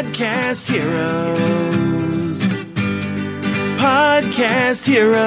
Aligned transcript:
Podcast 0.00 0.72
Heroes. 0.72 2.40
Podcast 3.76 4.86
Heroes. 4.86 5.20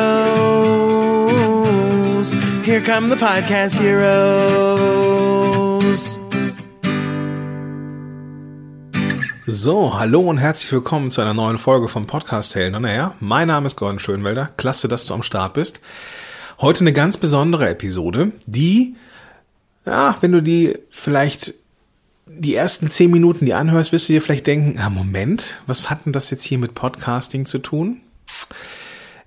Here 2.66 2.82
come 2.82 3.08
the 3.08 3.16
Podcast 3.16 3.80
Heroes. 3.80 4.18
So, 9.46 9.94
hallo 10.00 10.22
und 10.22 10.40
herzlich 10.40 10.72
willkommen 10.72 11.12
zu 11.12 11.22
einer 11.22 11.36
neuen 11.36 11.60
Folge 11.60 11.88
vom 11.88 12.08
Podcast 12.08 12.56
Helden 12.56 12.74
und 12.74 12.86
Air. 12.86 13.14
Mein 13.20 13.50
Name 13.50 13.68
ist 13.68 13.76
Gordon 13.76 14.00
Schönwelder. 14.00 14.54
Klasse, 14.58 14.88
dass 14.88 15.06
du 15.06 15.14
am 15.14 15.22
Start 15.22 15.54
bist. 15.54 15.82
Heute 16.60 16.80
eine 16.80 16.94
ganz 16.94 17.18
besondere 17.18 17.70
Episode, 17.70 18.32
die, 18.48 18.96
ja, 19.86 20.18
wenn 20.22 20.32
du 20.32 20.42
die 20.42 20.80
vielleicht 20.90 21.54
die 22.38 22.56
ersten 22.56 22.90
zehn 22.90 23.12
Minuten 23.12 23.46
die 23.46 23.54
anhörst, 23.54 23.92
wirst 23.92 24.10
du 24.10 24.14
dir 24.14 24.22
vielleicht 24.22 24.48
denken, 24.48 24.80
ah, 24.80 24.90
Moment, 24.90 25.62
was 25.68 25.90
hat 25.90 26.06
denn 26.06 26.14
das 26.14 26.30
jetzt 26.30 26.44
hier 26.44 26.58
mit 26.58 26.76
Podcasting 26.76 27.46
zu 27.46 27.60
tun? 27.60 28.02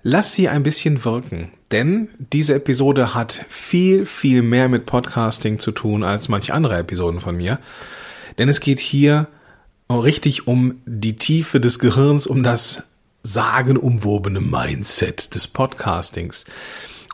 Lass 0.03 0.33
sie 0.33 0.47
ein 0.47 0.63
bisschen 0.63 1.03
wirken, 1.03 1.51
denn 1.71 2.09
diese 2.31 2.53
Episode 2.53 3.13
hat 3.13 3.45
viel, 3.49 4.05
viel 4.05 4.41
mehr 4.41 4.69
mit 4.69 4.85
Podcasting 4.85 5.59
zu 5.59 5.71
tun 5.71 6.03
als 6.03 6.29
manche 6.29 6.53
andere 6.53 6.77
Episoden 6.77 7.19
von 7.19 7.35
mir. 7.35 7.59
Denn 8.37 8.47
es 8.47 8.59
geht 8.59 8.79
hier 8.79 9.27
richtig 9.89 10.47
um 10.47 10.81
die 10.85 11.17
Tiefe 11.17 11.59
des 11.59 11.79
Gehirns, 11.79 12.27
um 12.27 12.43
das 12.43 12.83
sagenumwobene 13.23 14.39
Mindset 14.39 15.35
des 15.35 15.47
Podcastings. 15.47 16.45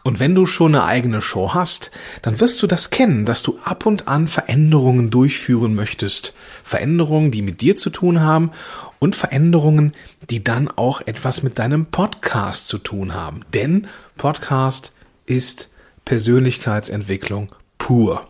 Und 0.03 0.20
wenn 0.20 0.35
du 0.35 0.45
schon 0.45 0.75
eine 0.75 0.84
eigene 0.84 1.21
Show 1.21 1.53
hast, 1.53 1.89
dann 2.21 2.41
wirst 2.41 2.61
du 2.61 2.67
das 2.67 2.89
kennen, 2.89 3.25
dass 3.25 3.41
du 3.41 3.57
ab 3.63 3.85
und 3.85 4.07
an 4.09 4.27
Veränderungen 4.27 5.09
durchführen 5.09 5.75
möchtest. 5.75 6.34
Veränderungen, 6.63 7.31
die 7.31 7.41
mit 7.41 7.61
dir 7.61 7.77
zu 7.77 7.89
tun 7.89 8.20
haben 8.20 8.52
und 8.99 9.16
Veränderungen, 9.16 9.94
die 10.30 10.44
dann 10.44 10.67
auch 10.67 11.02
etwas 11.02 11.41
mit 11.41 11.58
deinem 11.58 11.86
Podcast 11.86 12.67
zu 12.67 12.80
tun 12.80 13.13
haben. 13.13 13.45
Denn 13.53 13.88
Podcast 14.17 14.91
ist 15.25 15.69
Persönlichkeitsentwicklung 16.03 17.56
pur. 17.78 18.28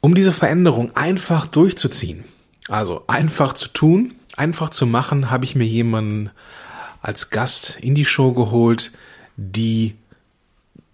Um 0.00 0.14
diese 0.14 0.32
Veränderung 0.32 0.96
einfach 0.96 1.46
durchzuziehen, 1.46 2.24
also 2.68 3.04
einfach 3.06 3.52
zu 3.52 3.68
tun, 3.68 4.14
einfach 4.36 4.70
zu 4.70 4.86
machen, 4.86 5.30
habe 5.30 5.44
ich 5.44 5.54
mir 5.54 5.66
jemanden 5.66 6.30
als 7.02 7.28
Gast 7.28 7.76
in 7.80 7.94
die 7.94 8.04
Show 8.06 8.32
geholt, 8.32 8.92
die 9.36 9.94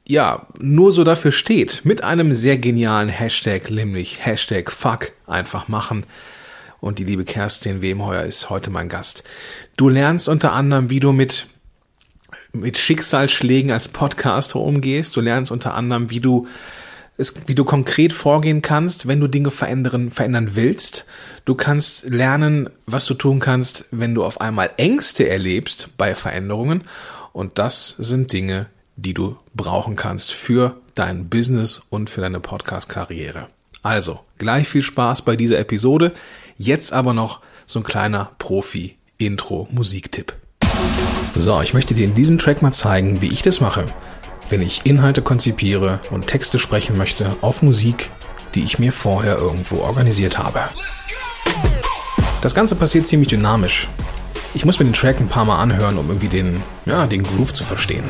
ja, 0.09 0.47
nur 0.59 0.91
so 0.91 1.05
dafür 1.05 1.33
steht, 1.33 1.85
mit 1.85 2.03
einem 2.03 2.33
sehr 2.33 2.57
genialen 2.57 3.11
Hashtag, 3.11 3.71
nämlich 3.71 4.25
Hashtag 4.25 4.71
Fuck 4.71 5.13
einfach 5.27 5.69
machen. 5.69 6.05
Und 6.81 6.99
die 6.99 7.05
liebe 7.05 7.25
Kerstin 7.25 7.83
Wemheuer 7.83 8.23
ist 8.23 8.49
heute 8.49 8.71
mein 8.71 8.89
Gast. 8.89 9.23
Du 9.77 9.91
lernst 9.91 10.29
unter 10.29 10.53
anderem, 10.53 10.89
wie 10.89 11.01
du 11.01 11.13
mit, 11.13 11.47
mit 12.53 12.79
Schicksalsschlägen 12.79 13.71
als 13.71 13.89
Podcaster 13.89 14.61
umgehst. 14.61 15.15
Du 15.15 15.21
lernst 15.21 15.51
unter 15.51 15.75
anderem, 15.75 16.09
wie 16.09 16.21
du 16.21 16.47
es, 17.19 17.35
wie 17.47 17.55
du 17.55 17.65
konkret 17.65 18.15
vorgehen 18.15 18.63
kannst, 18.63 19.09
wenn 19.09 19.21
du 19.21 19.27
Dinge 19.27 19.51
verändern, 19.51 20.11
verändern 20.11 20.53
willst. 20.55 21.05
Du 21.45 21.55
kannst 21.55 22.09
lernen, 22.09 22.71
was 22.87 23.05
du 23.05 23.13
tun 23.13 23.41
kannst, 23.41 23.85
wenn 23.91 24.15
du 24.15 24.25
auf 24.25 24.41
einmal 24.41 24.71
Ängste 24.79 25.29
erlebst 25.29 25.91
bei 25.99 26.15
Veränderungen. 26.15 26.85
Und 27.33 27.59
das 27.59 27.89
sind 27.99 28.33
Dinge, 28.33 28.67
die 28.99 29.15
du 29.15 29.37
brauchen 29.55 29.97
kannst 29.97 30.33
für 30.33 30.77
dein 30.95 31.29
Business 31.29 31.81
und 31.89 32.11
für 32.11 32.21
deine 32.21 32.41
Podcast-Karriere. 32.41 33.47
Also, 33.83 34.21
gleich 34.39 34.69
viel 34.69 34.83
Spaß 34.83 35.23
bei 35.23 35.37
dieser 35.37 35.59
Episode. 35.59 36.13
Jetzt 36.57 36.93
aber 36.93 37.15
noch 37.15 37.41
so 37.65 37.79
ein 37.79 37.85
kleiner 37.85 38.33
Profi-Intro-Musiktipp. 38.39 40.35
So, 41.37 41.63
ich 41.63 41.75
möchte 41.75 41.95
dir 41.95 42.05
in 42.05 42.15
diesem 42.17 42.39
Track 42.39 42.61
mal 42.61 42.73
zeigen, 42.73 43.21
wie 43.23 43.29
ich 43.29 43.43
das 43.43 43.61
mache, 43.61 43.87
wenn 44.51 44.63
ich 44.63 44.85
Inhalte 44.85 45.23
konzipiere 45.23 46.01
und 46.11 46.27
Texte 46.27 46.59
sprechen 46.59 46.99
möchte 46.99 47.37
auf 47.41 47.63
Musik, 47.63 48.11
die 48.55 48.65
ich 48.65 48.81
mir 48.81 48.93
vorher 48.93 49.37
irgendwo 49.37 49.77
organisiert 49.79 50.39
habe. 50.39 50.61
Das 52.41 52.55
Ganze 52.55 52.75
passiert 52.75 53.07
ziemlich 53.07 53.29
dynamisch. 53.29 53.87
Ich 54.55 54.65
muss 54.65 54.81
mir 54.81 54.87
den 54.87 54.95
Track 54.95 55.21
ein 55.21 55.29
paar 55.29 55.45
Mal 55.45 55.61
anhören, 55.61 55.99
um 55.99 56.09
irgendwie 56.09 56.29
den, 56.29 56.63
ja, 56.85 57.07
den 57.07 57.23
Groove 57.23 57.53
zu 57.53 57.63
verstehen. 57.63 58.05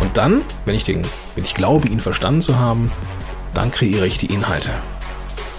Und 0.00 0.16
dann, 0.16 0.42
wenn 0.64 0.74
ich, 0.74 0.84
den, 0.84 1.02
wenn 1.34 1.44
ich 1.44 1.54
glaube, 1.54 1.88
ihn 1.88 2.00
verstanden 2.00 2.40
zu 2.40 2.58
haben, 2.58 2.92
dann 3.54 3.70
kreiere 3.70 4.06
ich 4.06 4.18
die 4.18 4.32
Inhalte. 4.32 4.70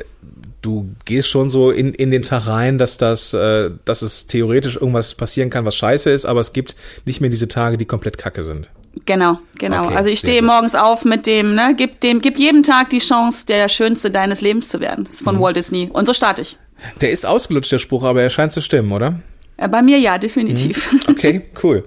du 0.62 0.94
gehst 1.04 1.28
schon 1.28 1.50
so 1.50 1.70
in, 1.70 1.92
in 1.92 2.10
den 2.10 2.22
Tag 2.22 2.46
rein, 2.46 2.78
dass 2.78 2.96
das, 2.96 3.34
äh, 3.34 3.70
dass 3.84 4.02
es 4.02 4.26
theoretisch 4.26 4.76
irgendwas 4.76 5.14
passieren 5.14 5.50
kann, 5.50 5.64
was 5.64 5.76
scheiße 5.76 6.10
ist, 6.10 6.24
aber 6.24 6.40
es 6.40 6.52
gibt 6.52 6.76
nicht 7.04 7.20
mehr 7.20 7.30
diese 7.30 7.48
Tage, 7.48 7.76
die 7.76 7.84
komplett 7.84 8.16
kacke 8.16 8.42
sind. 8.42 8.70
Genau, 9.06 9.38
genau. 9.58 9.86
Okay, 9.86 9.96
also 9.96 10.10
ich 10.10 10.18
stehe 10.18 10.42
morgens 10.42 10.74
auf 10.74 11.04
mit 11.04 11.26
dem, 11.26 11.54
ne, 11.54 11.74
gib 11.76 12.00
dem, 12.00 12.20
gib 12.20 12.38
jedem 12.38 12.62
Tag 12.62 12.90
die 12.90 12.98
Chance, 12.98 13.46
der 13.46 13.68
schönste 13.68 14.10
deines 14.10 14.40
Lebens 14.40 14.68
zu 14.68 14.80
werden. 14.80 15.04
Das 15.04 15.14
ist 15.14 15.24
von 15.24 15.36
mhm. 15.36 15.40
Walt 15.40 15.56
Disney. 15.56 15.88
Und 15.92 16.06
so 16.06 16.12
starte 16.12 16.42
ich. 16.42 16.58
Der 17.00 17.10
ist 17.10 17.24
ausgelutscht, 17.24 17.72
der 17.72 17.78
Spruch, 17.78 18.04
aber 18.04 18.22
er 18.22 18.30
scheint 18.30 18.52
zu 18.52 18.60
stimmen, 18.60 18.92
oder? 18.92 19.20
Äh, 19.56 19.68
bei 19.68 19.82
mir 19.82 19.98
ja, 19.98 20.18
definitiv. 20.18 20.92
Mhm. 20.92 21.00
Okay, 21.08 21.42
cool. 21.62 21.84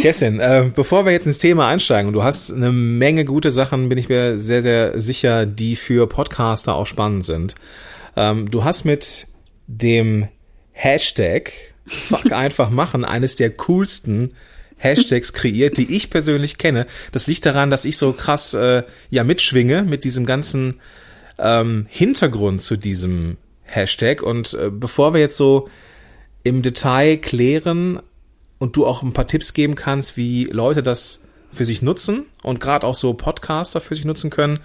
Kerstin, 0.00 0.40
äh, 0.40 0.70
bevor 0.74 1.04
wir 1.04 1.12
jetzt 1.12 1.26
ins 1.26 1.38
Thema 1.38 1.68
einsteigen, 1.68 2.08
und 2.08 2.14
du 2.14 2.22
hast 2.22 2.52
eine 2.52 2.72
Menge 2.72 3.24
gute 3.24 3.50
Sachen, 3.50 3.88
bin 3.88 3.98
ich 3.98 4.08
mir 4.08 4.38
sehr, 4.38 4.62
sehr 4.62 5.00
sicher, 5.00 5.46
die 5.46 5.76
für 5.76 6.06
Podcaster 6.06 6.74
auch 6.74 6.86
spannend 6.86 7.24
sind. 7.24 7.54
Ähm, 8.16 8.50
du 8.50 8.64
hast 8.64 8.84
mit 8.84 9.26
dem 9.66 10.28
Hashtag 10.72 11.52
Fuck 11.86 12.32
einfach 12.32 12.70
machen 12.70 13.04
eines 13.04 13.36
der 13.36 13.50
coolsten 13.50 14.32
Hashtags 14.78 15.32
kreiert, 15.32 15.76
die 15.76 15.94
ich 15.94 16.10
persönlich 16.10 16.56
kenne. 16.56 16.86
Das 17.12 17.26
liegt 17.26 17.44
daran, 17.44 17.70
dass 17.70 17.84
ich 17.84 17.96
so 17.96 18.12
krass 18.12 18.54
äh, 18.54 18.82
ja 19.10 19.24
mitschwinge 19.24 19.82
mit 19.82 20.04
diesem 20.04 20.24
ganzen 20.24 20.80
ähm, 21.38 21.86
Hintergrund 21.88 22.62
zu 22.62 22.76
diesem 22.76 23.36
Hashtag. 23.62 24.22
Und 24.22 24.54
äh, 24.54 24.70
bevor 24.70 25.12
wir 25.12 25.20
jetzt 25.20 25.36
so 25.36 25.68
im 26.42 26.62
Detail 26.62 27.18
klären 27.18 28.00
und 28.58 28.76
du 28.76 28.86
auch 28.86 29.02
ein 29.02 29.12
paar 29.12 29.26
Tipps 29.26 29.52
geben 29.52 29.74
kannst, 29.74 30.16
wie 30.16 30.44
Leute 30.44 30.82
das 30.82 31.22
für 31.52 31.64
sich 31.64 31.82
nutzen 31.82 32.26
und 32.42 32.60
gerade 32.60 32.86
auch 32.86 32.94
so 32.94 33.14
Podcaster 33.14 33.80
für 33.80 33.94
sich 33.94 34.04
nutzen 34.04 34.30
können, 34.30 34.60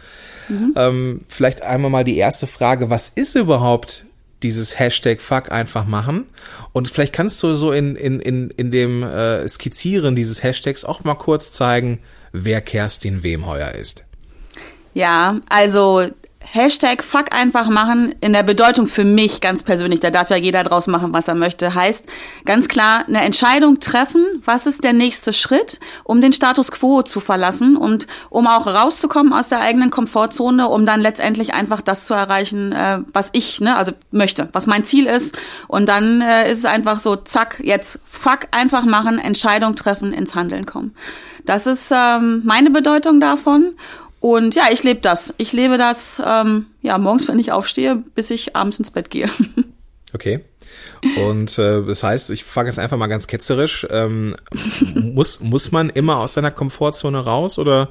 Mhm. 0.48 0.74
Ähm, 0.76 1.22
vielleicht 1.28 1.62
einmal 1.62 1.92
mal 1.92 2.04
die 2.04 2.18
erste 2.18 2.48
Frage, 2.48 2.90
was 2.90 3.10
ist 3.10 3.36
überhaupt 3.36 4.06
dieses 4.44 4.78
Hashtag 4.80 5.22
Fuck 5.22 5.52
einfach 5.52 5.86
machen? 5.86 6.26
Und 6.74 6.90
vielleicht 6.90 7.14
kannst 7.14 7.42
du 7.44 7.56
so 7.56 7.72
in, 7.72 7.96
in, 7.96 8.20
in, 8.20 8.50
in 8.52 8.72
dem 8.72 9.04
äh, 9.04 9.48
Skizzieren 9.48 10.16
dieses 10.16 10.44
Hashtags 10.44 10.86
auch 10.86 11.04
mal 11.04 11.16
kurz 11.16 11.52
zeigen, 11.52 12.00
wer 12.32 12.62
Kerstin 12.62 13.24
Wemheuer 13.24 13.72
ist. 13.72 14.04
Ja, 14.94 15.42
also 15.50 16.08
Hashtag 16.52 17.04
Fuck 17.04 17.34
einfach 17.34 17.68
machen 17.70 18.14
in 18.22 18.32
der 18.32 18.44
Bedeutung 18.44 18.88
für 18.88 19.04
mich 19.04 19.42
ganz 19.42 19.64
persönlich, 19.64 20.00
da 20.00 20.12
darf 20.12 20.30
ja 20.30 20.36
jeder 20.36 20.64
draus 20.64 20.88
machen, 20.88 21.14
was 21.14 21.28
er 21.28 21.36
möchte, 21.36 21.74
heißt 21.74 22.06
ganz 22.46 22.68
klar 22.68 23.06
eine 23.08 23.22
Entscheidung 23.22 23.80
treffen, 23.80 24.24
was 24.46 24.68
ist 24.68 24.84
der 24.84 24.94
nächste 24.94 25.34
Schritt, 25.34 25.80
um 26.04 26.22
den 26.22 26.34
Status 26.34 26.72
quo 26.72 27.02
zu 27.02 27.20
verlassen 27.20 27.76
und 27.76 28.08
um 28.30 28.48
auch 28.48 28.68
rauszukommen 28.68 29.34
aus 29.34 29.50
der 29.50 29.60
eigenen 29.60 29.90
Komfortzone, 29.90 30.70
um 30.70 30.86
dann 30.86 31.02
letztendlich 31.02 31.54
einfach 31.54 31.82
das 31.82 32.06
zu 32.06 32.14
erreichen, 32.14 32.72
äh, 32.72 33.00
was 33.12 33.30
ich, 33.34 33.60
ne, 33.60 33.76
also 33.76 33.92
möchte, 34.12 34.48
was 34.54 34.68
mein 34.68 34.84
Ziel 34.84 35.08
ist. 35.08 35.38
Und 35.68 35.90
dann 35.90 36.22
äh, 36.22 36.50
ist 36.50 36.60
es 36.60 36.66
einfach 36.66 37.00
so, 37.00 37.16
zack, 37.16 37.62
jetzt 37.64 38.00
Fuck 38.04 38.48
einfach 38.52 38.86
machen, 38.86 39.20
Entscheidung 39.20 39.76
treffen, 39.76 40.14
ins 40.14 40.36
Handeln 40.36 40.66
kommen. 40.66 40.96
Das 41.46 41.68
ist 41.68 41.92
ähm, 41.94 42.42
meine 42.44 42.72
Bedeutung 42.72 43.20
davon. 43.20 43.76
Und 44.26 44.56
ja, 44.56 44.64
ich 44.72 44.82
lebe 44.82 45.02
das. 45.02 45.36
Ich 45.38 45.54
lebe 45.54 45.78
das, 45.78 46.20
ähm, 46.26 46.66
ja, 46.82 46.98
morgens, 46.98 47.28
wenn 47.28 47.38
ich 47.38 47.52
aufstehe, 47.52 48.04
bis 48.16 48.32
ich 48.32 48.56
abends 48.56 48.80
ins 48.80 48.90
Bett 48.90 49.12
gehe. 49.12 49.30
Okay. 50.14 50.46
Und 51.18 51.60
äh, 51.60 51.86
das 51.86 52.02
heißt, 52.02 52.32
ich 52.32 52.46
frage 52.46 52.70
jetzt 52.70 52.80
einfach 52.80 52.96
mal 52.96 53.08
ganz 53.08 53.28
ketzerisch, 53.28 53.86
ähm, 53.90 54.38
muss, 54.96 55.42
muss 55.42 55.74
man 55.74 55.90
immer 55.90 56.20
aus 56.20 56.36
seiner 56.36 56.52
Komfortzone 56.52 57.20
raus 57.20 57.60
oder 57.60 57.90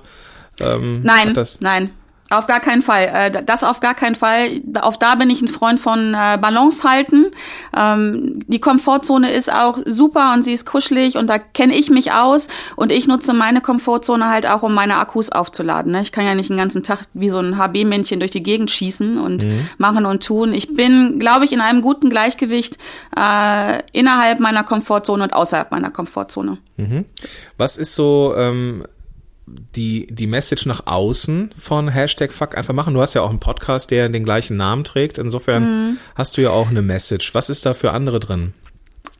ähm, 0.58 1.02
nein, 1.02 1.34
nein. 1.60 1.90
Auf 2.38 2.46
gar 2.46 2.60
keinen 2.60 2.82
Fall. 2.82 3.10
Äh, 3.12 3.42
das 3.44 3.64
auf 3.64 3.80
gar 3.80 3.94
keinen 3.94 4.14
Fall. 4.14 4.60
Auf 4.80 4.98
da 4.98 5.14
bin 5.14 5.30
ich 5.30 5.42
ein 5.42 5.48
Freund 5.48 5.80
von 5.80 6.14
äh, 6.14 6.38
Balance 6.40 6.88
halten. 6.88 7.26
Ähm, 7.76 8.40
die 8.46 8.60
Komfortzone 8.60 9.32
ist 9.32 9.52
auch 9.52 9.78
super 9.84 10.32
und 10.34 10.42
sie 10.42 10.52
ist 10.52 10.66
kuschelig 10.66 11.16
und 11.16 11.28
da 11.28 11.38
kenne 11.38 11.76
ich 11.76 11.90
mich 11.90 12.12
aus 12.12 12.48
und 12.76 12.92
ich 12.92 13.06
nutze 13.06 13.32
meine 13.32 13.60
Komfortzone 13.60 14.28
halt 14.28 14.46
auch, 14.46 14.62
um 14.62 14.74
meine 14.74 14.98
Akkus 14.98 15.30
aufzuladen. 15.30 15.92
Ne? 15.92 16.02
Ich 16.02 16.12
kann 16.12 16.26
ja 16.26 16.34
nicht 16.34 16.50
den 16.50 16.56
ganzen 16.56 16.82
Tag 16.82 17.04
wie 17.12 17.28
so 17.28 17.38
ein 17.38 17.56
HB-Männchen 17.56 18.18
durch 18.18 18.30
die 18.30 18.42
Gegend 18.42 18.70
schießen 18.70 19.18
und 19.18 19.44
mhm. 19.44 19.68
machen 19.78 20.06
und 20.06 20.24
tun. 20.24 20.54
Ich 20.54 20.74
bin, 20.74 21.18
glaube 21.18 21.44
ich, 21.44 21.52
in 21.52 21.60
einem 21.60 21.82
guten 21.82 22.10
Gleichgewicht 22.10 22.78
äh, 23.16 23.82
innerhalb 23.92 24.40
meiner 24.40 24.64
Komfortzone 24.64 25.24
und 25.24 25.32
außerhalb 25.34 25.70
meiner 25.70 25.90
Komfortzone. 25.90 26.58
Mhm. 26.76 27.04
Was 27.56 27.76
ist 27.76 27.94
so 27.94 28.34
ähm, 28.36 28.84
die, 29.46 30.06
die 30.06 30.26
Message 30.26 30.66
nach 30.66 30.86
außen 30.86 31.50
von 31.58 31.88
Hashtag 31.88 32.32
Fuck 32.32 32.56
einfach 32.56 32.74
machen. 32.74 32.94
Du 32.94 33.00
hast 33.00 33.14
ja 33.14 33.22
auch 33.22 33.30
einen 33.30 33.40
Podcast, 33.40 33.90
der 33.90 34.08
den 34.08 34.24
gleichen 34.24 34.56
Namen 34.56 34.84
trägt. 34.84 35.18
Insofern 35.18 35.62
mhm. 35.62 35.96
hast 36.14 36.36
du 36.36 36.42
ja 36.42 36.50
auch 36.50 36.68
eine 36.68 36.82
Message. 36.82 37.34
Was 37.34 37.50
ist 37.50 37.66
da 37.66 37.74
für 37.74 37.92
andere 37.92 38.20
drin? 38.20 38.54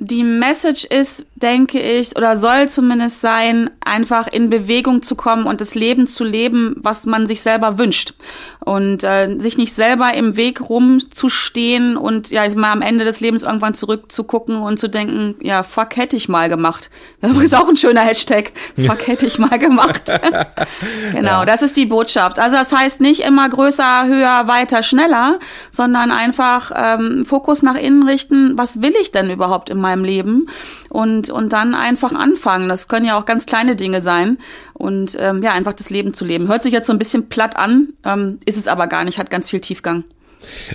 Die 0.04 0.22
Message 0.22 0.84
ist, 0.84 1.26
denke 1.34 1.80
ich, 1.80 2.16
oder 2.16 2.36
soll 2.36 2.68
zumindest 2.68 3.20
sein, 3.20 3.70
einfach 3.84 4.26
in 4.26 4.50
Bewegung 4.50 5.02
zu 5.02 5.14
kommen 5.14 5.46
und 5.46 5.60
das 5.60 5.74
Leben 5.74 6.06
zu 6.06 6.24
leben, 6.24 6.76
was 6.78 7.06
man 7.06 7.26
sich 7.26 7.40
selber 7.40 7.78
wünscht. 7.78 8.14
Und 8.60 9.04
äh, 9.04 9.36
sich 9.38 9.58
nicht 9.58 9.74
selber 9.74 10.14
im 10.14 10.36
Weg 10.36 10.68
rumzustehen 10.70 11.98
und 11.98 12.30
ja, 12.30 12.48
mal 12.56 12.72
am 12.72 12.80
Ende 12.80 13.04
des 13.04 13.20
Lebens 13.20 13.42
irgendwann 13.42 13.74
zurückzugucken 13.74 14.56
und 14.56 14.78
zu 14.78 14.88
denken, 14.88 15.36
ja, 15.40 15.62
fuck 15.62 15.96
hätte 15.96 16.16
ich 16.16 16.28
mal 16.28 16.48
gemacht. 16.48 16.90
Das 17.24 17.42
ist 17.42 17.54
auch 17.54 17.68
ein 17.68 17.76
schöner 17.76 18.02
Hashtag. 18.02 18.52
Fuck 18.86 19.06
hätte 19.06 19.26
ich 19.26 19.38
mal 19.38 19.58
gemacht. 19.58 20.12
genau, 21.12 21.40
ja. 21.40 21.44
das 21.44 21.62
ist 21.62 21.76
die 21.76 21.86
Botschaft. 21.86 22.38
Also 22.38 22.56
das 22.56 22.72
heißt 22.72 23.00
nicht 23.00 23.20
immer 23.20 23.48
größer, 23.48 24.06
höher, 24.06 24.46
weiter, 24.46 24.82
schneller, 24.82 25.38
sondern 25.72 26.10
einfach 26.10 26.70
ähm, 26.74 27.24
Fokus 27.24 27.62
nach 27.62 27.76
innen 27.76 28.02
richten, 28.02 28.56
was 28.56 28.82
will 28.82 28.94
ich 29.00 29.10
denn 29.10 29.30
überhaupt 29.30 29.68
in 29.70 29.80
meinem 29.80 29.93
Leben 30.02 30.48
und, 30.90 31.30
und 31.30 31.52
dann 31.52 31.74
einfach 31.74 32.12
anfangen. 32.12 32.68
Das 32.68 32.88
können 32.88 33.06
ja 33.06 33.18
auch 33.18 33.26
ganz 33.26 33.46
kleine 33.46 33.76
Dinge 33.76 34.00
sein 34.00 34.38
und 34.72 35.16
ähm, 35.20 35.42
ja, 35.42 35.52
einfach 35.52 35.74
das 35.74 35.90
Leben 35.90 36.14
zu 36.14 36.24
leben. 36.24 36.48
Hört 36.48 36.62
sich 36.62 36.72
jetzt 36.72 36.86
so 36.86 36.92
ein 36.92 36.98
bisschen 36.98 37.28
platt 37.28 37.56
an, 37.56 37.92
ähm, 38.04 38.38
ist 38.46 38.56
es 38.56 38.66
aber 38.66 38.86
gar 38.86 39.04
nicht, 39.04 39.18
hat 39.18 39.30
ganz 39.30 39.50
viel 39.50 39.60
Tiefgang. 39.60 40.04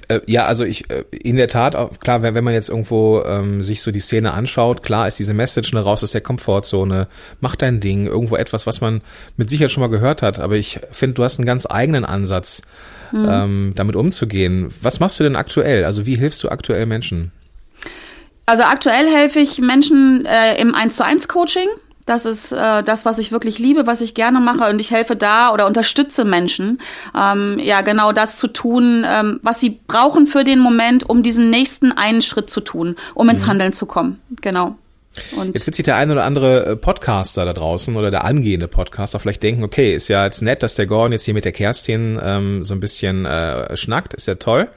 Äh, 0.08 0.22
ja, 0.26 0.46
also 0.46 0.64
ich 0.64 0.90
äh, 0.90 1.04
in 1.12 1.36
der 1.36 1.48
Tat, 1.48 1.76
klar, 2.00 2.22
wenn, 2.22 2.36
wenn 2.36 2.44
man 2.44 2.54
jetzt 2.54 2.70
irgendwo 2.70 3.22
ähm, 3.24 3.64
sich 3.64 3.82
so 3.82 3.92
die 3.92 4.00
Szene 4.00 4.34
anschaut, 4.34 4.84
klar 4.84 5.08
ist 5.08 5.20
diese 5.20 5.34
Message 5.34 5.74
ne, 5.74 5.82
raus 5.82 6.04
aus 6.04 6.12
der 6.12 6.22
Komfortzone, 6.22 7.08
mach 7.40 7.56
dein 7.56 7.80
Ding, 7.80 8.06
irgendwo 8.08 8.36
etwas, 8.36 8.68
was 8.68 8.82
man 8.82 9.02
mit 9.38 9.50
Sicherheit 9.50 9.72
schon 9.72 9.82
mal 9.82 9.88
gehört 9.88 10.22
hat, 10.22 10.40
aber 10.40 10.56
ich 10.56 10.80
finde, 10.92 11.16
du 11.16 11.24
hast 11.24 11.40
einen 11.40 11.46
ganz 11.46 11.68
eigenen 11.70 12.06
Ansatz, 12.06 12.62
mhm. 13.12 13.28
ähm, 13.30 13.74
damit 13.76 13.96
umzugehen. 13.96 14.70
Was 14.82 15.00
machst 15.00 15.20
du 15.20 15.24
denn 15.24 15.36
aktuell? 15.36 15.86
Also 15.86 16.06
wie 16.06 16.16
hilfst 16.16 16.44
du 16.44 16.50
aktuell 16.50 16.86
Menschen? 16.86 17.32
Also 18.50 18.64
aktuell 18.64 19.08
helfe 19.08 19.40
ich 19.42 19.62
Menschen 19.62 20.26
äh, 20.26 20.60
im 20.60 20.74
1 20.74 20.96
zu 20.96 21.06
1 21.06 21.28
Coaching. 21.28 21.68
Das 22.08 22.26
ist 22.26 22.52
äh, 22.52 22.82
das, 22.82 23.06
was 23.06 23.20
ich 23.20 23.32
wirklich 23.32 23.60
liebe, 23.60 23.86
was 23.86 24.02
ich 24.02 24.16
gerne 24.16 24.40
mache 24.40 24.68
und 24.72 24.82
ich 24.82 24.90
helfe 24.90 25.16
da 25.16 25.54
oder 25.54 25.68
unterstütze 25.68 26.26
Menschen, 26.26 26.82
ähm, 27.16 27.60
ja 27.62 27.82
genau 27.82 28.12
das 28.12 28.40
zu 28.40 28.48
tun, 28.48 29.06
ähm, 29.08 29.40
was 29.44 29.60
sie 29.60 29.80
brauchen 29.86 30.26
für 30.26 30.44
den 30.44 30.58
Moment, 30.58 31.08
um 31.08 31.22
diesen 31.22 31.52
nächsten 31.52 31.92
einen 31.92 32.24
Schritt 32.24 32.50
zu 32.50 32.62
tun, 32.62 32.96
um 33.14 33.30
ins 33.30 33.44
mhm. 33.44 33.50
Handeln 33.50 33.74
zu 33.74 33.86
kommen. 33.86 34.20
Genau. 34.42 34.76
Und 35.38 35.54
jetzt 35.54 35.68
wird 35.68 35.76
sich 35.76 35.86
der 35.86 35.98
ein 35.98 36.10
oder 36.10 36.24
andere 36.24 36.66
äh, 36.66 36.76
Podcaster 36.76 37.46
da 37.46 37.54
draußen 37.54 37.96
oder 37.96 38.10
der 38.10 38.26
angehende 38.26 38.68
Podcaster 38.68 39.20
vielleicht 39.20 39.44
denken, 39.44 39.64
okay, 39.64 39.94
ist 39.94 40.08
ja 40.08 40.26
jetzt 40.26 40.42
nett, 40.42 40.64
dass 40.64 40.74
der 40.74 40.88
Gordon 40.88 41.12
jetzt 41.12 41.26
hier 41.26 41.36
mit 41.36 41.46
der 41.46 41.52
Kerstin 41.52 42.20
ähm, 42.20 42.64
so 42.64 42.74
ein 42.74 42.80
bisschen 42.80 43.28
äh, 43.28 43.78
schnackt, 43.78 44.16
ist 44.16 44.28
ja 44.28 44.34
toll. 44.34 44.70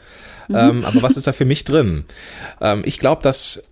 Mhm. 0.48 0.56
Ähm, 0.56 0.84
aber 0.84 1.02
was 1.02 1.16
ist 1.16 1.26
da 1.26 1.32
für 1.32 1.44
mich 1.44 1.64
drin? 1.64 2.04
Ähm, 2.60 2.82
ich 2.84 2.98
glaube, 2.98 3.22
dass 3.22 3.62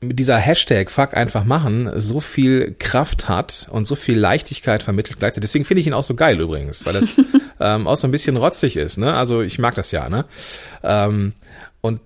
mit 0.00 0.18
dieser 0.18 0.36
Hashtag 0.36 0.90
Fuck 0.90 1.16
einfach 1.16 1.44
machen 1.44 1.90
so 1.96 2.20
viel 2.20 2.74
Kraft 2.78 3.28
hat 3.28 3.66
und 3.70 3.86
so 3.86 3.94
viel 3.94 4.18
Leichtigkeit 4.18 4.82
vermittelt 4.82 5.18
gleichzeitig. 5.18 5.48
Deswegen 5.48 5.64
finde 5.64 5.80
ich 5.80 5.86
ihn 5.86 5.94
auch 5.94 6.02
so 6.02 6.14
geil 6.14 6.38
übrigens, 6.40 6.84
weil 6.84 6.92
das 6.92 7.18
ähm, 7.60 7.86
auch 7.86 7.96
so 7.96 8.06
ein 8.06 8.10
bisschen 8.10 8.36
rotzig 8.36 8.76
ist. 8.76 8.98
Ne? 8.98 9.14
Also 9.14 9.40
ich 9.42 9.58
mag 9.58 9.74
das 9.74 9.90
ja. 9.92 10.08
Ne? 10.08 10.26
Ähm, 10.82 11.32
und 11.80 12.00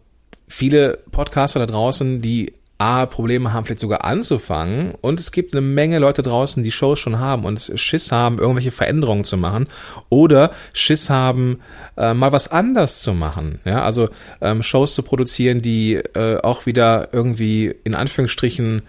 viele 0.46 0.98
Podcaster 1.10 1.60
da 1.60 1.66
draußen, 1.66 2.22
die 2.22 2.54
A, 2.80 3.04
Probleme 3.04 3.52
haben, 3.52 3.66
vielleicht 3.66 3.82
sogar 3.82 4.04
anzufangen. 4.04 4.94
Und 5.02 5.20
es 5.20 5.32
gibt 5.32 5.54
eine 5.54 5.60
Menge 5.60 5.98
Leute 5.98 6.22
draußen, 6.22 6.62
die 6.62 6.72
Shows 6.72 6.98
schon 6.98 7.18
haben 7.18 7.44
und 7.44 7.72
Schiss 7.74 8.10
haben, 8.10 8.38
irgendwelche 8.38 8.70
Veränderungen 8.70 9.24
zu 9.24 9.36
machen. 9.36 9.66
Oder 10.08 10.52
Schiss 10.72 11.10
haben, 11.10 11.60
äh, 11.98 12.14
mal 12.14 12.32
was 12.32 12.48
anders 12.48 13.00
zu 13.00 13.12
machen. 13.12 13.60
Ja, 13.66 13.82
also 13.84 14.08
ähm, 14.40 14.62
Shows 14.62 14.94
zu 14.94 15.02
produzieren, 15.02 15.60
die 15.60 15.96
äh, 15.96 16.40
auch 16.40 16.64
wieder 16.64 17.10
irgendwie 17.12 17.74
in 17.84 17.94
Anführungsstrichen 17.94 18.80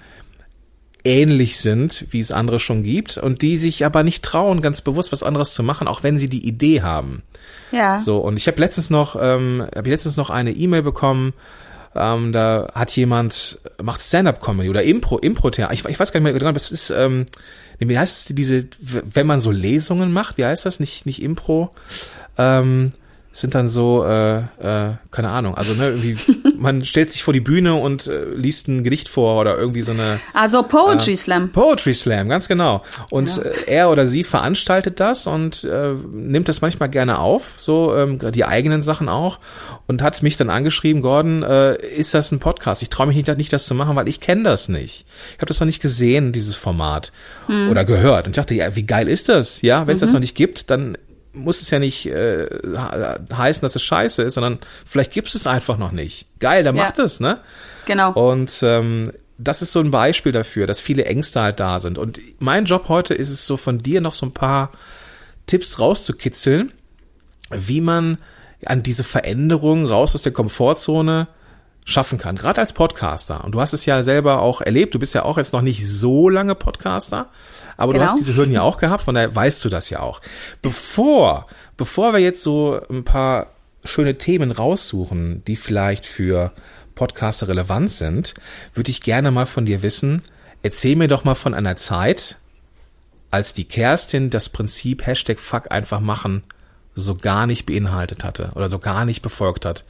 ähnlich 1.04 1.60
sind, 1.60 2.06
wie 2.12 2.20
es 2.20 2.32
andere 2.32 2.60
schon 2.60 2.84
gibt 2.84 3.18
und 3.18 3.42
die 3.42 3.58
sich 3.58 3.86
aber 3.86 4.04
nicht 4.04 4.24
trauen, 4.24 4.62
ganz 4.62 4.82
bewusst 4.82 5.12
was 5.12 5.24
anderes 5.24 5.54
zu 5.54 5.64
machen, 5.64 5.88
auch 5.88 6.04
wenn 6.04 6.18
sie 6.18 6.30
die 6.30 6.48
Idee 6.48 6.82
haben. 6.82 7.24
Ja. 7.72 8.00
So 8.00 8.20
und 8.20 8.38
ich 8.38 8.48
habe 8.48 8.62
letztens 8.62 8.90
noch, 8.90 9.18
ähm, 9.20 9.66
habe 9.76 9.90
letztens 9.90 10.16
noch 10.16 10.30
eine 10.30 10.52
E-Mail 10.52 10.84
bekommen 10.84 11.34
ähm, 11.96 12.32
da 12.32 12.68
hat 12.74 12.96
jemand, 12.96 13.60
macht 13.82 14.02
Stand-up-Comedy 14.02 14.70
oder 14.70 14.84
Impro, 14.84 15.18
Impro-Theater. 15.18 15.74
Ich, 15.74 15.86
ich 15.86 16.00
weiß 16.00 16.12
gar 16.12 16.20
nicht 16.20 16.32
mehr 16.32 16.40
genau, 16.40 16.56
was 16.56 16.72
ist, 16.72 16.90
ähm, 16.90 17.26
wie 17.80 17.98
heißt 17.98 18.30
es, 18.30 18.36
diese, 18.36 18.68
wenn 18.80 19.28
man 19.28 19.42
so 19.42 19.52
Lesungen 19.52 20.12
macht, 20.14 20.38
wie 20.38 20.46
heißt 20.46 20.66
das? 20.66 20.80
Nicht, 20.80 21.06
nicht 21.06 21.22
Impro. 21.22 21.72
Ähm, 22.38 22.92
sind 23.34 23.56
dann 23.56 23.70
so, 23.70 24.04
äh, 24.04 24.40
äh, 24.40 24.96
keine 25.10 25.30
Ahnung, 25.30 25.56
also 25.56 25.74
ne, 25.74 25.88
irgendwie, 25.88 26.18
man 26.58 26.84
stellt 26.84 27.12
sich 27.12 27.24
vor 27.24 27.34
die 27.34 27.40
Bühne 27.40 27.76
und 27.76 28.08
äh, 28.08 28.26
liest 28.26 28.68
ein 28.68 28.84
Gedicht 28.84 29.08
vor 29.08 29.40
oder 29.40 29.58
irgendwie 29.58 29.82
so 29.82 29.94
eine. 29.94 30.20
Also 30.34 30.64
Poetry 30.64 31.14
äh, 31.14 31.18
Slam. 31.18 31.52
Poetry 31.52 31.94
Slam, 31.94 32.28
ganz 32.28 32.48
genau. 32.50 32.84
Und 33.10 33.38
ja. 33.38 33.44
äh, 33.44 33.54
er 33.68 33.90
oder 33.90 34.06
sie 34.06 34.24
veranstaltet 34.24 35.00
das 35.00 35.28
und 35.28 35.64
äh, 35.64 35.94
nimmt 36.12 36.50
das 36.50 36.62
manchmal 36.62 36.90
gerne 36.90 37.20
auf, 37.20 37.54
so 37.56 37.96
ähm, 37.96 38.20
die 38.32 38.44
eigenen 38.44 38.82
Sachen 38.82 39.08
auch 39.08 39.40
und 39.88 40.02
hat 40.02 40.22
mich 40.24 40.36
dann 40.36 40.50
angeschrieben, 40.50 41.02
Gordon, 41.02 41.44
äh, 41.44 41.76
ist 41.78 42.14
das 42.14 42.32
ein 42.32 42.40
Podcast? 42.40 42.82
Ich 42.82 42.90
traue 42.90 43.08
mich 43.08 43.16
nicht, 43.16 43.38
nicht, 43.38 43.54
das 43.54 43.66
zu 43.66 43.76
machen, 43.76 43.96
weil 43.96 44.10
ich 44.10 44.20
kenne 44.20 44.44
das 44.44 44.68
nicht. 44.68 45.06
Ich 45.30 45.38
habe 45.38 45.46
das 45.46 45.60
noch 45.60 45.68
nicht 45.68 45.82
gesehen, 45.82 46.34
dieses 46.34 46.56
Format 46.56 47.14
hm. 47.48 47.70
oder 47.70 47.86
gehört 47.86 48.26
und 48.26 48.32
ich 48.32 48.36
dachte, 48.36 48.56
ja, 48.56 48.76
wie 48.76 48.84
geil 48.84 49.08
ist 49.08 49.30
das? 49.30 49.62
Ja, 49.62 49.88
wenn 49.88 49.96
es 49.96 50.02
mhm. 50.02 50.06
das 50.06 50.14
noch 50.14 50.20
nicht 50.20 50.36
gibt, 50.36 50.70
dann 50.70 50.98
muss 51.34 51.62
es 51.62 51.70
ja 51.70 51.80
nicht 51.80 52.08
äh, 52.08 52.48
heißen, 53.34 53.62
dass 53.62 53.76
es 53.76 53.84
scheiße 53.84 54.22
ist, 54.24 54.34
sondern 54.34 54.60
vielleicht 54.86 55.12
gibt 55.12 55.34
es 55.34 55.48
einfach 55.48 55.78
noch 55.78 55.92
nicht. 55.92 56.28
Geil, 56.40 56.64
dann 56.64 56.76
ja. 56.76 56.84
macht 56.84 57.00
es, 57.00 57.20
ne? 57.20 57.40
Genau. 57.86 58.12
Und 58.12 58.60
ähm, 58.64 59.12
das 59.38 59.62
ist 59.62 59.72
so 59.72 59.80
ein 59.80 59.92
Beispiel 59.92 60.32
dafür, 60.32 60.68
dass 60.68 60.80
viele 60.80 61.06
Ängste 61.06 61.42
halt 61.42 61.60
da 61.60 61.80
sind. 61.80 61.98
Und 61.98 62.20
mein 62.40 62.66
Job 62.66 62.90
heute 62.90 63.14
ist 63.14 63.30
es 63.30 63.48
so 63.48 63.58
von 63.58 63.78
dir 63.80 64.02
noch 64.02 64.14
so 64.14 64.26
ein 64.26 64.34
paar 64.34 64.72
Tipps 65.48 65.80
rauszukitzeln, 65.80 66.72
wie 67.50 67.82
man 67.82 68.18
an 68.66 68.84
diese 68.84 69.04
Veränderung 69.04 69.86
raus 69.86 70.14
aus 70.14 70.22
der 70.22 70.34
Komfortzone 70.34 71.28
schaffen 71.86 72.20
kann, 72.20 72.36
gerade 72.36 72.62
als 72.62 72.74
Podcaster. 72.74 73.44
Und 73.44 73.54
du 73.54 73.62
hast 73.62 73.74
es 73.74 73.86
ja 73.86 74.04
selber 74.04 74.42
auch 74.42 74.62
erlebt, 74.62 74.94
du 74.94 75.00
bist 75.00 75.16
ja 75.16 75.24
auch 75.24 75.38
jetzt 75.38 75.54
noch 75.54 75.62
nicht 75.62 75.88
so 75.88 76.30
lange 76.30 76.54
Podcaster, 76.54 77.30
aber 77.82 77.94
genau. 77.94 78.06
du 78.06 78.12
hast 78.12 78.20
diese 78.20 78.36
Hürden 78.36 78.54
ja 78.54 78.62
auch 78.62 78.78
gehabt, 78.78 79.04
von 79.04 79.16
daher 79.16 79.36
weißt 79.36 79.64
du 79.66 79.70
das 79.70 79.90
ja 79.90 80.00
auch. 80.00 80.22
Bevor, 80.62 81.48
bevor 81.78 82.14
wir 82.14 82.20
jetzt 82.20 82.44
so 82.44 82.80
ein 82.90 83.04
paar 83.04 83.48
schöne 83.84 84.18
Themen 84.18 84.52
raussuchen, 84.52 85.44
die 85.46 85.56
vielleicht 85.56 86.06
für 86.06 86.52
Podcaster 86.96 87.48
relevant 87.48 87.90
sind, 87.90 88.34
würde 88.74 88.92
ich 88.92 89.02
gerne 89.02 89.32
mal 89.32 89.46
von 89.46 89.66
dir 89.66 89.82
wissen, 89.82 90.22
erzähl 90.62 90.96
mir 90.96 91.08
doch 91.08 91.24
mal 91.24 91.36
von 91.36 91.54
einer 91.54 91.76
Zeit, 91.76 92.38
als 93.32 93.54
die 93.54 93.66
Kerstin 93.66 94.30
das 94.30 94.50
Prinzip 94.50 95.06
Hashtag 95.06 95.40
Fuck 95.40 95.72
einfach 95.72 96.00
machen 96.00 96.44
so 96.94 97.16
gar 97.16 97.48
nicht 97.48 97.66
beinhaltet 97.66 98.24
hatte 98.24 98.52
oder 98.56 98.70
so 98.70 98.80
gar 98.80 99.06
nicht 99.06 99.22
befolgt 99.22 99.66
hat. 99.66 99.86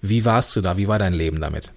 Wie 0.00 0.24
warst 0.24 0.56
du 0.56 0.60
da? 0.60 0.76
Wie 0.76 0.88
war 0.88 0.98
dein 0.98 1.12
Leben 1.12 1.40
damit? 1.40 1.72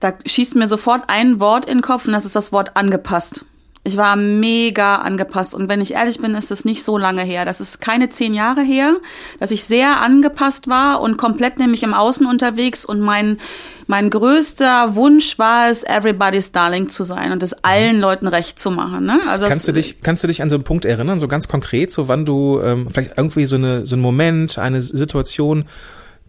Da 0.00 0.14
schießt 0.24 0.56
mir 0.56 0.68
sofort 0.68 1.04
ein 1.08 1.40
Wort 1.40 1.64
in 1.64 1.78
den 1.78 1.82
Kopf 1.82 2.06
und 2.06 2.12
das 2.12 2.24
ist 2.24 2.36
das 2.36 2.52
Wort 2.52 2.76
angepasst. 2.76 3.44
Ich 3.86 3.96
war 3.96 4.16
mega 4.16 4.96
angepasst 4.96 5.54
und 5.54 5.68
wenn 5.68 5.80
ich 5.80 5.94
ehrlich 5.94 6.18
bin, 6.20 6.34
ist 6.34 6.50
das 6.50 6.64
nicht 6.64 6.82
so 6.82 6.98
lange 6.98 7.22
her. 7.22 7.44
Das 7.44 7.60
ist 7.60 7.80
keine 7.80 8.08
zehn 8.08 8.34
Jahre 8.34 8.62
her, 8.62 8.96
dass 9.38 9.52
ich 9.52 9.64
sehr 9.64 10.00
angepasst 10.00 10.68
war 10.68 11.00
und 11.00 11.16
komplett 11.16 11.58
nämlich 11.58 11.84
im 11.84 11.94
Außen 11.94 12.26
unterwegs 12.26 12.84
und 12.84 13.00
mein 13.00 13.38
mein 13.86 14.10
größter 14.10 14.96
Wunsch 14.96 15.38
war 15.38 15.70
es, 15.70 15.84
everybody's 15.84 16.50
darling 16.50 16.88
zu 16.88 17.04
sein 17.04 17.30
und 17.30 17.44
es 17.44 17.52
allen 17.62 18.00
Leuten 18.00 18.26
recht 18.26 18.58
zu 18.58 18.72
machen. 18.72 19.06
Ne? 19.06 19.20
Also 19.28 19.46
kannst 19.46 19.68
du 19.68 19.72
dich 19.72 20.00
kannst 20.02 20.24
du 20.24 20.26
dich 20.26 20.42
an 20.42 20.50
so 20.50 20.56
einen 20.56 20.64
Punkt 20.64 20.84
erinnern, 20.84 21.20
so 21.20 21.28
ganz 21.28 21.46
konkret, 21.46 21.92
so 21.92 22.08
wann 22.08 22.24
du 22.24 22.60
ähm, 22.60 22.88
vielleicht 22.90 23.12
irgendwie 23.16 23.46
so 23.46 23.54
eine 23.54 23.86
so 23.86 23.94
ein 23.94 24.00
Moment, 24.00 24.58
eine 24.58 24.82
Situation 24.82 25.66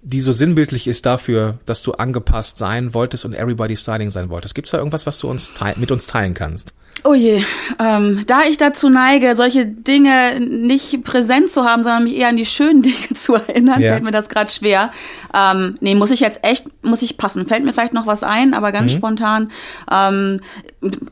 die 0.08 0.22
so 0.22 0.32
sinnbildlich 0.32 0.88
ist 0.88 1.06
dafür, 1.06 1.60
dass 1.66 1.84
du 1.84 1.92
angepasst 1.92 2.58
sein 2.58 2.94
wolltest 2.94 3.26
und 3.26 3.34
everybody's 3.34 3.82
styling 3.82 4.10
sein 4.10 4.30
wolltest. 4.30 4.56
Gibt 4.56 4.68
es 4.68 4.72
da 4.72 4.78
irgendwas, 4.78 5.06
was 5.06 5.20
du 5.20 5.30
uns 5.30 5.54
mit 5.76 5.92
uns 5.92 6.08
teilen 6.08 6.34
kannst? 6.34 6.74
Oh 7.04 7.14
je, 7.14 7.44
ähm, 7.80 8.24
da 8.26 8.42
ich 8.50 8.58
dazu 8.58 8.90
neige, 8.90 9.36
solche 9.36 9.66
Dinge 9.66 10.40
nicht 10.40 11.04
präsent 11.04 11.52
zu 11.52 11.64
haben, 11.64 11.84
sondern 11.84 12.06
mich 12.06 12.16
eher 12.16 12.30
an 12.30 12.38
die 12.38 12.46
schönen 12.46 12.82
Dinge 12.84 13.14
zu 13.14 13.36
erinnern, 13.36 13.80
yeah. 13.80 13.94
fällt 13.94 14.04
mir 14.04 14.12
das 14.12 14.30
gerade 14.30 14.50
schwer. 14.50 14.92
Ähm, 15.34 15.76
nee, 15.80 15.94
muss 15.94 16.12
ich 16.12 16.22
jetzt 16.22 16.44
echt, 16.44 16.66
muss 16.84 17.02
ich 17.02 17.18
passen. 17.18 17.48
Fällt 17.48 17.64
mir 17.64 17.74
vielleicht 17.74 17.94
noch 17.94 18.08
was 18.08 18.24
ein, 18.24 18.54
aber 18.54 18.72
ganz 18.72 18.94
mhm. 18.94 18.98
spontan. 18.98 19.52
Ähm, 19.92 20.42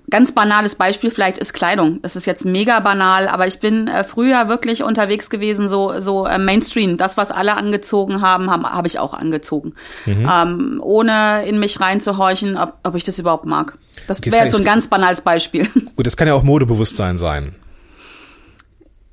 ganz 0.09 0.31
banales 0.31 0.75
Beispiel 0.75 1.11
vielleicht 1.11 1.37
ist 1.37 1.53
Kleidung. 1.53 1.99
Es 2.01 2.15
ist 2.15 2.25
jetzt 2.25 2.45
mega 2.45 2.79
banal, 2.79 3.27
aber 3.27 3.47
ich 3.47 3.59
bin 3.59 3.87
äh, 3.87 4.03
früher 4.03 4.47
wirklich 4.47 4.83
unterwegs 4.83 5.29
gewesen, 5.29 5.67
so, 5.67 5.99
so 5.99 6.25
äh, 6.25 6.37
Mainstream. 6.37 6.97
Das, 6.97 7.17
was 7.17 7.31
alle 7.31 7.55
angezogen 7.55 8.21
haben, 8.21 8.49
habe 8.85 8.91
hab 8.91 8.91
ich 8.91 8.99
auch 8.99 9.13
angezogen. 9.13 9.73
Mhm. 10.05 10.29
Ähm, 10.31 10.79
ohne 10.83 11.45
in 11.45 11.59
mich 11.59 11.79
reinzuhorchen, 11.79 12.57
ob, 12.57 12.75
ob 12.83 12.95
ich 12.95 13.03
das 13.03 13.17
überhaupt 13.17 13.45
mag. 13.45 13.77
Das 14.07 14.23
wäre 14.23 14.43
jetzt 14.43 14.51
so 14.51 14.59
ein 14.59 14.63
ganz 14.63 14.87
banales 14.87 15.21
Beispiel. 15.21 15.67
Gut, 15.95 16.05
das 16.05 16.15
kann 16.15 16.27
ja 16.27 16.35
auch 16.35 16.43
Modebewusstsein 16.43 17.17
sein. 17.17 17.55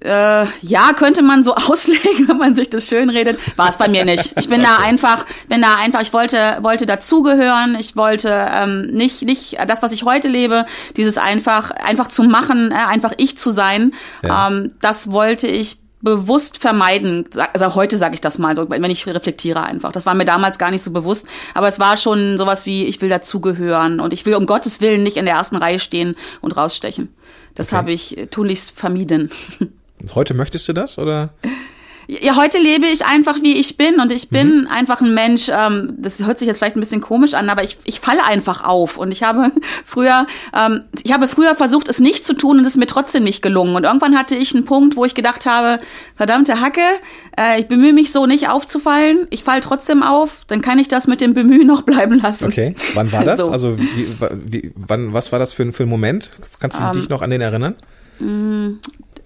Äh, 0.00 0.46
ja, 0.62 0.92
könnte 0.96 1.22
man 1.22 1.44
so 1.44 1.54
auslegen, 1.68 2.28
wenn 2.28 2.36
man 2.36 2.54
sich 2.54 2.68
das 2.68 2.88
schön 2.88 3.08
redet. 3.08 3.38
War 3.56 3.70
es 3.70 3.76
bei 3.76 3.88
mir 3.88 4.04
nicht. 4.04 4.34
Ich 4.36 4.48
bin 4.48 4.62
da 4.62 4.76
einfach, 4.76 5.24
bin 5.48 5.62
da 5.62 5.76
einfach, 5.76 6.02
ich 6.02 6.12
wollte, 6.12 6.58
wollte 6.60 6.86
dazugehören. 6.86 7.76
Ich 7.78 7.96
wollte 7.96 8.48
ähm, 8.52 8.88
nicht, 8.88 9.22
nicht 9.22 9.56
das, 9.66 9.82
was 9.82 9.92
ich 9.92 10.02
heute 10.02 10.28
lebe, 10.28 10.66
dieses 10.96 11.18
einfach, 11.18 11.70
einfach 11.70 12.08
zu 12.08 12.24
machen, 12.24 12.72
äh, 12.72 12.74
einfach 12.74 13.12
ich 13.16 13.38
zu 13.38 13.50
sein. 13.50 13.92
Ja. 14.22 14.48
Ähm, 14.48 14.72
das 14.80 15.12
wollte 15.12 15.46
ich 15.46 15.81
bewusst 16.02 16.58
vermeiden. 16.58 17.24
Also 17.54 17.74
heute 17.74 17.96
sage 17.96 18.14
ich 18.14 18.20
das 18.20 18.38
mal 18.38 18.54
so, 18.54 18.68
wenn 18.68 18.90
ich 18.90 19.06
reflektiere 19.06 19.62
einfach. 19.62 19.92
Das 19.92 20.04
war 20.04 20.14
mir 20.14 20.24
damals 20.24 20.58
gar 20.58 20.70
nicht 20.70 20.82
so 20.82 20.90
bewusst, 20.90 21.26
aber 21.54 21.68
es 21.68 21.78
war 21.78 21.96
schon 21.96 22.36
sowas 22.36 22.66
wie, 22.66 22.84
ich 22.84 23.00
will 23.00 23.08
dazugehören 23.08 24.00
und 24.00 24.12
ich 24.12 24.26
will 24.26 24.34
um 24.34 24.46
Gottes 24.46 24.80
Willen 24.80 25.02
nicht 25.02 25.16
in 25.16 25.24
der 25.24 25.34
ersten 25.34 25.56
Reihe 25.56 25.78
stehen 25.78 26.16
und 26.40 26.56
rausstechen. 26.56 27.14
Das 27.54 27.68
okay. 27.68 27.76
habe 27.76 27.92
ich 27.92 28.28
tunlichst 28.30 28.72
vermieden. 28.72 29.30
Heute 30.14 30.34
möchtest 30.34 30.68
du 30.68 30.72
das 30.72 30.98
oder? 30.98 31.32
Ja, 32.08 32.36
heute 32.36 32.58
lebe 32.58 32.86
ich 32.86 33.04
einfach, 33.04 33.42
wie 33.42 33.54
ich 33.54 33.76
bin 33.76 34.00
und 34.00 34.10
ich 34.10 34.28
bin 34.28 34.62
mhm. 34.62 34.66
einfach 34.66 35.00
ein 35.00 35.14
Mensch, 35.14 35.48
ähm, 35.48 35.94
das 35.98 36.24
hört 36.24 36.38
sich 36.38 36.48
jetzt 36.48 36.58
vielleicht 36.58 36.76
ein 36.76 36.80
bisschen 36.80 37.00
komisch 37.00 37.34
an, 37.34 37.48
aber 37.48 37.62
ich, 37.62 37.78
ich 37.84 38.00
falle 38.00 38.24
einfach 38.24 38.64
auf 38.64 38.98
und 38.98 39.12
ich 39.12 39.22
habe 39.22 39.52
früher, 39.84 40.26
ähm, 40.54 40.82
ich 41.04 41.12
habe 41.12 41.28
früher 41.28 41.54
versucht, 41.54 41.88
es 41.88 42.00
nicht 42.00 42.24
zu 42.24 42.34
tun 42.34 42.58
und 42.58 42.64
es 42.64 42.72
ist 42.72 42.76
mir 42.76 42.86
trotzdem 42.86 43.24
nicht 43.24 43.42
gelungen 43.42 43.76
und 43.76 43.84
irgendwann 43.84 44.18
hatte 44.18 44.34
ich 44.34 44.54
einen 44.54 44.64
Punkt, 44.64 44.96
wo 44.96 45.04
ich 45.04 45.14
gedacht 45.14 45.46
habe, 45.46 45.80
verdammte 46.16 46.60
Hacke, 46.60 46.82
äh, 47.38 47.60
ich 47.60 47.68
bemühe 47.68 47.92
mich 47.92 48.12
so 48.12 48.26
nicht 48.26 48.48
aufzufallen, 48.48 49.26
ich 49.30 49.44
falle 49.44 49.60
trotzdem 49.60 50.02
auf, 50.02 50.40
dann 50.48 50.60
kann 50.60 50.78
ich 50.78 50.88
das 50.88 51.06
mit 51.06 51.20
dem 51.20 51.34
Bemühen 51.34 51.66
noch 51.66 51.82
bleiben 51.82 52.20
lassen. 52.20 52.46
Okay, 52.46 52.74
wann 52.94 53.12
war 53.12 53.24
das? 53.24 53.40
so. 53.40 53.50
Also 53.50 53.78
wie, 53.78 54.06
wie, 54.44 54.72
wann, 54.74 55.12
was 55.12 55.32
war 55.32 55.38
das 55.38 55.52
für, 55.52 55.72
für 55.72 55.84
ein 55.84 55.88
Moment? 55.88 56.30
Kannst 56.58 56.80
du 56.80 56.84
um, 56.84 56.92
dich 56.92 57.04
ähm, 57.04 57.08
noch 57.10 57.22
an 57.22 57.30
den 57.30 57.40
erinnern? 57.40 57.76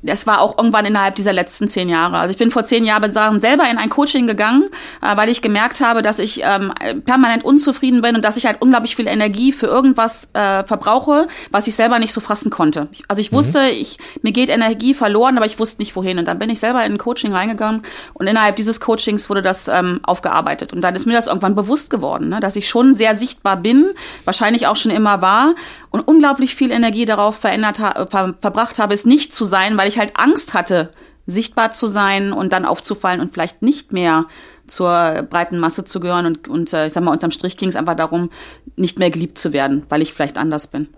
Das 0.02 0.26
war 0.26 0.40
auch 0.40 0.58
irgendwann 0.58 0.84
innerhalb 0.84 1.14
dieser 1.16 1.32
letzten 1.32 1.68
zehn 1.68 1.88
Jahre. 1.88 2.18
Also 2.18 2.32
ich 2.32 2.38
bin 2.38 2.50
vor 2.50 2.64
zehn 2.64 2.84
Jahren 2.84 3.40
selber 3.40 3.64
in 3.70 3.78
ein 3.78 3.88
Coaching 3.88 4.26
gegangen, 4.26 4.64
äh, 5.02 5.16
weil 5.16 5.28
ich 5.28 5.42
gemerkt 5.42 5.80
habe, 5.80 6.02
dass 6.02 6.18
ich 6.18 6.42
ähm, 6.42 6.72
permanent 7.04 7.44
unzufrieden 7.44 8.02
bin 8.02 8.14
und 8.14 8.24
dass 8.24 8.36
ich 8.36 8.46
halt 8.46 8.60
unglaublich 8.60 8.96
viel 8.96 9.06
Energie 9.06 9.52
für 9.52 9.66
irgendwas 9.66 10.28
äh, 10.32 10.64
verbrauche, 10.64 11.26
was 11.50 11.66
ich 11.66 11.74
selber 11.74 11.98
nicht 11.98 12.12
so 12.12 12.20
fassen 12.20 12.50
konnte. 12.50 12.88
Also 13.08 13.20
ich 13.20 13.32
mhm. 13.32 13.36
wusste, 13.36 13.60
mhm. 13.60 13.80
ich, 13.80 13.98
mir 14.22 14.32
geht 14.32 14.48
Energie 14.48 14.94
verloren, 14.94 15.36
aber 15.36 15.46
ich 15.46 15.58
wusste 15.58 15.82
nicht 15.82 15.96
wohin. 15.96 16.18
Und 16.18 16.28
dann 16.28 16.38
bin 16.38 16.50
ich 16.50 16.60
selber 16.60 16.84
in 16.84 16.92
ein 16.92 16.98
Coaching 16.98 17.32
reingegangen 17.32 17.82
und 18.14 18.26
innerhalb 18.26 18.56
dieses 18.56 18.80
Coachings 18.80 19.28
wurde 19.28 19.42
das 19.42 19.68
ähm, 19.68 20.00
aufgearbeitet. 20.02 20.72
Und 20.72 20.82
dann 20.82 20.94
ist 20.94 21.06
mir 21.06 21.14
das 21.14 21.26
irgendwann 21.26 21.54
bewusst 21.54 21.90
geworden, 21.90 22.28
ne, 22.28 22.40
dass 22.40 22.56
ich 22.56 22.68
schon 22.68 22.94
sehr 22.94 23.16
sichtbar 23.16 23.56
bin, 23.56 23.92
wahrscheinlich 24.24 24.66
auch 24.66 24.76
schon 24.76 24.92
immer 24.92 25.22
war 25.22 25.54
und 25.90 26.00
unglaublich 26.00 26.54
viel 26.54 26.70
Energie 26.70 27.04
darauf 27.04 27.36
verändert 27.36 27.80
ha 27.80 28.06
ver 28.06 28.34
verbracht 28.40 28.78
habe, 28.78 28.94
es 28.94 29.06
nicht 29.06 29.34
zu 29.34 29.44
sein, 29.44 29.76
weil 29.76 29.85
ich 29.86 29.98
halt 29.98 30.12
Angst 30.16 30.54
hatte, 30.54 30.90
sichtbar 31.26 31.72
zu 31.72 31.86
sein 31.86 32.32
und 32.32 32.52
dann 32.52 32.64
aufzufallen 32.64 33.20
und 33.20 33.32
vielleicht 33.32 33.62
nicht 33.62 33.92
mehr 33.92 34.26
zur 34.66 35.26
breiten 35.28 35.58
Masse 35.58 35.84
zu 35.84 36.00
gehören. 36.00 36.26
Und, 36.26 36.48
und 36.48 36.72
äh, 36.72 36.86
ich 36.86 36.92
sag 36.92 37.02
mal, 37.02 37.12
unterm 37.12 37.32
Strich 37.32 37.56
ging 37.56 37.68
es 37.68 37.76
einfach 37.76 37.96
darum, 37.96 38.30
nicht 38.76 38.98
mehr 38.98 39.10
geliebt 39.10 39.38
zu 39.38 39.52
werden, 39.52 39.84
weil 39.88 40.02
ich 40.02 40.12
vielleicht 40.12 40.38
anders 40.38 40.68
bin. 40.68 40.88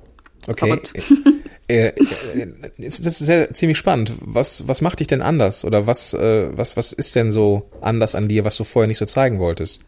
Okay. 0.47 0.81
Äh, 1.71 1.89
äh, 1.89 1.93
das 2.79 3.21
ist 3.21 3.29
ja 3.29 3.53
ziemlich 3.53 3.77
spannend. 3.77 4.13
Was, 4.21 4.67
was 4.67 4.81
macht 4.81 5.01
dich 5.01 5.07
denn 5.07 5.21
anders? 5.21 5.67
Oder 5.67 5.87
was, 5.87 6.15
äh, 6.15 6.49
was, 6.57 6.79
was 6.79 6.95
ist 6.95 7.15
denn 7.15 7.31
so 7.31 7.69
anders 7.83 8.15
an 8.15 8.27
dir, 8.27 8.47
was 8.47 8.57
du 8.57 8.65
vorher 8.65 8.89
nicht 8.89 8.97
so 8.97 9.05
zeigen 9.05 9.39
wolltest? 9.39 9.85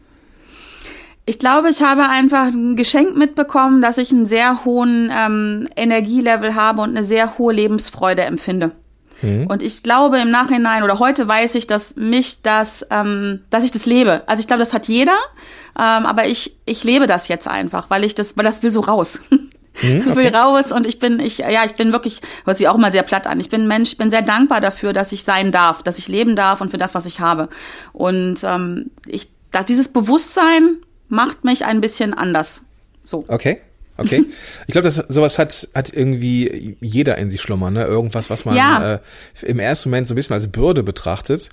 Ich 1.25 1.39
glaube, 1.39 1.71
ich 1.71 1.83
habe 1.83 2.09
einfach 2.09 2.53
ein 2.53 2.77
Geschenk 2.77 3.17
mitbekommen, 3.17 3.81
dass 3.81 3.99
ich 3.99 4.11
einen 4.11 4.27
sehr 4.27 4.65
hohen 4.65 5.11
ähm, 5.17 5.69
Energielevel 5.77 6.55
habe 6.55 6.83
und 6.83 6.91
eine 6.91 7.05
sehr 7.05 7.39
hohe 7.39 7.55
Lebensfreude 7.55 8.23
empfinde. 8.23 8.73
Mhm. 9.23 9.47
Und 9.47 9.63
ich 9.63 9.83
glaube 9.83 10.19
im 10.19 10.31
Nachhinein 10.31 10.83
oder 10.83 10.99
heute 10.99 11.27
weiß 11.27 11.55
ich, 11.55 11.67
dass 11.67 11.97
mich 11.97 12.43
das, 12.43 12.87
ähm, 12.91 13.41
dass 13.51 13.65
ich 13.65 13.71
das 13.71 13.87
lebe. 13.87 14.23
Also 14.27 14.41
ich 14.41 14.47
glaube, 14.47 14.61
das 14.61 14.73
hat 14.73 14.87
jeder, 14.87 15.19
ähm, 15.79 16.07
aber 16.07 16.27
ich 16.27 16.57
ich 16.65 16.85
lebe 16.85 17.07
das 17.07 17.29
jetzt 17.29 17.49
einfach, 17.49 17.91
weil 17.91 18.05
ich 18.05 18.15
das, 18.15 18.37
weil 18.37 18.45
das 18.45 18.63
will 18.63 18.71
so 18.71 18.81
raus. 18.81 19.21
Mhm, 19.83 20.01
okay. 20.01 20.17
will 20.17 20.35
raus 20.35 20.73
und 20.73 20.87
ich 20.87 20.99
bin, 20.99 21.21
ich, 21.21 21.39
ja, 21.39 21.65
ich 21.65 21.75
bin 21.75 21.93
wirklich, 21.93 22.21
hört 22.45 22.59
sich 22.59 22.69
auch 22.69 22.75
immer 22.75 22.91
sehr 22.91 23.05
platt 23.05 23.27
an. 23.27 23.41
Ich 23.41 23.49
bin 23.49 23.63
ein 23.63 23.69
Mensch, 23.69 23.93
ich 23.93 23.99
bin 23.99 24.11
sehr 24.11 24.21
dankbar 24.21 24.61
dafür, 24.61 24.93
dass 24.93 25.13
ich 25.13 25.25
sein 25.25 25.53
darf, 25.53 25.83
dass 25.83 25.99
ich 25.99 26.09
leben 26.09 26.37
darf 26.37 26.61
und 26.61 26.71
für 26.71 26.77
das, 26.77 26.95
was 26.95 27.07
ich 27.07 27.21
habe. 27.21 27.49
Und 27.93 28.43
ähm, 28.43 28.91
ich, 29.07 29.29
dass 29.53 29.67
dieses 29.67 29.89
Bewusstsein 29.89 30.81
macht 31.09 31.45
mich 31.45 31.65
ein 31.65 31.81
bisschen 31.81 32.13
anders. 32.15 32.63
So. 33.05 33.25
Okay. 33.29 33.61
Okay. 34.01 34.25
Ich 34.67 34.73
glaube, 34.73 34.85
dass 34.85 34.97
sowas 34.97 35.39
hat, 35.39 35.69
hat 35.75 35.93
irgendwie 35.93 36.77
jeder 36.81 37.19
in 37.19 37.31
sich 37.31 37.41
schlummern, 37.41 37.75
ne? 37.75 37.85
Irgendwas, 37.85 38.31
was 38.31 38.45
man 38.45 38.57
ja. 38.57 38.95
äh, 38.95 38.99
im 39.43 39.59
ersten 39.59 39.91
Moment 39.91 40.09
so 40.09 40.15
ein 40.15 40.17
bisschen 40.17 40.35
als 40.35 40.47
Bürde 40.47 40.83
betrachtet 40.83 41.49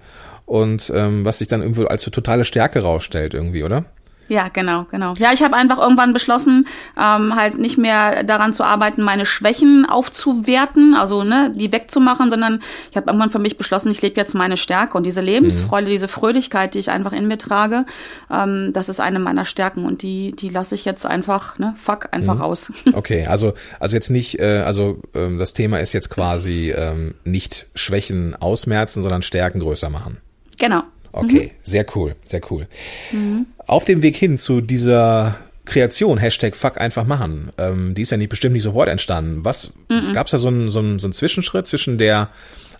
und 0.46 0.92
ähm, 0.96 1.26
was 1.26 1.40
sich 1.40 1.48
dann 1.48 1.62
irgendwo 1.62 1.86
als 1.86 2.04
totale 2.04 2.46
Stärke 2.46 2.82
rausstellt, 2.82 3.34
irgendwie, 3.34 3.64
oder? 3.64 3.86
Ja, 4.28 4.50
genau, 4.50 4.86
genau. 4.92 5.14
Ja, 5.18 5.32
ich 5.34 5.42
habe 5.42 5.56
einfach 5.56 5.78
irgendwann 5.78 6.14
beschlossen, 6.14 6.68
ähm, 6.98 7.36
halt 7.36 7.58
nicht 7.58 7.78
mehr 7.78 8.24
daran 8.24 8.54
zu 8.54 8.64
arbeiten, 8.64 9.02
meine 9.02 9.26
Schwächen 9.26 9.86
aufzuwerten, 9.86 10.96
also 10.96 11.24
ne, 11.24 11.54
die 11.56 11.72
wegzumachen, 11.72 12.30
sondern 12.30 12.62
ich 12.92 12.98
habe 12.98 13.08
irgendwann 13.08 13.30
für 13.30 13.40
mich 13.40 13.58
beschlossen, 13.58 13.92
ich 13.92 14.02
lebe 14.02 14.16
jetzt 14.16 14.36
meine 14.36 14.58
Stärke 14.58 14.98
und 14.98 15.06
diese 15.06 15.22
Lebensfreude, 15.22 15.88
mhm. 15.88 15.92
diese 15.92 16.08
Fröhlichkeit, 16.08 16.74
die 16.74 16.80
ich 16.80 16.92
einfach 16.92 17.14
in 17.14 17.28
mir 17.28 17.38
trage, 17.38 17.86
ähm, 18.32 18.72
das 18.74 18.90
ist 18.90 19.00
eine 19.00 19.20
meiner 19.20 19.46
Stärken 19.46 19.86
und 19.86 20.02
die, 20.02 20.34
die 20.36 20.50
lasse 20.50 20.76
ich 20.76 20.86
jetzt 20.86 21.06
einfach, 21.06 21.58
ne, 21.58 21.74
fuck, 21.82 22.10
einfach 22.12 22.36
mhm. 22.36 22.42
raus. 22.42 22.72
Okay, 22.98 23.26
also 23.28 23.54
also 23.80 23.96
jetzt 23.96 24.10
nicht, 24.10 24.40
äh, 24.40 24.64
also 24.66 25.02
ähm, 25.14 25.38
das 25.38 25.54
Thema 25.54 25.80
ist 25.80 25.94
jetzt 25.94 26.10
quasi 26.10 26.74
ähm, 26.76 27.16
nicht 27.24 27.68
Schwächen 27.76 28.36
ausmerzen, 28.36 29.02
sondern 29.02 29.22
Stärken 29.22 29.60
größer 29.60 29.90
machen. 29.90 30.18
Genau. 30.60 30.84
Okay, 31.18 31.52
mhm. 31.54 31.58
sehr 31.62 31.86
cool, 31.96 32.16
sehr 32.24 32.42
cool. 32.50 32.68
Mhm. 33.12 33.48
Auf 33.66 33.86
dem 33.86 34.02
Weg 34.02 34.16
hin 34.16 34.38
zu 34.38 34.62
dieser 34.62 35.38
Kreation, 35.66 36.18
Hashtag 36.18 36.56
Fuck 36.56 36.80
einfach 36.80 37.06
machen, 37.06 37.52
ähm, 37.58 37.94
die 37.94 38.04
ist 38.04 38.12
ja 38.12 38.18
nicht 38.18 38.30
bestimmt 38.30 38.54
nicht 38.54 38.64
sofort 38.64 38.90
entstanden. 38.90 39.44
Was 39.44 39.74
mhm. 39.90 40.14
gab 40.14 40.28
es 40.28 40.32
da 40.32 40.38
so 40.38 40.48
einen, 40.48 40.70
so, 40.70 40.80
einen, 40.80 41.00
so 41.00 41.08
einen 41.08 41.14
Zwischenschritt 41.14 41.68
zwischen 41.68 41.98
der, 41.98 42.30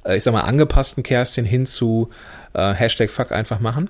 äh, 0.06 0.18
ich 0.18 0.24
sag 0.24 0.32
mal, 0.32 0.42
angepassten 0.42 1.04
Kerstin 1.04 1.46
hin 1.46 1.66
zu 1.66 2.10
äh, 2.54 2.74
Hashtag 2.74 3.10
Fuck 3.10 3.32
einfach 3.32 3.60
machen? 3.60 3.90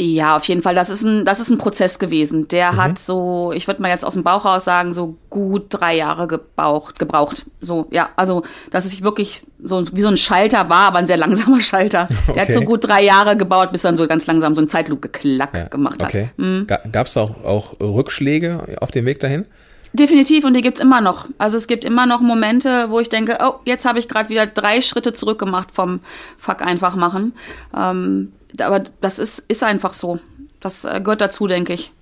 Ja, 0.00 0.36
auf 0.36 0.44
jeden 0.44 0.62
Fall. 0.62 0.76
Das 0.76 0.90
ist 0.90 1.02
ein, 1.02 1.24
das 1.24 1.40
ist 1.40 1.50
ein 1.50 1.58
Prozess 1.58 1.98
gewesen. 1.98 2.46
Der 2.48 2.72
mhm. 2.72 2.76
hat 2.76 2.98
so, 2.98 3.52
ich 3.52 3.66
würde 3.66 3.82
mal 3.82 3.88
jetzt 3.88 4.04
aus 4.04 4.12
dem 4.12 4.22
Bauch 4.22 4.44
raus 4.44 4.64
sagen, 4.64 4.92
so 4.92 5.16
gut 5.28 5.66
drei 5.70 5.96
Jahre 5.96 6.28
gebaucht, 6.28 7.00
gebraucht. 7.00 7.46
So, 7.60 7.88
ja, 7.90 8.10
also, 8.14 8.44
dass 8.70 8.84
es 8.84 9.02
wirklich 9.02 9.44
so 9.60 9.84
wie 9.92 10.00
so 10.00 10.08
ein 10.08 10.16
Schalter 10.16 10.70
war, 10.70 10.86
aber 10.88 10.98
ein 10.98 11.06
sehr 11.06 11.16
langsamer 11.16 11.60
Schalter. 11.60 12.06
Der 12.28 12.30
okay. 12.30 12.40
hat 12.40 12.52
so 12.54 12.60
gut 12.60 12.88
drei 12.88 13.02
Jahre 13.02 13.36
gebaut, 13.36 13.72
bis 13.72 13.82
dann 13.82 13.96
so 13.96 14.06
ganz 14.06 14.26
langsam 14.28 14.54
so 14.54 14.60
ein 14.60 14.68
Zeitlupe-Klack 14.68 15.56
ja. 15.56 15.64
gemacht 15.64 16.02
hat. 16.02 16.10
Okay. 16.10 16.30
Mhm. 16.36 16.66
Gab 16.66 17.06
es 17.08 17.16
auch, 17.16 17.44
auch 17.44 17.80
Rückschläge 17.80 18.76
auf 18.80 18.92
dem 18.92 19.04
Weg 19.04 19.18
dahin? 19.18 19.46
Definitiv 19.92 20.44
und 20.44 20.54
die 20.54 20.60
gibt's 20.60 20.80
immer 20.80 21.00
noch. 21.00 21.26
Also 21.38 21.56
es 21.56 21.66
gibt 21.66 21.84
immer 21.84 22.06
noch 22.06 22.20
Momente, 22.20 22.90
wo 22.90 23.00
ich 23.00 23.08
denke, 23.08 23.38
oh, 23.40 23.54
jetzt 23.64 23.86
habe 23.86 23.98
ich 23.98 24.06
gerade 24.06 24.28
wieder 24.28 24.46
drei 24.46 24.82
Schritte 24.82 25.12
zurück 25.12 25.38
gemacht 25.38 25.70
vom 25.72 26.00
Fuck 26.36 26.62
einfach 26.62 26.94
machen. 26.94 27.32
Ähm, 27.76 28.32
aber 28.60 28.80
das 29.00 29.18
ist, 29.18 29.44
ist 29.48 29.62
einfach 29.62 29.92
so. 29.92 30.18
Das 30.60 30.84
äh, 30.84 31.00
gehört 31.00 31.20
dazu, 31.20 31.46
denke 31.46 31.72
ich. 31.72 31.92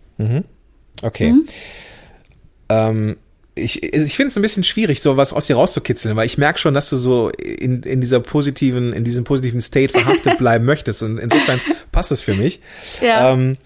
Okay. 1.02 1.34
Ähm, 2.68 3.16
ich 3.54 3.82
ich 3.82 4.16
finde 4.16 4.28
es 4.28 4.36
ein 4.36 4.42
bisschen 4.42 4.64
schwierig, 4.64 5.00
so 5.00 5.16
was 5.16 5.32
aus 5.32 5.46
dir 5.46 5.56
rauszukitzeln, 5.56 6.14
weil 6.16 6.26
ich 6.26 6.36
merke 6.36 6.58
schon, 6.58 6.74
dass 6.74 6.90
du 6.90 6.96
so 6.96 7.30
in, 7.30 7.82
in 7.82 8.00
dieser 8.00 8.20
positiven, 8.20 8.92
in 8.92 9.04
diesem 9.04 9.24
positiven 9.24 9.60
State 9.60 9.98
verhaftet 9.98 10.38
bleiben 10.38 10.64
möchtest. 10.64 11.02
Und 11.02 11.18
insofern 11.18 11.60
passt 11.92 12.12
es 12.12 12.22
für 12.22 12.34
mich. 12.34 12.60
Ja. 13.00 13.32
Ähm, 13.32 13.56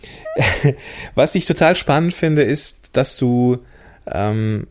was 1.15 1.35
ich 1.35 1.45
total 1.45 1.75
spannend 1.77 2.15
finde, 2.15 2.43
ist, 2.43 2.79
dass 2.93 3.17
du 3.17 3.59
ähm, 4.07 4.67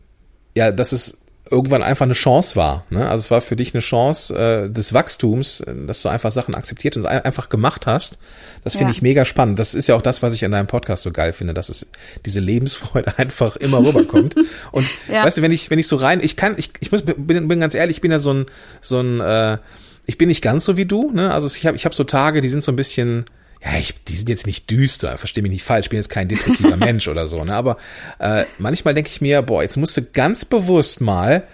ja, 0.56 0.72
dass 0.72 0.92
es 0.92 1.18
irgendwann 1.50 1.82
einfach 1.82 2.04
eine 2.04 2.14
Chance 2.14 2.54
war. 2.56 2.84
Ne? 2.90 3.08
Also 3.08 3.24
es 3.24 3.30
war 3.30 3.40
für 3.40 3.56
dich 3.56 3.74
eine 3.74 3.80
Chance 3.80 4.34
äh, 4.34 4.70
des 4.70 4.92
Wachstums, 4.94 5.60
äh, 5.60 5.74
dass 5.86 6.02
du 6.02 6.08
einfach 6.08 6.30
Sachen 6.30 6.54
akzeptiert 6.54 6.96
und 6.96 7.06
ein- 7.06 7.22
einfach 7.24 7.48
gemacht 7.48 7.86
hast. 7.86 8.18
Das 8.62 8.74
finde 8.74 8.86
Ja. 8.86 8.90
ich 8.90 9.02
mega 9.02 9.24
spannend. 9.24 9.58
Das 9.58 9.74
ist 9.74 9.88
ja 9.88 9.94
auch 9.96 10.02
das, 10.02 10.22
was 10.22 10.34
ich 10.34 10.44
an 10.44 10.52
deinem 10.52 10.66
Podcast 10.68 11.02
so 11.02 11.10
geil 11.12 11.32
finde, 11.32 11.52
dass 11.54 11.68
es 11.68 11.88
diese 12.24 12.40
Lebensfreude 12.40 13.12
einfach 13.18 13.56
immer 13.56 13.78
rüberkommt. 13.84 14.36
Und 14.72 14.86
Ja. 15.12 15.24
weißt 15.24 15.38
du, 15.38 15.42
wenn 15.42 15.50
ich 15.52 15.70
wenn 15.70 15.78
ich 15.78 15.88
so 15.88 15.96
rein, 15.96 16.20
ich 16.22 16.36
kann, 16.36 16.54
ich 16.56 16.70
ich 16.80 16.92
muss 16.92 17.02
bin, 17.02 17.48
bin 17.48 17.60
ganz 17.60 17.74
ehrlich, 17.74 17.96
ich 17.96 18.00
bin 18.00 18.10
ja 18.12 18.18
so 18.18 18.32
ein 18.32 18.46
so 18.80 19.00
ein 19.00 19.20
äh, 19.20 19.58
ich 20.06 20.18
bin 20.18 20.28
nicht 20.28 20.42
ganz 20.42 20.64
so 20.64 20.76
wie 20.76 20.86
du. 20.86 21.10
Ne? 21.12 21.32
Also 21.32 21.46
ich 21.48 21.66
habe 21.66 21.76
ich 21.76 21.84
habe 21.84 21.94
so 21.94 22.04
Tage, 22.04 22.40
die 22.40 22.48
sind 22.48 22.62
so 22.62 22.70
ein 22.72 22.76
bisschen 22.76 23.24
ja, 23.62 23.78
ich, 23.78 24.02
die 24.04 24.16
sind 24.16 24.28
jetzt 24.28 24.46
nicht 24.46 24.70
düster, 24.70 25.18
verstehe 25.18 25.42
mich 25.42 25.52
nicht 25.52 25.64
falsch, 25.64 25.86
ich 25.86 25.90
bin 25.90 25.98
jetzt 25.98 26.08
kein 26.08 26.28
depressiver 26.28 26.76
Mensch 26.78 27.08
oder 27.08 27.26
so, 27.26 27.44
ne? 27.44 27.54
Aber 27.54 27.76
äh, 28.18 28.44
manchmal 28.58 28.94
denke 28.94 29.10
ich 29.10 29.20
mir, 29.20 29.42
boah, 29.42 29.62
jetzt 29.62 29.76
musst 29.76 29.96
du 29.96 30.02
ganz 30.02 30.44
bewusst 30.44 31.00
mal 31.00 31.44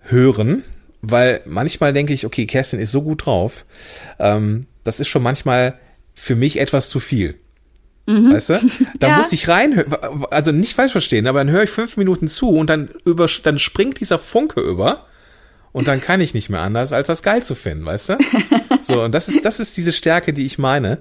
hören, 0.00 0.64
weil 1.00 1.40
manchmal 1.44 1.92
denke 1.92 2.12
ich, 2.12 2.26
okay, 2.26 2.46
Kerstin 2.46 2.80
ist 2.80 2.92
so 2.92 3.02
gut 3.02 3.26
drauf, 3.26 3.64
ähm, 4.18 4.66
das 4.84 4.98
ist 5.00 5.08
schon 5.08 5.22
manchmal 5.22 5.78
für 6.14 6.34
mich 6.34 6.58
etwas 6.58 6.88
zu 6.88 7.00
viel. 7.00 7.36
Weißt 8.32 8.50
du? 8.50 8.58
Da 8.98 9.08
Ja. 9.10 9.16
muss 9.18 9.32
ich 9.32 9.46
rein, 9.46 9.84
also 10.32 10.50
nicht 10.50 10.74
falsch 10.74 10.90
verstehen, 10.90 11.28
aber 11.28 11.38
dann 11.38 11.50
höre 11.54 11.62
ich 11.62 11.70
fünf 11.70 11.96
Minuten 11.96 12.26
zu 12.26 12.48
und 12.50 12.68
dann 12.68 12.90
über, 13.04 13.28
dann 13.44 13.60
springt 13.60 14.00
dieser 14.00 14.18
Funke 14.18 14.60
über 14.60 15.06
und 15.70 15.86
dann 15.86 16.00
kann 16.00 16.20
ich 16.20 16.34
nicht 16.34 16.48
mehr 16.50 16.60
anders, 16.60 16.92
als 16.92 17.06
das 17.06 17.22
geil 17.22 17.44
zu 17.44 17.54
finden, 17.54 17.84
weißt 17.84 18.08
du? 18.10 18.18
So, 18.82 19.02
und 19.02 19.12
das 19.12 19.28
ist, 19.28 19.44
das 19.44 19.60
ist 19.60 19.76
diese 19.76 19.92
Stärke, 19.92 20.32
die 20.32 20.44
ich 20.46 20.58
meine. 20.58 20.98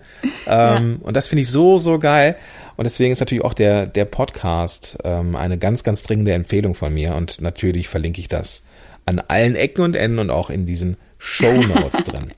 Ähm, 0.48 1.00
Und 1.02 1.16
das 1.18 1.28
finde 1.28 1.42
ich 1.42 1.50
so, 1.50 1.78
so 1.78 2.00
geil. 2.00 2.38
Und 2.78 2.86
deswegen 2.86 3.12
ist 3.12 3.20
natürlich 3.20 3.44
auch 3.44 3.54
der, 3.54 3.86
der 3.86 4.06
Podcast 4.06 4.98
ähm, 5.04 5.36
eine 5.36 5.58
ganz, 5.58 5.84
ganz 5.84 6.04
dringende 6.04 6.34
Empfehlung 6.34 6.74
von 6.74 6.94
mir. 6.94 7.16
Und 7.16 7.42
natürlich 7.42 7.88
verlinke 7.88 8.22
ich 8.22 8.28
das 8.28 8.64
an 9.06 9.20
allen 9.28 9.56
Ecken 9.56 9.84
und 9.84 9.96
Enden 9.96 10.20
und 10.20 10.30
auch 10.30 10.50
in 10.50 10.66
diesen 10.66 10.98
Show 11.18 11.52
Notes 11.54 12.04
drin. 12.06 12.32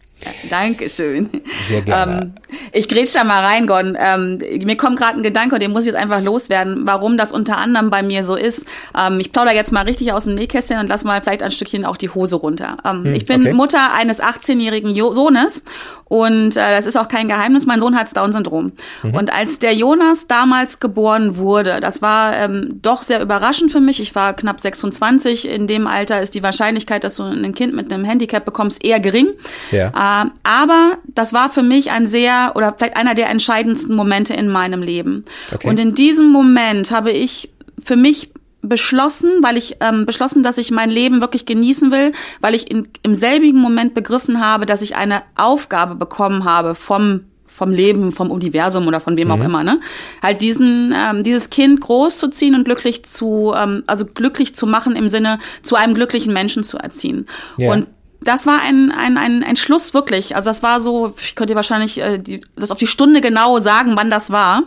Dankeschön. 0.49 1.29
Sehr 1.67 1.81
gerne. 1.81 2.33
Ähm, 2.49 2.57
ich 2.71 2.87
grätsch 2.87 3.13
da 3.15 3.23
mal 3.23 3.43
rein, 3.43 3.67
Gordon. 3.67 3.97
Ähm, 3.99 4.39
mir 4.63 4.77
kommt 4.77 4.97
gerade 4.97 5.17
ein 5.17 5.23
Gedanke 5.23 5.55
und 5.55 5.61
den 5.61 5.71
muss 5.71 5.85
ich 5.85 5.93
jetzt 5.93 6.01
einfach 6.01 6.21
loswerden, 6.21 6.81
warum 6.85 7.17
das 7.17 7.31
unter 7.31 7.57
anderem 7.57 7.89
bei 7.89 8.03
mir 8.03 8.23
so 8.23 8.35
ist. 8.35 8.65
Ähm, 8.97 9.19
ich 9.19 9.31
plaudere 9.31 9.55
jetzt 9.55 9.71
mal 9.71 9.83
richtig 9.83 10.13
aus 10.13 10.25
dem 10.25 10.35
Nähkästchen 10.35 10.79
und 10.79 10.87
lass 10.87 11.03
mal 11.03 11.21
vielleicht 11.21 11.43
ein 11.43 11.51
Stückchen 11.51 11.85
auch 11.85 11.97
die 11.97 12.09
Hose 12.09 12.35
runter. 12.35 12.77
Ähm, 12.85 13.13
ich 13.13 13.25
bin 13.25 13.41
okay. 13.41 13.53
Mutter 13.53 13.93
eines 13.95 14.21
18-jährigen 14.21 14.91
Jo- 14.93 15.13
Sohnes 15.13 15.63
und 16.05 16.57
äh, 16.57 16.69
das 16.75 16.85
ist 16.85 16.97
auch 16.97 17.07
kein 17.07 17.27
Geheimnis, 17.27 17.65
mein 17.65 17.79
Sohn 17.79 17.95
hat 17.95 18.15
Down-Syndrom. 18.15 18.73
Und 19.13 19.33
als 19.33 19.57
der 19.59 19.73
Jonas 19.73 20.27
damals 20.27 20.79
geboren 20.79 21.37
wurde, 21.37 21.79
das 21.79 22.01
war 22.01 22.35
ähm, 22.35 22.79
doch 22.81 23.01
sehr 23.01 23.21
überraschend 23.21 23.71
für 23.71 23.79
mich. 23.79 23.99
Ich 23.99 24.13
war 24.13 24.33
knapp 24.33 24.59
26. 24.59 25.47
In 25.47 25.65
dem 25.65 25.87
Alter 25.87 26.21
ist 26.21 26.35
die 26.35 26.43
Wahrscheinlichkeit, 26.43 27.03
dass 27.03 27.15
du 27.15 27.23
ein 27.23 27.55
Kind 27.55 27.73
mit 27.73 27.91
einem 27.91 28.05
Handicap 28.05 28.45
bekommst, 28.45 28.83
eher 28.83 28.99
gering. 28.99 29.29
Ja. 29.71 29.91
Ähm, 30.21 30.31
aber 30.43 30.97
das 31.07 31.33
war 31.33 31.49
für 31.49 31.63
mich 31.63 31.91
ein 31.91 32.05
sehr 32.05 32.53
oder 32.55 32.73
vielleicht 32.77 32.95
einer 32.95 33.15
der 33.15 33.29
entscheidendsten 33.29 33.95
Momente 33.95 34.33
in 34.33 34.49
meinem 34.49 34.81
Leben. 34.81 35.25
Okay. 35.53 35.67
Und 35.67 35.79
in 35.79 35.95
diesem 35.95 36.29
Moment 36.29 36.91
habe 36.91 37.11
ich 37.11 37.51
für 37.83 37.95
mich 37.95 38.31
beschlossen, 38.61 39.29
weil 39.41 39.57
ich 39.57 39.77
ähm, 39.81 40.05
beschlossen, 40.05 40.41
dass 40.41 40.57
ich 40.57 40.71
mein 40.71 40.89
Leben 40.89 41.21
wirklich 41.21 41.45
genießen 41.45 41.91
will, 41.91 42.13
weil 42.39 42.55
ich 42.55 42.71
in, 42.71 42.87
im 43.03 43.13
selbigen 43.13 43.59
Moment 43.59 43.93
begriffen 43.93 44.39
habe, 44.43 44.65
dass 44.65 44.81
ich 44.81 44.95
eine 44.95 45.23
Aufgabe 45.35 45.95
bekommen 45.95 46.45
habe 46.45 46.73
vom 46.75 47.25
vom 47.45 47.71
Leben, 47.71 48.11
vom 48.11 48.31
Universum 48.31 48.87
oder 48.87 48.99
von 48.99 49.15
wem 49.15 49.29
auch 49.29 49.43
immer, 49.43 49.63
ne? 49.63 49.79
Halt 50.23 50.41
diesen, 50.41 50.91
ähm, 50.97 51.21
dieses 51.21 51.51
Kind 51.51 51.81
großzuziehen 51.81 52.55
und 52.55 52.63
glücklich 52.63 53.05
zu, 53.05 53.53
ähm, 53.55 53.83
also 53.85 54.05
glücklich 54.07 54.55
zu 54.55 54.65
machen 54.65 54.95
im 54.95 55.07
Sinne, 55.07 55.37
zu 55.61 55.75
einem 55.75 55.93
glücklichen 55.93 56.33
Menschen 56.33 56.63
zu 56.63 56.79
erziehen. 56.79 57.27
Ja. 57.57 57.71
Und 57.71 57.87
das 58.23 58.45
war 58.47 58.61
ein, 58.61 58.91
ein, 58.91 59.17
ein, 59.17 59.43
ein 59.43 59.55
Schluss 59.55 59.93
wirklich. 59.93 60.35
Also 60.35 60.49
das 60.49 60.63
war 60.63 60.81
so, 60.81 61.13
ich 61.21 61.35
könnte 61.35 61.55
wahrscheinlich 61.55 61.99
äh, 61.99 62.17
die, 62.19 62.41
das 62.55 62.71
auf 62.71 62.77
die 62.77 62.87
Stunde 62.87 63.21
genau 63.21 63.59
sagen, 63.59 63.93
wann 63.95 64.09
das 64.09 64.31
war. 64.31 64.63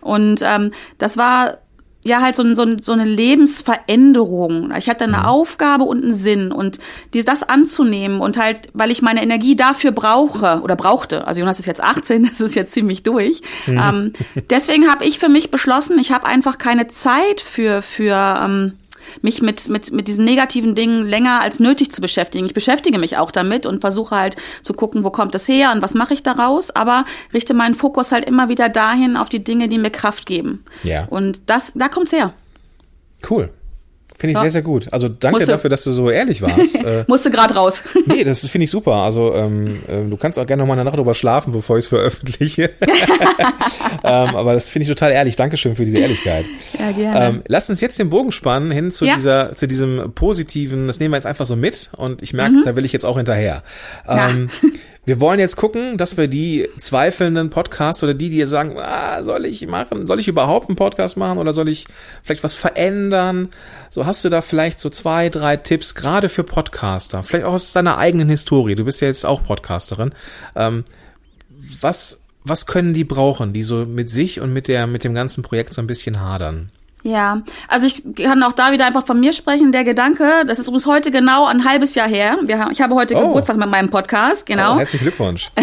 Und 0.00 0.40
ähm, 0.42 0.70
das 0.98 1.16
war 1.16 1.58
ja 2.02 2.22
halt 2.22 2.34
so, 2.34 2.42
ein- 2.42 2.56
so, 2.56 2.62
ein- 2.62 2.80
so 2.80 2.92
eine 2.92 3.04
Lebensveränderung. 3.04 4.72
Ich 4.76 4.88
hatte 4.88 5.04
eine 5.04 5.28
Aufgabe 5.28 5.84
und 5.84 6.02
einen 6.02 6.14
Sinn 6.14 6.52
und 6.52 6.78
dies, 7.12 7.24
das 7.24 7.42
anzunehmen 7.42 8.20
und 8.20 8.38
halt, 8.38 8.68
weil 8.72 8.90
ich 8.90 9.02
meine 9.02 9.22
Energie 9.22 9.56
dafür 9.56 9.92
brauche 9.92 10.60
oder 10.62 10.76
brauchte. 10.76 11.26
Also 11.26 11.40
Jonas 11.40 11.58
ist 11.60 11.66
jetzt 11.66 11.82
18, 11.82 12.24
das 12.28 12.40
ist 12.40 12.54
jetzt 12.54 12.72
ziemlich 12.72 13.02
durch. 13.02 13.42
Ähm, 13.66 14.12
deswegen 14.50 14.90
habe 14.90 15.04
ich 15.04 15.18
für 15.18 15.28
mich 15.28 15.50
beschlossen, 15.50 15.98
ich 15.98 16.12
habe 16.12 16.26
einfach 16.26 16.58
keine 16.58 16.86
Zeit 16.88 17.40
für 17.40 17.82
für 17.82 18.14
ähm, 18.44 18.76
mich 19.22 19.42
mit, 19.42 19.68
mit, 19.68 19.92
mit 19.92 20.08
diesen 20.08 20.24
negativen 20.24 20.74
Dingen 20.74 21.06
länger 21.06 21.40
als 21.40 21.60
nötig 21.60 21.90
zu 21.92 22.00
beschäftigen. 22.00 22.46
Ich 22.46 22.54
beschäftige 22.54 22.98
mich 22.98 23.16
auch 23.16 23.30
damit 23.30 23.66
und 23.66 23.80
versuche 23.80 24.16
halt 24.16 24.36
zu 24.62 24.74
gucken, 24.74 25.04
wo 25.04 25.10
kommt 25.10 25.34
es 25.34 25.48
her 25.48 25.72
und 25.72 25.82
was 25.82 25.94
mache 25.94 26.14
ich 26.14 26.22
daraus, 26.22 26.70
aber 26.70 27.04
richte 27.32 27.54
meinen 27.54 27.74
Fokus 27.74 28.12
halt 28.12 28.24
immer 28.24 28.48
wieder 28.48 28.68
dahin 28.68 29.16
auf 29.16 29.28
die 29.28 29.44
Dinge, 29.44 29.68
die 29.68 29.78
mir 29.78 29.90
Kraft 29.90 30.26
geben. 30.26 30.64
Ja. 30.82 31.06
Und 31.06 31.42
das, 31.46 31.72
da 31.74 31.88
kommt's 31.88 32.12
her. 32.12 32.34
Cool. 33.28 33.50
Finde 34.20 34.32
ich 34.32 34.34
Ja. 34.36 34.42
sehr, 34.42 34.50
sehr 34.50 34.62
gut. 34.62 34.86
Also 34.92 35.08
danke 35.08 35.38
Musste- 35.38 35.52
dafür, 35.52 35.70
dass 35.70 35.82
du 35.82 35.92
so 35.92 36.10
ehrlich 36.10 36.42
warst. 36.42 36.76
äh, 36.84 37.04
Musste 37.06 37.30
gerade 37.30 37.54
raus. 37.54 37.82
nee, 38.06 38.22
das 38.22 38.46
finde 38.46 38.64
ich 38.64 38.70
super. 38.70 38.92
Also 38.96 39.34
ähm, 39.34 39.80
ähm, 39.88 40.10
du 40.10 40.16
kannst 40.18 40.38
auch 40.38 40.44
gerne 40.46 40.62
noch 40.62 40.66
mal 40.68 40.74
eine 40.74 40.84
Nacht 40.84 40.98
drüber 40.98 41.14
schlafen, 41.14 41.52
bevor 41.54 41.78
ich 41.78 41.84
es 41.84 41.88
veröffentliche. 41.88 42.70
ähm, 44.04 44.36
aber 44.36 44.52
das 44.54 44.70
finde 44.70 44.82
ich 44.84 44.88
total 44.88 45.12
ehrlich. 45.12 45.36
Dankeschön 45.36 45.74
für 45.74 45.84
diese 45.84 45.98
Ehrlichkeit. 45.98 46.44
Ja, 46.78 46.92
gerne. 46.92 47.26
Ähm, 47.26 47.42
lass 47.48 47.70
uns 47.70 47.80
jetzt 47.80 47.98
den 47.98 48.10
Bogen 48.10 48.30
spannen 48.32 48.70
hin 48.70 48.90
zu 48.90 49.04
Ja. 49.06 49.14
dieser, 49.14 49.52
zu 49.52 49.66
diesem 49.66 50.12
positiven. 50.14 50.86
Das 50.86 51.00
nehmen 51.00 51.12
wir 51.12 51.16
jetzt 51.16 51.26
einfach 51.26 51.46
so 51.46 51.56
mit 51.56 51.90
und 51.96 52.22
ich 52.22 52.32
merke, 52.32 52.62
da 52.64 52.76
will 52.76 52.84
ich 52.84 52.92
jetzt 52.92 53.04
auch 53.06 53.16
hinterher. 53.16 53.62
Mhm. 54.06 54.18
Ähm, 54.18 54.50
wir 55.06 55.18
wollen 55.18 55.40
jetzt 55.40 55.56
gucken, 55.56 55.96
dass 55.96 56.16
wir 56.16 56.28
die 56.28 56.68
zweifelnden 56.76 57.50
Podcasts 57.50 58.02
oder 58.02 58.12
die, 58.12 58.28
die 58.28 58.36
jetzt 58.36 58.50
sagen, 58.50 58.76
ah, 58.78 59.22
soll 59.22 59.46
ich 59.46 59.66
machen, 59.66 60.06
soll 60.06 60.20
ich 60.20 60.28
überhaupt 60.28 60.68
einen 60.68 60.76
Podcast 60.76 61.16
machen 61.16 61.38
oder 61.38 61.52
soll 61.52 61.68
ich 61.68 61.86
vielleicht 62.22 62.44
was 62.44 62.54
verändern? 62.54 63.48
So 63.88 64.04
hast 64.04 64.24
du 64.24 64.28
da 64.28 64.42
vielleicht 64.42 64.78
so 64.78 64.90
zwei, 64.90 65.30
drei 65.30 65.56
Tipps, 65.56 65.94
gerade 65.94 66.28
für 66.28 66.44
Podcaster, 66.44 67.22
vielleicht 67.22 67.46
auch 67.46 67.54
aus 67.54 67.72
deiner 67.72 67.96
eigenen 67.96 68.28
Historie. 68.28 68.74
Du 68.74 68.84
bist 68.84 69.00
ja 69.00 69.08
jetzt 69.08 69.24
auch 69.24 69.42
Podcasterin. 69.42 70.12
Ähm, 70.54 70.84
was, 71.80 72.22
was 72.44 72.66
können 72.66 72.92
die 72.92 73.04
brauchen, 73.04 73.52
die 73.52 73.62
so 73.62 73.86
mit 73.86 74.10
sich 74.10 74.40
und 74.40 74.52
mit 74.52 74.68
der, 74.68 74.86
mit 74.86 75.04
dem 75.04 75.14
ganzen 75.14 75.42
Projekt 75.42 75.72
so 75.72 75.80
ein 75.80 75.86
bisschen 75.86 76.20
hadern? 76.20 76.70
Ja, 77.02 77.42
also 77.68 77.86
ich 77.86 78.02
kann 78.14 78.42
auch 78.42 78.52
da 78.52 78.72
wieder 78.72 78.86
einfach 78.86 79.06
von 79.06 79.18
mir 79.18 79.32
sprechen. 79.32 79.72
Der 79.72 79.84
Gedanke, 79.84 80.44
das 80.46 80.58
ist 80.58 80.68
übrigens 80.68 80.86
heute 80.86 81.10
genau 81.10 81.46
ein 81.46 81.64
halbes 81.64 81.94
Jahr 81.94 82.08
her. 82.08 82.32
Haben, 82.32 82.70
ich 82.70 82.80
habe 82.80 82.94
heute 82.94 83.16
Oh. 83.16 83.28
Geburtstag 83.28 83.56
mit 83.56 83.70
meinem 83.70 83.88
Podcast, 83.90 84.44
genau. 84.46 84.74
Oh, 84.74 84.78
herzlichen 84.78 85.04
Glückwunsch. 85.04 85.50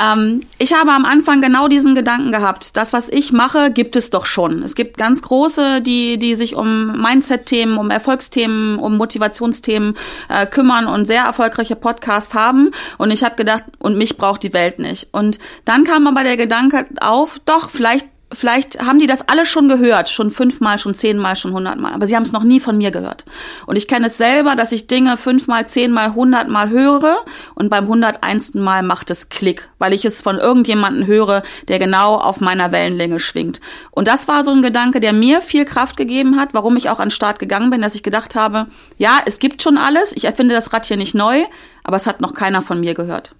Ähm, 0.00 0.40
ich 0.58 0.72
habe 0.72 0.90
am 0.92 1.04
Anfang 1.04 1.42
genau 1.42 1.68
diesen 1.68 1.94
Gedanken 1.94 2.32
gehabt. 2.32 2.76
Das, 2.76 2.92
was 2.92 3.08
ich 3.10 3.32
mache, 3.32 3.70
gibt 3.70 3.96
es 3.96 4.08
doch 4.10 4.24
schon. 4.24 4.62
Es 4.62 4.74
gibt 4.74 4.96
ganz 4.96 5.20
große, 5.22 5.82
die, 5.82 6.18
die 6.18 6.34
sich 6.36 6.56
um 6.56 7.00
Mindset-Themen, 7.00 7.76
um 7.76 7.90
Erfolgsthemen, 7.90 8.78
um 8.78 8.96
Motivationsthemen 8.96 9.96
äh, 10.28 10.46
kümmern 10.46 10.86
und 10.86 11.04
sehr 11.06 11.24
erfolgreiche 11.24 11.76
Podcasts 11.76 12.34
haben. 12.34 12.70
Und 12.96 13.10
ich 13.10 13.22
habe 13.24 13.36
gedacht, 13.36 13.64
und 13.78 13.96
mich 13.98 14.16
braucht 14.16 14.42
die 14.42 14.54
Welt 14.54 14.78
nicht. 14.78 15.08
Und 15.12 15.38
dann 15.66 15.84
kam 15.84 16.06
aber 16.06 16.24
der 16.24 16.36
Gedanke 16.38 16.86
auf, 17.00 17.38
doch, 17.44 17.68
vielleicht 17.68 18.06
Vielleicht 18.32 18.80
haben 18.80 19.00
die 19.00 19.08
das 19.08 19.28
alle 19.28 19.44
schon 19.44 19.68
gehört, 19.68 20.08
schon 20.08 20.30
fünfmal, 20.30 20.78
schon 20.78 20.94
zehnmal, 20.94 21.34
schon 21.34 21.52
hundertmal, 21.52 21.92
aber 21.92 22.06
sie 22.06 22.14
haben 22.14 22.22
es 22.22 22.30
noch 22.30 22.44
nie 22.44 22.60
von 22.60 22.78
mir 22.78 22.92
gehört. 22.92 23.24
Und 23.66 23.74
ich 23.74 23.88
kenne 23.88 24.06
es 24.06 24.18
selber, 24.18 24.54
dass 24.54 24.70
ich 24.70 24.86
Dinge 24.86 25.16
fünfmal, 25.16 25.66
zehnmal, 25.66 26.14
hundertmal 26.14 26.70
höre 26.70 27.24
und 27.56 27.70
beim 27.70 27.88
hunderteinsten 27.88 28.62
Mal 28.62 28.84
macht 28.84 29.10
es 29.10 29.30
Klick, 29.30 29.68
weil 29.78 29.92
ich 29.92 30.04
es 30.04 30.20
von 30.20 30.38
irgendjemanden 30.38 31.06
höre, 31.06 31.42
der 31.66 31.80
genau 31.80 32.16
auf 32.16 32.40
meiner 32.40 32.70
Wellenlänge 32.70 33.18
schwingt. 33.18 33.60
Und 33.90 34.06
das 34.06 34.28
war 34.28 34.44
so 34.44 34.52
ein 34.52 34.62
Gedanke, 34.62 35.00
der 35.00 35.12
mir 35.12 35.40
viel 35.40 35.64
Kraft 35.64 35.96
gegeben 35.96 36.38
hat, 36.38 36.54
warum 36.54 36.76
ich 36.76 36.88
auch 36.88 37.00
an 37.00 37.06
den 37.06 37.10
Start 37.10 37.40
gegangen 37.40 37.70
bin, 37.70 37.82
dass 37.82 37.96
ich 37.96 38.04
gedacht 38.04 38.36
habe, 38.36 38.66
ja, 38.96 39.18
es 39.26 39.40
gibt 39.40 39.60
schon 39.60 39.76
alles, 39.76 40.12
ich 40.12 40.24
erfinde 40.24 40.54
das 40.54 40.72
Rad 40.72 40.86
hier 40.86 40.96
nicht 40.96 41.16
neu, 41.16 41.42
aber 41.82 41.96
es 41.96 42.06
hat 42.06 42.20
noch 42.20 42.34
keiner 42.34 42.62
von 42.62 42.78
mir 42.78 42.94
gehört. 42.94 43.34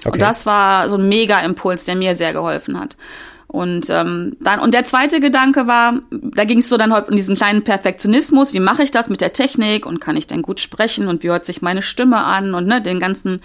Okay. 0.00 0.10
Und 0.12 0.22
das 0.22 0.46
war 0.46 0.88
so 0.88 0.96
ein 0.96 1.08
Mega-Impuls, 1.08 1.84
der 1.84 1.96
mir 1.96 2.14
sehr 2.14 2.32
geholfen 2.32 2.78
hat. 2.78 2.96
Und 3.56 3.88
ähm, 3.88 4.36
dann 4.38 4.60
und 4.60 4.74
der 4.74 4.84
zweite 4.84 5.18
Gedanke 5.18 5.66
war, 5.66 6.00
da 6.10 6.44
ging 6.44 6.58
es 6.58 6.68
so 6.68 6.76
dann 6.76 6.92
heute 6.92 7.08
um 7.08 7.16
diesen 7.16 7.36
kleinen 7.36 7.64
Perfektionismus. 7.64 8.52
Wie 8.52 8.60
mache 8.60 8.82
ich 8.82 8.90
das 8.90 9.08
mit 9.08 9.22
der 9.22 9.32
Technik 9.32 9.86
und 9.86 9.98
kann 9.98 10.14
ich 10.14 10.26
denn 10.26 10.42
gut 10.42 10.60
sprechen 10.60 11.08
und 11.08 11.22
wie 11.22 11.30
hört 11.30 11.46
sich 11.46 11.62
meine 11.62 11.80
Stimme 11.80 12.22
an 12.22 12.52
und 12.52 12.66
ne, 12.66 12.82
den 12.82 13.00
ganzen 13.00 13.40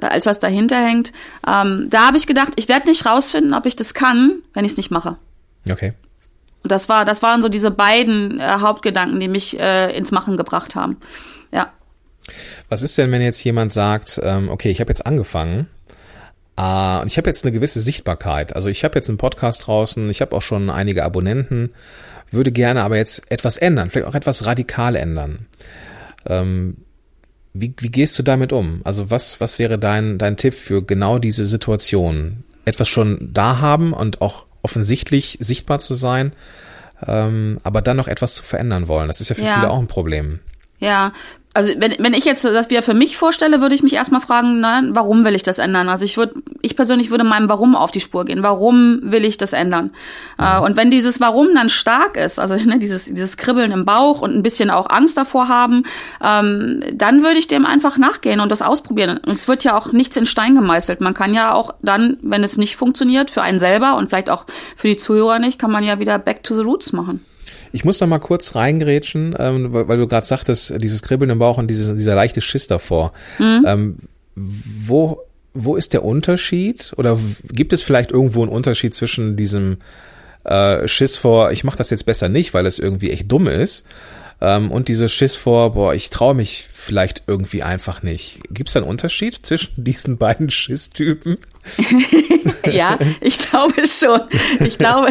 alles 0.00 0.26
was 0.26 0.40
dahinter 0.40 0.84
hängt. 0.84 1.12
Ähm, 1.46 1.86
da 1.90 2.08
habe 2.08 2.16
ich 2.16 2.26
gedacht, 2.26 2.54
ich 2.56 2.68
werde 2.68 2.88
nicht 2.88 3.06
rausfinden, 3.06 3.54
ob 3.54 3.64
ich 3.66 3.76
das 3.76 3.94
kann, 3.94 4.42
wenn 4.52 4.64
ich 4.64 4.72
es 4.72 4.78
nicht 4.78 4.90
mache. 4.90 5.16
Okay. 5.70 5.92
Und 6.64 6.72
das 6.72 6.88
war 6.88 7.04
das 7.04 7.22
waren 7.22 7.40
so 7.40 7.48
diese 7.48 7.70
beiden 7.70 8.40
äh, 8.40 8.56
Hauptgedanken, 8.58 9.20
die 9.20 9.28
mich 9.28 9.60
äh, 9.60 9.96
ins 9.96 10.10
Machen 10.10 10.36
gebracht 10.36 10.74
haben. 10.74 10.96
Ja. 11.52 11.70
Was 12.68 12.82
ist 12.82 12.98
denn, 12.98 13.12
wenn 13.12 13.22
jetzt 13.22 13.44
jemand 13.44 13.72
sagt, 13.72 14.20
ähm, 14.24 14.48
okay, 14.48 14.72
ich 14.72 14.80
habe 14.80 14.90
jetzt 14.90 15.06
angefangen 15.06 15.68
äh, 16.56 17.00
und 17.00 17.06
ich 17.06 17.16
habe 17.18 17.28
jetzt 17.28 17.44
eine 17.44 17.52
gewisse 17.52 17.80
Sichtbarkeit. 17.80 18.54
Also 18.54 18.68
ich 18.68 18.84
habe 18.84 18.94
jetzt 18.96 19.08
einen 19.08 19.18
Podcast 19.18 19.66
draußen, 19.66 20.08
ich 20.10 20.20
habe 20.20 20.34
auch 20.36 20.42
schon 20.42 20.70
einige 20.70 21.04
Abonnenten, 21.04 21.70
würde 22.30 22.52
gerne 22.52 22.82
aber 22.82 22.96
jetzt 22.96 23.30
etwas 23.30 23.56
ändern, 23.56 23.90
vielleicht 23.90 24.08
auch 24.08 24.14
etwas 24.14 24.46
radikal 24.46 24.96
ändern. 24.96 25.46
Ähm, 26.26 26.76
wie, 27.54 27.74
wie 27.78 27.90
gehst 27.90 28.18
du 28.18 28.22
damit 28.22 28.52
um? 28.52 28.80
Also 28.84 29.10
was, 29.10 29.40
was 29.40 29.58
wäre 29.58 29.78
dein, 29.78 30.16
dein 30.18 30.36
Tipp 30.36 30.54
für 30.54 30.82
genau 30.82 31.18
diese 31.18 31.44
Situation? 31.44 32.44
Etwas 32.64 32.88
schon 32.88 33.30
da 33.32 33.58
haben 33.58 33.92
und 33.92 34.20
auch 34.22 34.46
offensichtlich 34.62 35.36
sichtbar 35.40 35.80
zu 35.80 35.94
sein, 35.94 36.32
ähm, 37.06 37.58
aber 37.64 37.82
dann 37.82 37.96
noch 37.96 38.08
etwas 38.08 38.34
zu 38.34 38.42
verändern 38.44 38.88
wollen. 38.88 39.08
Das 39.08 39.20
ist 39.20 39.28
ja 39.28 39.34
für 39.34 39.42
Ja. 39.42 39.54
viele 39.54 39.70
auch 39.70 39.78
ein 39.78 39.88
Problem. 39.88 40.38
Ja, 40.78 41.12
also 41.54 41.70
wenn, 41.76 41.94
wenn 41.98 42.14
ich 42.14 42.24
jetzt 42.24 42.44
das 42.44 42.70
wieder 42.70 42.82
für 42.82 42.94
mich 42.94 43.16
vorstelle, 43.16 43.60
würde 43.60 43.74
ich 43.74 43.82
mich 43.82 43.92
erstmal 43.92 44.22
fragen, 44.22 44.60
na, 44.60 44.82
warum 44.90 45.24
will 45.24 45.34
ich 45.34 45.42
das 45.42 45.58
ändern? 45.58 45.88
Also 45.88 46.04
ich 46.04 46.16
würde, 46.16 46.34
ich 46.62 46.76
persönlich 46.76 47.10
würde 47.10 47.24
meinem 47.24 47.48
Warum 47.48 47.76
auf 47.76 47.90
die 47.90 48.00
Spur 48.00 48.24
gehen. 48.24 48.42
Warum 48.42 49.00
will 49.02 49.24
ich 49.24 49.36
das 49.36 49.52
ändern? 49.52 49.90
Äh, 50.38 50.58
und 50.58 50.76
wenn 50.76 50.90
dieses 50.90 51.20
Warum 51.20 51.54
dann 51.54 51.68
stark 51.68 52.16
ist, 52.16 52.38
also 52.38 52.54
ne, 52.64 52.78
dieses, 52.78 53.04
dieses 53.06 53.36
Kribbeln 53.36 53.70
im 53.70 53.84
Bauch 53.84 54.22
und 54.22 54.34
ein 54.34 54.42
bisschen 54.42 54.70
auch 54.70 54.88
Angst 54.88 55.18
davor 55.18 55.48
haben, 55.48 55.82
ähm, 56.22 56.82
dann 56.94 57.22
würde 57.22 57.38
ich 57.38 57.48
dem 57.48 57.66
einfach 57.66 57.98
nachgehen 57.98 58.40
und 58.40 58.50
das 58.50 58.62
ausprobieren. 58.62 59.18
Und 59.18 59.34
es 59.34 59.46
wird 59.46 59.64
ja 59.64 59.76
auch 59.76 59.92
nichts 59.92 60.16
in 60.16 60.24
Stein 60.24 60.54
gemeißelt. 60.54 61.02
Man 61.02 61.14
kann 61.14 61.34
ja 61.34 61.52
auch 61.52 61.74
dann, 61.82 62.16
wenn 62.22 62.42
es 62.42 62.56
nicht 62.56 62.76
funktioniert, 62.76 63.30
für 63.30 63.42
einen 63.42 63.58
selber 63.58 63.96
und 63.96 64.08
vielleicht 64.08 64.30
auch 64.30 64.46
für 64.76 64.88
die 64.88 64.96
Zuhörer 64.96 65.38
nicht, 65.38 65.58
kann 65.58 65.70
man 65.70 65.84
ja 65.84 66.00
wieder 66.00 66.18
back 66.18 66.42
to 66.42 66.54
the 66.54 66.62
roots 66.62 66.92
machen. 66.92 67.24
Ich 67.72 67.84
muss 67.84 67.98
da 67.98 68.06
mal 68.06 68.18
kurz 68.18 68.54
reingrätschen, 68.54 69.34
ähm, 69.38 69.72
weil, 69.72 69.88
weil 69.88 69.98
du 69.98 70.06
gerade 70.06 70.26
sagtest, 70.26 70.82
dieses 70.82 71.02
Kribbeln 71.02 71.30
im 71.30 71.38
Bauch 71.38 71.58
und 71.58 71.68
dieses, 71.68 71.94
dieser 71.96 72.14
leichte 72.14 72.40
Schiss 72.40 72.66
davor. 72.66 73.12
Ähm, 73.38 73.96
wo, 74.34 75.22
wo 75.54 75.76
ist 75.76 75.92
der 75.92 76.04
Unterschied? 76.04 76.92
Oder 76.96 77.18
gibt 77.50 77.72
es 77.72 77.82
vielleicht 77.82 78.10
irgendwo 78.10 78.42
einen 78.42 78.52
Unterschied 78.52 78.94
zwischen 78.94 79.36
diesem 79.36 79.78
äh, 80.44 80.86
Schiss 80.88 81.16
vor, 81.16 81.52
ich 81.52 81.64
mache 81.64 81.78
das 81.78 81.90
jetzt 81.90 82.06
besser 82.06 82.28
nicht, 82.28 82.54
weil 82.54 82.66
es 82.66 82.78
irgendwie 82.78 83.10
echt 83.10 83.30
dumm 83.30 83.46
ist, 83.46 83.86
ähm, 84.42 84.72
und 84.72 84.88
dieses 84.88 85.12
Schiss 85.12 85.36
vor, 85.36 85.74
boah, 85.74 85.94
ich 85.94 86.10
traue 86.10 86.34
mich 86.34 86.66
vielleicht 86.68 87.22
irgendwie 87.28 87.62
einfach 87.62 88.02
nicht. 88.02 88.40
Gibt 88.50 88.68
es 88.68 88.72
da 88.72 88.80
einen 88.80 88.88
Unterschied 88.88 89.46
zwischen 89.46 89.72
diesen 89.84 90.18
beiden 90.18 90.50
Schisstypen? 90.50 91.36
ja, 92.72 92.98
ich 93.20 93.38
glaube 93.38 93.86
schon. 93.86 94.20
Ich 94.66 94.78
glaube, 94.78 95.10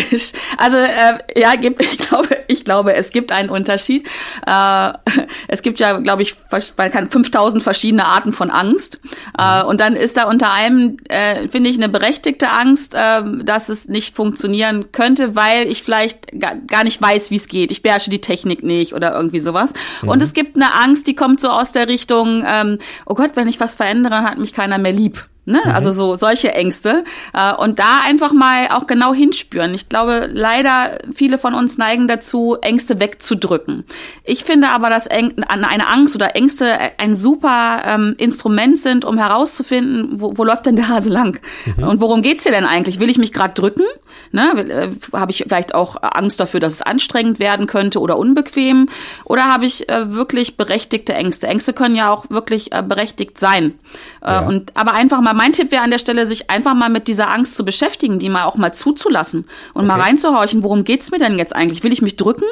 also 0.57 0.77
äh, 0.77 1.39
ja, 1.39 1.55
gibt, 1.55 1.81
ich 1.85 1.97
glaube, 1.97 2.27
ich 2.51 2.65
glaube, 2.65 2.93
es 2.93 3.11
gibt 3.11 3.31
einen 3.31 3.49
Unterschied. 3.49 4.07
Äh, 4.45 4.93
es 5.47 5.61
gibt 5.61 5.79
ja, 5.79 5.99
glaube 5.99 6.21
ich, 6.21 6.35
vers- 6.49 6.73
weil 6.75 6.89
kann 6.89 7.09
5000 7.09 7.63
verschiedene 7.63 8.05
Arten 8.05 8.33
von 8.33 8.49
Angst. 8.49 8.99
Äh, 9.37 9.63
und 9.63 9.79
dann 9.79 9.95
ist 9.95 10.17
da 10.17 10.23
unter 10.25 10.51
allem, 10.51 10.97
äh, 11.09 11.47
finde 11.47 11.69
ich, 11.69 11.77
eine 11.77 11.89
berechtigte 11.89 12.51
Angst, 12.51 12.93
äh, 12.95 13.21
dass 13.43 13.69
es 13.69 13.87
nicht 13.87 14.15
funktionieren 14.15 14.91
könnte, 14.91 15.35
weil 15.35 15.69
ich 15.69 15.83
vielleicht 15.83 16.27
gar, 16.39 16.83
nicht 16.83 17.01
weiß, 17.01 17.31
wie 17.31 17.35
es 17.35 17.47
geht. 17.47 17.71
Ich 17.71 17.81
beherrsche 17.83 18.09
die 18.09 18.21
Technik 18.21 18.63
nicht 18.63 18.93
oder 18.93 19.13
irgendwie 19.13 19.39
sowas. 19.39 19.73
Und 20.03 20.21
es 20.21 20.33
gibt 20.33 20.55
eine 20.55 20.73
Angst, 20.75 21.07
die 21.07 21.15
kommt 21.15 21.39
so 21.39 21.49
aus 21.49 21.71
der 21.71 21.87
Richtung, 21.87 22.43
ähm, 22.47 22.79
oh 23.05 23.13
Gott, 23.13 23.31
wenn 23.35 23.47
ich 23.47 23.59
was 23.59 23.75
verändere, 23.75 24.23
hat 24.23 24.37
mich 24.37 24.53
keiner 24.53 24.77
mehr 24.77 24.91
lieb. 24.93 25.27
Ne? 25.43 25.59
Also 25.65 25.91
so 25.91 26.15
solche 26.15 26.53
Ängste. 26.53 27.03
Äh, 27.33 27.53
und 27.55 27.79
da 27.79 28.01
einfach 28.05 28.31
mal 28.31 28.67
auch 28.69 28.85
genau 28.85 29.11
hinspüren. 29.13 29.73
Ich 29.73 29.89
glaube, 29.89 30.29
leider 30.31 30.99
viele 31.13 31.39
von 31.39 31.55
uns 31.55 31.79
neigen 31.79 32.07
dazu, 32.07 32.57
Ängste 32.61 32.99
wegzudrücken. 32.99 33.83
Ich 34.23 34.43
finde 34.43 34.69
aber, 34.69 34.89
dass 34.91 35.07
eine 35.07 35.87
Angst 35.89 36.15
oder 36.15 36.35
Ängste 36.35 36.77
ein 36.99 37.15
super 37.15 37.81
ähm, 37.85 38.13
Instrument 38.19 38.77
sind, 38.77 39.03
um 39.03 39.17
herauszufinden, 39.17 40.21
wo, 40.21 40.37
wo 40.37 40.43
läuft 40.43 40.67
denn 40.67 40.75
der 40.75 40.89
Hase 40.89 41.09
lang? 41.09 41.39
Und 41.77 42.01
worum 42.01 42.21
geht's 42.21 42.43
hier 42.43 42.51
denn 42.51 42.65
eigentlich? 42.65 42.99
Will 42.99 43.09
ich 43.09 43.17
mich 43.17 43.33
gerade 43.33 43.55
drücken? 43.55 43.83
Ne? 44.31 44.51
Äh, 44.51 45.17
Habe 45.17 45.31
ich 45.31 45.43
vielleicht 45.47 45.73
auch 45.73 45.97
Angst 46.01 46.39
dafür, 46.39 46.59
dass 46.59 46.73
es 46.73 46.81
anstrengend 46.83 47.39
werden 47.39 47.65
könnte 47.65 47.99
oder 47.99 48.17
unbequem? 48.17 48.89
Oder 49.25 49.45
habe 49.45 49.65
ich 49.65 49.89
äh, 49.89 50.13
wirklich 50.13 50.55
berechtigte 50.55 51.13
Ängste? 51.15 51.47
Ängste 51.47 51.73
können 51.73 51.95
ja 51.95 52.11
auch 52.11 52.29
wirklich 52.29 52.71
äh, 52.73 52.83
berechtigt 52.83 53.39
sein. 53.39 53.73
Äh, 54.21 54.31
Ja. 54.31 54.39
Und 54.41 54.75
aber 54.75 54.93
einfach 54.93 55.19
mal, 55.19 55.30
mein 55.33 55.51
Tipp 55.53 55.71
wäre 55.71 55.83
an 55.83 55.91
der 55.91 55.97
Stelle, 55.99 56.25
sich 56.25 56.49
einfach 56.49 56.73
mal 56.73 56.89
mit 56.89 57.07
dieser 57.07 57.29
Angst 57.29 57.55
zu 57.55 57.65
beschäftigen, 57.65 58.19
die 58.19 58.29
mal 58.29 58.43
auch 58.45 58.55
mal 58.55 58.73
zuzulassen 58.73 59.47
und 59.73 59.85
mal 59.87 59.95
Okay. 59.95 60.09
reinzuhorchen, 60.09 60.63
worum 60.63 60.83
geht's 60.83 61.11
mir 61.11 61.19
denn 61.19 61.37
jetzt 61.37 61.55
eigentlich? 61.55 61.83
Will 61.83 61.93
ich 61.93 62.01
mich 62.01 62.15
drücken? 62.15 62.45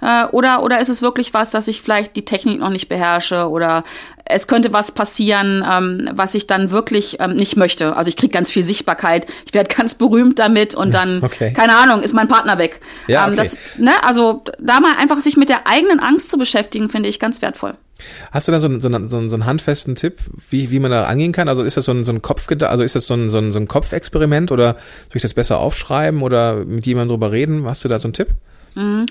Äh, 0.00 0.26
oder, 0.26 0.62
oder 0.62 0.80
ist 0.80 0.88
es 0.88 1.02
wirklich 1.02 1.34
was, 1.34 1.50
dass 1.50 1.68
ich 1.68 1.82
vielleicht 1.82 2.16
die 2.16 2.24
Technik 2.24 2.58
noch 2.60 2.70
nicht 2.70 2.88
beherrsche 2.88 3.48
oder 3.48 3.84
es 4.24 4.46
könnte 4.46 4.72
was 4.72 4.92
passieren, 4.92 5.64
ähm, 5.68 6.08
was 6.12 6.34
ich 6.34 6.46
dann 6.46 6.70
wirklich 6.70 7.18
ähm, 7.20 7.34
nicht 7.34 7.56
möchte. 7.56 7.96
Also 7.96 8.08
ich 8.08 8.16
kriege 8.16 8.32
ganz 8.32 8.50
viel 8.50 8.62
Sichtbarkeit, 8.62 9.26
ich 9.46 9.54
werde 9.54 9.74
ganz 9.76 9.94
berühmt 9.96 10.38
damit 10.38 10.74
und 10.74 10.94
dann, 10.94 11.22
Okay. 11.22 11.52
keine 11.52 11.76
Ahnung, 11.76 12.02
ist 12.02 12.12
mein 12.12 12.28
Partner 12.28 12.58
weg. 12.58 12.80
Ja, 13.08 13.26
ähm, 13.26 13.32
okay. 13.32 13.42
das, 13.42 13.56
ne, 13.78 13.92
also 14.04 14.42
da 14.58 14.80
mal 14.80 14.92
einfach 14.98 15.18
sich 15.18 15.36
mit 15.36 15.48
der 15.48 15.66
eigenen 15.66 16.00
Angst 16.00 16.30
zu 16.30 16.38
beschäftigen, 16.38 16.88
finde 16.88 17.08
ich 17.08 17.18
ganz 17.18 17.42
wertvoll. 17.42 17.74
Hast 18.30 18.48
du 18.48 18.52
da 18.52 18.58
so, 18.58 18.66
einen- 18.68 18.80
so, 18.80 18.88
einen- 18.88 19.08
so, 19.08 19.16
einen- 19.18 19.46
handfesten 19.46 19.94
Tipp, 19.94 20.18
wie, 20.50 20.70
wie 20.70 20.78
man 20.78 20.90
da 20.90 21.04
angehen 21.04 21.32
kann? 21.32 21.48
Also 21.48 21.62
ist 21.62 21.76
das 21.76 21.84
so 21.84 21.92
ein, 21.92 22.04
so 22.04 22.12
ein 22.12 22.22
Kopfgeda 22.22 22.68
also 22.68 22.82
ist 22.82 22.94
das 22.94 23.06
so 23.06 23.14
ein, 23.14 23.28
so 23.30 23.38
ein, 23.38 23.52
so 23.52 23.58
ein 23.58 23.68
Kopfexperiment 23.68 24.52
oder 24.52 24.74
soll 25.08 25.16
ich 25.16 25.22
das 25.22 25.34
besser 25.34 25.58
aufschreiben 25.58 26.22
oder 26.22 26.64
mit 26.64 26.86
jemandem 26.86 27.10
drüber 27.14 27.32
reden? 27.32 27.64
Hast 27.66 27.84
du 27.84 27.88
da 27.88 27.98
so 27.98 28.06
einen 28.06 28.12
Tipp? 28.12 28.28
Ähm, 28.76 29.06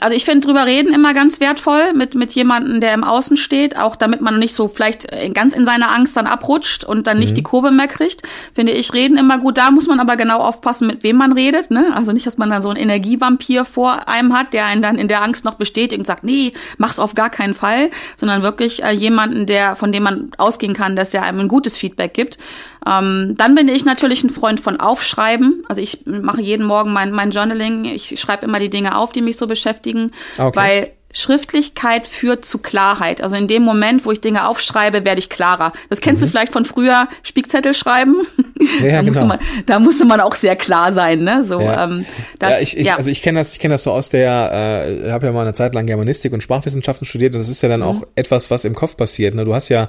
also 0.00 0.14
ich 0.14 0.24
finde 0.24 0.46
drüber 0.46 0.66
reden 0.66 0.92
immer 0.92 1.14
ganz 1.14 1.40
wertvoll 1.40 1.92
mit 1.92 2.14
mit 2.14 2.32
jemandem, 2.32 2.80
der 2.80 2.94
im 2.94 3.04
Außen 3.04 3.36
steht, 3.36 3.76
auch 3.78 3.96
damit 3.96 4.20
man 4.20 4.38
nicht 4.38 4.54
so 4.54 4.68
vielleicht 4.68 5.06
ganz 5.34 5.54
in 5.54 5.64
seiner 5.64 5.90
Angst 5.94 6.16
dann 6.16 6.26
abrutscht 6.26 6.84
und 6.84 7.06
dann 7.06 7.18
nicht 7.18 7.36
die 7.36 7.42
Kurve 7.42 7.70
mehr 7.70 7.86
kriegt. 7.86 8.22
Finde 8.54 8.72
ich 8.72 8.92
reden 8.94 9.16
immer 9.18 9.38
gut. 9.38 9.58
Da 9.58 9.70
muss 9.70 9.86
man 9.86 10.00
aber 10.00 10.16
genau 10.16 10.38
aufpassen, 10.38 10.86
mit 10.86 11.02
wem 11.02 11.16
man 11.16 11.32
redet. 11.32 11.70
Ne? 11.70 11.92
Also 11.94 12.12
nicht, 12.12 12.26
dass 12.26 12.38
man 12.38 12.50
dann 12.50 12.62
so 12.62 12.70
einen 12.70 12.80
Energievampir 12.80 13.64
vor 13.64 14.08
einem 14.08 14.36
hat, 14.36 14.52
der 14.52 14.66
einen 14.66 14.82
dann 14.82 14.96
in 14.96 15.08
der 15.08 15.22
Angst 15.22 15.44
noch 15.44 15.54
bestätigt 15.54 15.98
und 15.98 16.06
sagt, 16.06 16.24
nee, 16.24 16.52
mach's 16.78 16.98
auf 16.98 17.14
gar 17.14 17.30
keinen 17.30 17.54
Fall, 17.54 17.90
sondern 18.16 18.42
wirklich 18.42 18.82
äh, 18.82 18.92
jemanden, 18.92 19.46
der 19.46 19.76
von 19.76 19.92
dem 19.92 20.02
man 20.02 20.30
ausgehen 20.38 20.74
kann, 20.74 20.96
dass 20.96 21.14
er 21.14 21.22
einem 21.22 21.40
ein 21.40 21.48
gutes 21.48 21.76
Feedback 21.76 22.14
gibt. 22.14 22.38
Ähm, 22.86 23.34
dann 23.38 23.54
bin 23.54 23.68
ich 23.68 23.84
natürlich 23.84 24.22
ein 24.24 24.30
Freund 24.30 24.60
von 24.60 24.78
Aufschreiben. 24.80 25.64
Also 25.68 25.80
ich 25.80 26.00
mache 26.06 26.40
jeden 26.42 26.66
Morgen 26.66 26.92
mein, 26.92 27.12
mein 27.12 27.30
Journaling. 27.30 27.84
Ich 27.86 28.18
schreibe 28.20 28.44
immer 28.44 28.58
die 28.60 28.70
Dinge 28.70 28.96
auf, 28.98 29.12
die 29.12 29.22
mich 29.22 29.36
so 29.36 29.46
beschäftigen, 29.46 30.10
Okay. 30.38 30.56
weil 30.58 30.90
Schriftlichkeit 31.16 32.06
führt 32.08 32.44
zu 32.44 32.58
Klarheit. 32.58 33.22
Also 33.22 33.36
in 33.36 33.46
dem 33.46 33.62
Moment, 33.62 34.04
wo 34.04 34.10
ich 34.12 34.20
Dinge 34.20 34.48
aufschreibe, 34.48 35.04
werde 35.04 35.20
ich 35.20 35.28
klarer. 35.30 35.72
Das 35.88 36.00
kennst 36.00 36.22
du 36.22 36.26
vielleicht 36.26 36.52
von 36.52 36.64
früher, 36.64 37.08
Spickzettel 37.22 37.72
schreiben. 37.72 38.16
Mhm. 38.36 38.84
Ja, 38.84 38.90
da, 38.96 39.02
musste 39.02 39.20
genau. 39.22 39.26
man, 39.36 39.38
da 39.66 39.78
musste 39.78 40.04
man 40.04 40.20
auch 40.20 40.34
sehr 40.34 40.56
klar 40.56 40.92
sein. 40.92 41.20
Ne? 41.24 41.44
So, 41.44 41.60
Ja. 41.60 41.84
ähm, 41.84 42.04
das, 42.40 42.50
ja, 42.50 42.58
ich, 42.60 42.76
ich, 42.76 42.86
ja. 42.88 42.96
also 42.96 43.10
ich 43.10 43.22
kenne 43.22 43.38
das, 43.38 43.52
ich 43.54 43.60
kenne 43.60 43.74
das 43.74 43.84
so 43.84 43.92
aus 43.92 44.08
der, 44.08 44.88
äh, 45.06 45.10
habe 45.12 45.26
ja 45.26 45.32
mal 45.32 45.42
eine 45.42 45.52
Zeit 45.52 45.74
lang 45.74 45.86
Germanistik 45.86 46.32
und 46.32 46.42
Sprachwissenschaften 46.42 47.06
studiert 47.06 47.34
und 47.34 47.40
das 47.40 47.48
ist 47.48 47.62
ja 47.62 47.68
dann 47.68 47.80
Mhm. 47.80 47.86
auch 47.86 48.02
etwas, 48.16 48.50
was 48.50 48.64
im 48.64 48.74
Kopf 48.74 48.96
passiert. 48.96 49.34
Ne? 49.34 49.44
Du 49.44 49.54
hast 49.54 49.68
ja 49.68 49.88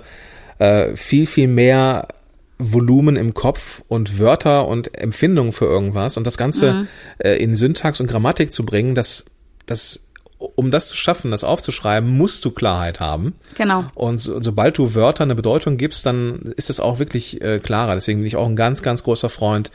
äh, 0.60 0.96
viel, 0.96 1.26
viel 1.26 1.48
mehr 1.48 2.08
Volumen 2.58 3.16
im 3.18 3.34
Kopf 3.34 3.82
und 3.88 4.20
Wörter 4.20 4.68
und 4.68 4.98
Empfindungen 4.98 5.52
für 5.52 5.66
irgendwas 5.66 6.18
und 6.18 6.26
das 6.26 6.38
Ganze 6.38 6.74
Mhm. 6.74 6.88
äh, 7.18 7.36
in 7.36 7.56
Syntax 7.56 8.00
und 8.00 8.08
Grammatik 8.08 8.54
zu 8.54 8.66
bringen, 8.66 8.96
das, 8.96 9.26
das, 9.66 10.02
um 10.38 10.72
das 10.72 10.88
zu 10.88 10.96
schaffen, 10.98 11.32
das 11.32 11.44
aufzuschreiben, 11.44 12.10
musst 12.10 12.46
du 12.46 12.52
Klarheit 12.52 13.00
haben. 13.00 13.36
Genau. 13.56 13.86
Und 13.94 14.20
so, 14.20 14.42
sobald 14.42 14.78
du 14.78 14.96
Wörter 14.96 15.24
eine 15.24 15.36
Bedeutung 15.36 15.78
gibst, 15.78 16.06
dann 16.06 16.54
ist 16.56 16.70
es 16.70 16.80
auch 16.80 17.00
wirklich 17.00 17.42
äh, 17.42 17.60
klarer. 17.60 17.96
Deswegen 17.96 18.20
bin 18.20 18.28
ich 18.28 18.36
auch 18.38 18.48
ein 18.48 18.56
ganz, 18.56 18.82
ganz 18.82 19.04
großer 19.04 19.30
Freund, 19.30 19.72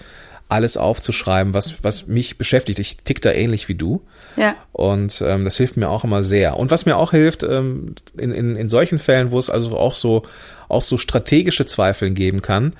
alles 0.49 0.77
aufzuschreiben, 0.77 1.55
was, 1.55 1.85
was 1.85 2.07
mich 2.09 2.37
beschäftigt. 2.38 2.79
Ich 2.79 2.97
tick 2.99 3.23
da 3.23 3.31
ähnlich 3.31 3.69
wie 3.69 3.77
du. 3.77 4.03
Ja. 4.37 4.55
Und 4.73 5.23
ähm, 5.27 5.45
das 5.45 5.57
hilft 5.57 5.77
mir 5.77 5.88
auch 5.90 6.05
immer 6.05 6.23
sehr. 6.23 6.57
Und 6.59 6.71
was 6.71 6.87
mir 6.87 6.97
auch 6.97 7.11
hilft, 7.11 7.43
ähm, 7.43 7.95
in, 8.16 8.33
in, 8.33 8.57
in 8.57 8.69
solchen 8.69 8.99
Fällen, 8.99 9.31
wo 9.31 9.38
es 9.38 9.51
also 9.51 9.77
auch 9.77 9.95
so, 9.95 10.23
auch 10.69 10.83
so 10.83 10.97
strategische 10.99 11.66
Zweifel 11.66 12.11
geben 12.11 12.43
kann, 12.43 12.75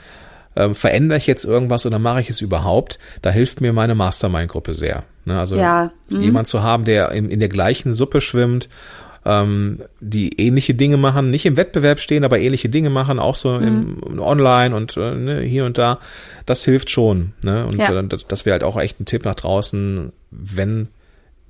ähm, 0.56 0.74
verändere 0.74 1.18
ich 1.18 1.26
jetzt 1.26 1.44
irgendwas 1.44 1.86
oder 1.86 1.98
mache 1.98 2.20
ich 2.20 2.30
es 2.30 2.40
überhaupt? 2.40 2.98
Da 3.22 3.30
hilft 3.30 3.60
mir 3.60 3.72
meine 3.72 3.94
Mastermind-Gruppe 3.94 4.74
sehr. 4.74 5.04
Ne? 5.24 5.38
Also 5.38 5.56
Ja, 5.56 5.90
mhm. 6.08 6.22
jemand 6.22 6.48
zu 6.48 6.62
haben, 6.62 6.84
der 6.84 7.12
in, 7.12 7.28
in 7.28 7.40
der 7.40 7.48
gleichen 7.48 7.94
Suppe 7.94 8.20
schwimmt, 8.20 8.68
ähm, 9.24 9.82
die 10.00 10.40
ähnliche 10.40 10.74
Dinge 10.74 10.96
machen, 10.96 11.30
nicht 11.30 11.44
im 11.46 11.56
Wettbewerb 11.56 12.00
stehen, 12.00 12.24
aber 12.24 12.38
ähnliche 12.40 12.68
Dinge 12.68 12.90
machen, 12.90 13.18
auch 13.18 13.36
so 13.36 13.56
im, 13.58 14.00
online 14.18 14.74
und 14.74 14.96
äh, 14.96 15.14
ne, 15.14 15.40
hier 15.42 15.66
und 15.66 15.76
da. 15.78 15.98
Das 16.46 16.64
hilft 16.64 16.90
schon. 16.90 17.32
Ne? 17.42 17.66
Und 17.66 17.76
Ja. 17.76 17.92
äh, 18.00 18.08
das 18.28 18.46
wäre 18.46 18.54
halt 18.54 18.64
auch 18.64 18.78
echt 18.78 18.98
ein 18.98 19.04
Tipp 19.04 19.24
nach 19.24 19.34
draußen, 19.34 20.10
wenn 20.30 20.88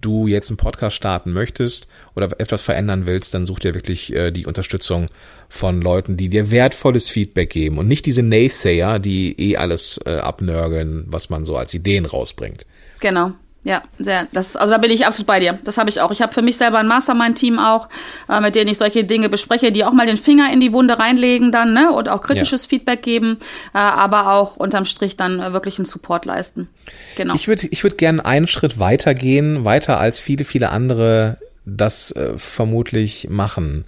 du 0.01 0.27
jetzt 0.27 0.51
einen 0.51 0.57
Podcast 0.57 0.97
starten 0.97 1.33
möchtest 1.33 1.87
oder 2.15 2.29
etwas 2.39 2.63
verändern 2.63 3.07
willst, 3.07 3.35
dann 3.35 3.47
such 3.47 3.61
dir 3.61 3.75
wirklich 3.75 4.13
äh, 4.15 4.31
die 4.31 4.47
Unterstützung 4.47 5.07
von 5.49 5.81
Leuten, 5.81 6.17
die 6.17 6.29
dir 6.29 6.51
wertvolles 6.51 7.11
Feedback 7.11 7.51
geben 7.51 7.79
und 7.79 7.89
nicht 7.89 8.07
diese 8.07 8.23
Naysayer, 8.23 8.99
die 8.99 9.39
eh 9.41 9.57
alles 9.57 10.01
äh, 10.07 10.17
abnörgeln, 10.17 11.05
was 11.09 11.31
man 11.31 11.45
so 11.45 11.57
als 11.57 11.75
Ideen 11.75 12.07
rausbringt. 12.07 12.67
Genau. 13.01 13.33
Ja, 13.63 13.83
sehr. 13.99 14.27
Das, 14.33 14.57
also 14.57 14.73
da 14.73 14.79
bin 14.79 14.91
ich 14.91 15.05
absolut 15.05 15.27
bei 15.27 15.39
dir. 15.39 15.59
Das 15.65 15.77
habe 15.77 15.91
ich 15.91 16.01
auch. 16.01 16.11
Ich 16.11 16.23
habe 16.23 16.33
für 16.33 16.41
mich 16.41 16.57
selber 16.57 16.79
ein 16.79 16.87
Mastermind-Team 16.87 17.59
auch, 17.59 17.91
äh, 18.29 18.41
mit 18.41 18.55
denen 18.55 18.71
ich 18.71 18.79
solche 18.79 19.05
Dinge 19.05 19.29
bespreche, 19.29 19.71
die 19.71 19.85
auch 19.85 19.93
mal 19.93 20.07
den 20.07 20.17
Finger 20.17 20.51
in 20.51 20.61
die 20.61 20.73
Wunde 20.73 20.99
reinlegen 20.99 21.53
dann, 21.53 21.75
ne, 21.75 21.93
und 21.93 22.09
auch 22.09 22.23
kritisches 22.23 22.65
Feedback 22.65 23.03
geben, 23.03 23.39
äh, 23.75 23.79
aber 23.79 24.33
auch 24.33 24.57
unterm 24.57 24.87
Strich 24.87 25.17
dann 25.17 25.41
äh, 25.41 25.53
wirklich 25.53 25.79
einen 25.79 25.85
Support 25.85 26.25
leisten. 26.25 26.69
Genau. 27.17 27.35
Ich 27.35 27.49
würde 27.49 27.67
ich 27.71 27.83
würd 27.83 27.99
gerne 27.99 28.25
einen 28.25 28.47
Schritt 28.47 28.79
weiter 28.79 29.15
gehen, 29.15 29.65
weiter 29.65 30.01
als 30.01 30.21
viele, 30.21 30.45
viele 30.45 30.71
andere 30.71 31.37
das 31.67 32.13
äh, 32.13 32.39
vermutlich 32.39 33.29
machen. 33.29 33.85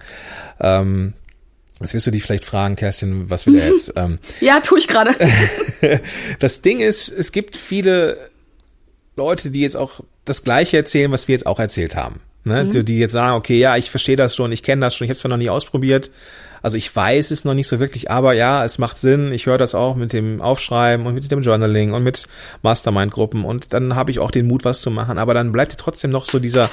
Ähm, 0.61 1.15
jetzt 1.81 1.95
wirst 1.95 2.07
du 2.07 2.11
dich 2.11 2.23
vielleicht 2.23 2.45
fragen, 2.45 2.77
Kerstin, 2.77 3.31
was 3.31 3.47
will 3.47 3.57
er 3.57 3.71
jetzt? 3.71 3.95
ähm, 3.97 4.19
ja, 4.41 4.61
tue 4.61 4.79
ich 4.79 4.87
gerade. 4.87 5.15
das 6.39 6.61
Ding 6.61 6.81
ist, 6.81 7.09
es 7.09 7.33
gibt 7.33 7.57
viele 7.57 8.32
Leute, 9.17 9.51
die 9.51 9.61
jetzt 9.61 9.77
auch 9.77 10.01
das 10.25 10.45
Gleiche 10.45 10.77
erzählen, 10.77 11.11
was 11.11 11.29
wir 11.29 11.35
jetzt 11.35 11.47
auch 11.47 11.59
erzählt 11.59 11.97
haben. 11.97 12.21
Ne? 12.45 12.67
Die, 12.67 12.85
die 12.85 12.99
jetzt 12.99 13.13
sagen, 13.13 13.37
okay, 13.37 13.59
ja, 13.59 13.77
ich 13.77 13.91
verstehe 13.91 14.17
das 14.17 14.35
schon, 14.35 14.51
ich 14.53 14.63
kenne 14.63 14.81
das 14.81 14.97
schon, 14.97 15.05
ich 15.05 15.11
habe 15.11 15.15
es 15.15 15.21
zwar 15.21 15.29
noch 15.29 15.37
nie 15.37 15.51
ausprobiert, 15.51 16.11
also 16.63 16.77
ich 16.77 16.95
weiß 16.95 17.33
es 17.33 17.45
noch 17.45 17.55
nicht 17.55 17.67
so 17.67 17.81
wirklich, 17.81 18.11
aber 18.11 18.35
ja, 18.35 18.65
es 18.65 18.79
macht 18.79 18.99
Sinn. 18.99 19.33
Ich 19.33 19.47
höre 19.47 19.59
das 19.59 19.75
auch 19.75 19.97
mit 19.97 20.13
dem 20.13 20.41
Aufschreiben 20.41 21.07
und 21.07 21.15
mit 21.15 21.29
dem 21.31 21.43
Journaling 21.43 21.93
und 21.93 22.05
mit 22.05 22.29
Mastermind-Gruppen 22.63 23.45
und 23.45 23.73
dann 23.73 23.97
habe 23.97 24.13
ich 24.13 24.21
auch 24.21 24.31
den 24.31 24.47
Mut, 24.47 24.65
was 24.65 24.81
zu 24.81 24.91
machen. 24.91 25.19
Aber 25.19 25.35
dann 25.35 25.51
bleibt 25.51 25.77
trotzdem 25.77 26.13
noch 26.13 26.25
so 26.25 26.39
dieser, 26.39 26.71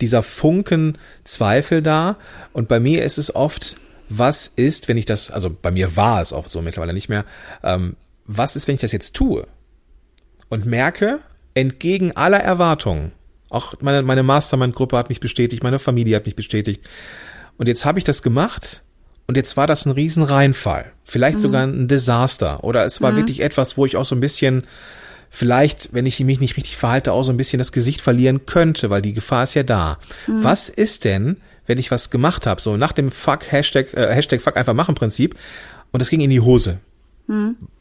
dieser 0.00 0.22
Funken 0.22 0.98
Zweifel 1.24 1.80
da. 1.80 2.16
Und 2.52 2.68
bei 2.68 2.80
mir 2.80 3.02
ist 3.02 3.16
es 3.16 3.34
oft, 3.34 3.76
was 4.10 4.46
ist, 4.46 4.88
wenn 4.88 4.98
ich 4.98 5.06
das, 5.06 5.30
also 5.30 5.50
bei 5.50 5.70
mir 5.70 5.96
war 5.96 6.20
es 6.20 6.34
auch 6.34 6.46
so 6.46 6.60
mittlerweile 6.60 6.92
nicht 6.92 7.08
mehr, 7.08 7.24
ähm, 7.62 7.96
was 8.26 8.56
ist, 8.56 8.68
wenn 8.68 8.74
ich 8.74 8.80
das 8.80 8.92
jetzt 8.92 9.16
tue? 9.16 9.46
Und 10.50 10.66
merke, 10.66 11.20
entgegen 11.60 12.12
aller 12.12 12.40
Erwartungen, 12.40 13.12
auch 13.50 13.74
meine, 13.80 14.02
meine 14.02 14.22
Mastermind-Gruppe 14.22 14.96
hat 14.96 15.08
mich 15.08 15.20
bestätigt, 15.20 15.62
meine 15.62 15.78
Familie 15.78 16.16
hat 16.16 16.26
mich 16.26 16.36
bestätigt. 16.36 16.82
Und 17.58 17.68
jetzt 17.68 17.84
habe 17.84 17.98
ich 17.98 18.04
das 18.04 18.22
gemacht 18.22 18.82
und 19.26 19.36
jetzt 19.36 19.56
war 19.56 19.66
das 19.66 19.86
ein 19.86 19.90
riesen 19.90 20.22
Reinfall. 20.22 20.92
Vielleicht 21.04 21.40
sogar 21.40 21.66
ein 21.66 21.88
Desaster. 21.88 22.64
Oder 22.64 22.84
es 22.84 23.02
war 23.02 23.14
wirklich 23.16 23.40
etwas, 23.42 23.76
wo 23.76 23.84
ich 23.84 23.96
auch 23.96 24.04
so 24.04 24.14
ein 24.14 24.20
bisschen, 24.20 24.64
vielleicht, 25.28 25.92
wenn 25.92 26.06
ich 26.06 26.18
mich 26.20 26.40
nicht 26.40 26.56
richtig 26.56 26.76
verhalte, 26.76 27.12
auch 27.12 27.22
so 27.22 27.32
ein 27.32 27.36
bisschen 27.36 27.58
das 27.58 27.72
Gesicht 27.72 28.00
verlieren 28.00 28.46
könnte, 28.46 28.88
weil 28.88 29.02
die 29.02 29.12
Gefahr 29.12 29.44
ist 29.44 29.54
ja 29.54 29.62
da. 29.62 29.98
Was 30.42 30.68
ist 30.68 31.04
denn, 31.04 31.36
wenn 31.66 31.78
ich 31.78 31.90
was 31.90 32.10
gemacht 32.10 32.46
habe, 32.46 32.60
so 32.60 32.76
nach 32.76 32.92
dem 32.92 33.10
Fuck, 33.10 33.52
Hashtag, 33.52 33.92
äh, 33.94 34.14
Hashtag 34.14 34.40
Fuck 34.40 34.56
einfach 34.56 34.74
machen 34.74 34.94
Prinzip 34.94 35.36
und 35.92 36.00
das 36.00 36.08
ging 36.08 36.20
in 36.20 36.30
die 36.30 36.40
Hose? 36.40 36.80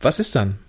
Was 0.02 0.20
ist 0.20 0.36
dann? 0.36 0.60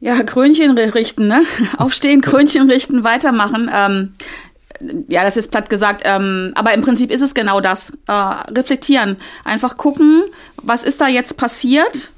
Ja, 0.00 0.22
Krönchen 0.22 0.78
richten, 0.78 1.26
ne? 1.26 1.42
Aufstehen, 1.76 2.20
Krönchen 2.20 2.70
richten, 2.70 3.04
weitermachen. 3.04 3.70
Ähm, 3.72 4.14
ja, 5.08 5.24
das 5.24 5.36
ist 5.36 5.50
platt 5.50 5.70
gesagt, 5.70 6.02
ähm, 6.04 6.52
aber 6.54 6.72
im 6.72 6.82
Prinzip 6.82 7.10
ist 7.10 7.20
es 7.20 7.34
genau 7.34 7.60
das. 7.60 7.92
Äh, 8.06 8.12
reflektieren. 8.12 9.16
Einfach 9.44 9.76
gucken, 9.76 10.22
was 10.56 10.84
ist 10.84 11.00
da 11.00 11.08
jetzt 11.08 11.36
passiert 11.36 12.12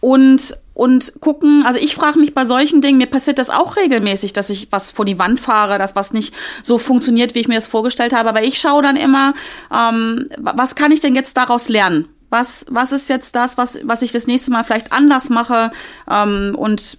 und 0.00 0.56
und 0.74 1.14
gucken, 1.20 1.64
also 1.66 1.80
ich 1.80 1.96
frage 1.96 2.20
mich 2.20 2.34
bei 2.34 2.44
solchen 2.44 2.80
Dingen, 2.80 2.98
mir 2.98 3.08
passiert 3.08 3.40
das 3.40 3.50
auch 3.50 3.74
regelmäßig, 3.74 4.32
dass 4.32 4.48
ich 4.48 4.68
was 4.70 4.92
vor 4.92 5.04
die 5.04 5.18
Wand 5.18 5.40
fahre, 5.40 5.76
dass 5.76 5.96
was 5.96 6.12
nicht 6.12 6.32
so 6.62 6.78
funktioniert, 6.78 7.34
wie 7.34 7.40
ich 7.40 7.48
mir 7.48 7.56
das 7.56 7.66
vorgestellt 7.66 8.14
habe. 8.14 8.28
Aber 8.28 8.44
ich 8.44 8.60
schaue 8.60 8.80
dann 8.80 8.94
immer, 8.94 9.34
ähm, 9.74 10.28
was 10.38 10.76
kann 10.76 10.92
ich 10.92 11.00
denn 11.00 11.16
jetzt 11.16 11.36
daraus 11.36 11.68
lernen? 11.68 12.08
Was, 12.30 12.64
was 12.70 12.92
ist 12.92 13.08
jetzt 13.08 13.34
das, 13.34 13.58
was, 13.58 13.80
was 13.82 14.02
ich 14.02 14.12
das 14.12 14.28
nächste 14.28 14.52
Mal 14.52 14.62
vielleicht 14.62 14.92
anders 14.92 15.30
mache? 15.30 15.72
Ähm, 16.08 16.54
und 16.56 16.98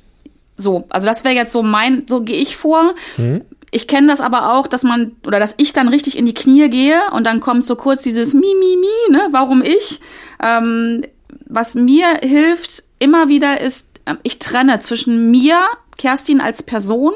so, 0.60 0.86
also 0.90 1.08
das 1.08 1.24
wäre 1.24 1.34
jetzt 1.34 1.54
so 1.54 1.64
mein, 1.64 2.04
so 2.08 2.22
gehe 2.22 2.38
ich 2.38 2.56
vor. 2.56 2.94
Ich 3.72 3.88
kenne 3.88 4.08
das 4.08 4.20
aber 4.20 4.54
auch, 4.54 4.68
dass 4.68 4.84
man 4.84 5.14
oder 5.26 5.40
dass 5.40 5.56
ich 5.58 5.74
dann 5.74 5.88
richtig 5.88 6.18
in 6.18 6.26
die 6.26 6.34
Knie 6.34 6.70
gehe 6.70 7.00
und 7.14 7.26
dann 7.26 7.40
kommt 7.40 7.66
so 7.66 7.76
kurz 7.76 8.02
dieses 8.02 8.34
Mi 8.34 8.56
Mi 8.60 8.78
Mi, 8.78 9.12
ne? 9.12 9.28
Warum 9.32 9.62
ich? 9.62 10.02
Ähm, 10.44 11.04
was 11.46 11.76
mir 11.76 12.08
hilft 12.22 12.84
immer 13.00 13.30
wieder 13.30 13.62
ist, 13.62 13.88
äh, 14.06 14.16
ich 14.24 14.40
trenne 14.40 14.80
zwischen 14.80 15.32
mir, 15.32 15.62
Kerstin 15.98 16.42
als 16.42 16.64
Person, 16.64 17.14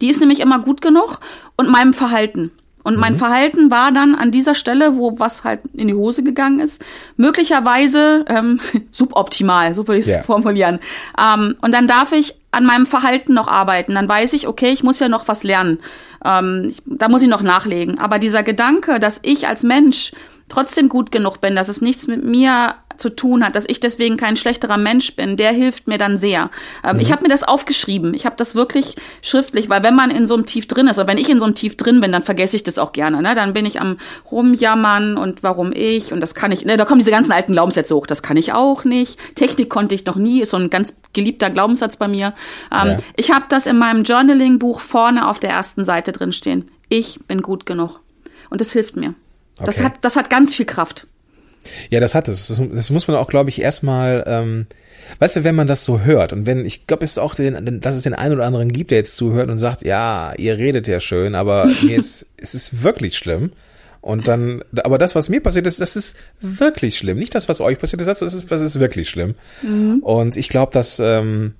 die 0.00 0.08
ist 0.08 0.20
nämlich 0.20 0.40
immer 0.40 0.58
gut 0.58 0.80
genug, 0.80 1.20
und 1.56 1.68
meinem 1.68 1.94
Verhalten. 1.94 2.50
Und 2.84 2.96
mein 2.98 3.16
Verhalten 3.16 3.70
war 3.70 3.90
dann 3.90 4.14
an 4.14 4.30
dieser 4.30 4.54
Stelle, 4.54 4.94
wo 4.96 5.18
was 5.18 5.42
halt 5.42 5.62
in 5.72 5.88
die 5.88 5.94
Hose 5.94 6.22
gegangen 6.22 6.60
ist, 6.60 6.84
möglicherweise 7.16 8.24
ähm, 8.28 8.60
suboptimal, 8.92 9.74
so 9.74 9.88
würde 9.88 9.98
ich 9.98 10.06
es 10.06 10.14
Ja. 10.14 10.22
formulieren. 10.22 10.78
Ähm, 11.20 11.56
und 11.60 11.72
dann 11.74 11.86
darf 11.86 12.12
ich 12.12 12.34
an 12.52 12.64
meinem 12.66 12.86
Verhalten 12.86 13.34
noch 13.34 13.48
arbeiten. 13.48 13.94
Dann 13.94 14.08
weiß 14.08 14.32
ich, 14.34 14.46
okay, 14.46 14.70
ich 14.70 14.84
muss 14.84 15.00
ja 15.00 15.08
noch 15.08 15.26
was 15.28 15.42
lernen. 15.42 15.80
Ähm, 16.24 16.66
ich, 16.68 16.82
da 16.86 17.08
muss 17.08 17.22
ich 17.22 17.28
noch 17.28 17.42
nachlegen. 17.42 17.98
Aber 17.98 18.18
dieser 18.18 18.42
Gedanke, 18.42 19.00
dass 19.00 19.18
ich 19.22 19.48
als 19.48 19.62
Mensch 19.64 20.12
trotzdem 20.48 20.88
gut 20.88 21.10
genug 21.10 21.40
bin, 21.40 21.56
dass 21.56 21.68
es 21.68 21.80
nichts 21.80 22.06
mit 22.06 22.24
mir 22.24 22.74
zu 22.96 23.10
tun 23.10 23.44
hat, 23.44 23.56
dass 23.56 23.64
ich 23.68 23.80
deswegen 23.80 24.16
kein 24.16 24.36
schlechterer 24.36 24.76
Mensch 24.76 25.16
bin, 25.16 25.36
der 25.36 25.50
hilft 25.52 25.88
mir 25.88 25.98
dann 25.98 26.16
sehr. 26.16 26.50
Ähm, 26.84 27.00
Ich 27.00 27.10
habe 27.10 27.22
mir 27.22 27.28
das 27.28 27.42
aufgeschrieben. 27.42 28.14
Ich 28.14 28.24
habe 28.24 28.36
das 28.36 28.54
wirklich 28.54 28.94
schriftlich, 29.20 29.68
weil 29.68 29.82
wenn 29.82 29.96
man 29.96 30.12
in 30.12 30.26
so 30.26 30.34
einem 30.34 30.46
Tief 30.46 30.68
drin 30.68 30.86
ist, 30.86 30.98
oder 30.98 31.08
wenn 31.08 31.18
ich 31.18 31.28
in 31.28 31.40
so 31.40 31.44
einem 31.44 31.56
Tief 31.56 31.76
drin 31.76 32.00
bin, 32.00 32.12
dann 32.12 32.22
vergesse 32.22 32.54
ich 32.54 32.62
das 32.62 32.78
auch 32.78 32.92
gerne. 32.92 33.20
Ne? 33.20 33.34
Dann 33.34 33.52
bin 33.52 33.66
ich 33.66 33.80
am 33.80 33.96
rumjammern 34.30 35.16
und 35.16 35.42
warum 35.42 35.72
ich 35.74 36.12
und 36.12 36.20
das 36.20 36.34
kann 36.36 36.52
ich. 36.52 36.64
Ne? 36.64 36.76
Da 36.76 36.84
kommen 36.84 37.00
diese 37.00 37.10
ganzen 37.10 37.32
alten 37.32 37.52
Glaubenssätze 37.52 37.96
hoch. 37.96 38.06
Das 38.06 38.22
kann 38.22 38.36
ich 38.36 38.52
auch 38.52 38.84
nicht. 38.84 39.18
Technik 39.34 39.70
konnte 39.70 39.94
ich 39.96 40.04
noch 40.06 40.16
nie. 40.16 40.40
Ist 40.42 40.50
so 40.50 40.56
ein 40.56 40.70
ganz 40.70 41.00
geliebter 41.12 41.50
Glaubenssatz 41.50 41.96
bei 41.96 42.06
mir. 42.06 42.34
Ähm, 42.70 42.90
Ja. 42.90 42.96
Ich 43.16 43.32
habe 43.32 43.46
das 43.48 43.66
in 43.66 43.78
meinem 43.78 44.04
Journaling-Buch 44.04 44.78
vorne 44.80 45.26
auf 45.28 45.40
der 45.40 45.50
ersten 45.50 45.84
Seite 45.84 46.12
drin 46.12 46.32
stehen. 46.32 46.70
Ich 46.88 47.18
bin 47.26 47.42
gut 47.42 47.66
genug. 47.66 48.00
Und 48.50 48.60
das 48.60 48.72
hilft 48.72 48.94
mir. 48.96 49.14
Das, 49.58 49.76
Okay. 49.76 49.84
hat, 49.84 49.94
das 50.02 50.16
hat 50.16 50.30
ganz 50.30 50.54
viel 50.54 50.66
Kraft. 50.66 51.06
Ja, 51.90 52.00
das 52.00 52.14
hat 52.14 52.28
es. 52.28 52.48
Das, 52.48 52.60
das 52.72 52.90
muss 52.90 53.08
man 53.08 53.16
auch, 53.16 53.28
glaube 53.28 53.50
ich, 53.50 53.60
erstmal, 53.60 54.24
ähm, 54.26 54.66
weißt 55.18 55.36
du, 55.36 55.44
wenn 55.44 55.54
man 55.54 55.66
das 55.66 55.84
so 55.84 56.00
hört 56.00 56.32
und 56.32 56.44
wenn, 56.46 56.64
ich 56.66 56.86
glaube, 56.86 57.04
es 57.04 57.12
ist 57.12 57.18
auch, 57.18 57.34
den, 57.34 57.80
dass 57.80 57.96
es 57.96 58.02
den 58.02 58.14
einen 58.14 58.34
oder 58.34 58.44
anderen 58.44 58.70
gibt, 58.70 58.90
der 58.90 58.98
jetzt 58.98 59.16
zuhört 59.16 59.48
und 59.48 59.58
sagt, 59.58 59.82
ja, 59.84 60.34
ihr 60.36 60.58
redet 60.58 60.86
ja 60.88 61.00
schön, 61.00 61.34
aber 61.34 61.66
mir 61.82 61.96
ist, 61.96 62.26
es 62.36 62.54
ist 62.54 62.82
wirklich 62.82 63.16
schlimm. 63.16 63.52
Und 64.02 64.28
dann, 64.28 64.62
aber 64.82 64.98
das, 64.98 65.14
was 65.14 65.30
mir 65.30 65.40
passiert 65.40 65.66
ist, 65.66 65.80
das 65.80 65.96
ist 65.96 66.14
wirklich 66.42 66.98
schlimm. 66.98 67.18
Nicht 67.18 67.34
das, 67.34 67.48
was 67.48 67.62
euch 67.62 67.78
passiert 67.78 68.02
ist, 68.02 68.08
das 68.08 68.20
ist, 68.20 68.50
das 68.50 68.60
ist 68.60 68.78
wirklich 68.78 69.08
schlimm. 69.08 69.34
Und 70.02 70.36
ich 70.36 70.50
glaube, 70.50 70.72
dass 70.72 70.98
ähm, 70.98 71.54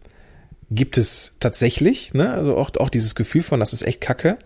gibt 0.70 0.98
es 0.98 1.36
tatsächlich, 1.40 2.12
ne? 2.12 2.34
Also 2.34 2.58
auch, 2.58 2.70
auch 2.78 2.90
dieses 2.90 3.14
Gefühl 3.14 3.42
von, 3.42 3.60
das 3.60 3.72
ist 3.72 3.80
echt 3.80 4.02
Kacke. 4.02 4.36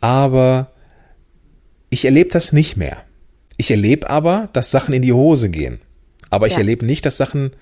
Aber 0.00 0.72
ich 1.90 2.04
erlebe 2.04 2.30
das 2.30 2.52
nicht 2.52 2.76
mehr. 2.76 2.98
Ich 3.56 3.70
erlebe 3.70 4.08
aber, 4.08 4.48
dass 4.52 4.70
Sachen 4.70 4.94
in 4.94 5.02
die 5.02 5.12
Hose 5.12 5.48
gehen. 5.48 5.80
Aber 6.30 6.46
ich 6.46 6.52
Ja. 6.54 6.58
erlebe 6.60 6.84
nicht, 6.86 7.04
dass 7.06 7.16
Sachen 7.16 7.52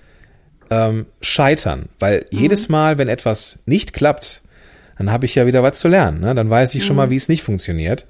ähm, 0.69 1.05
scheitern. 1.21 1.87
Weil 1.99 2.25
jedes 2.29 2.67
Mal, 2.67 2.97
wenn 2.97 3.07
etwas 3.07 3.59
nicht 3.65 3.93
klappt, 3.93 4.41
dann 4.97 5.11
habe 5.11 5.25
ich 5.25 5.35
ja 5.35 5.45
wieder 5.45 5.63
was 5.63 5.79
zu 5.79 5.87
lernen. 5.87 6.19
Ne? 6.21 6.35
Dann 6.35 6.49
weiß 6.49 6.75
ich 6.75 6.83
schon 6.85 6.95
mal, 6.97 7.09
wie 7.09 7.15
es 7.15 7.29
nicht 7.29 7.43
funktioniert. 7.43 8.05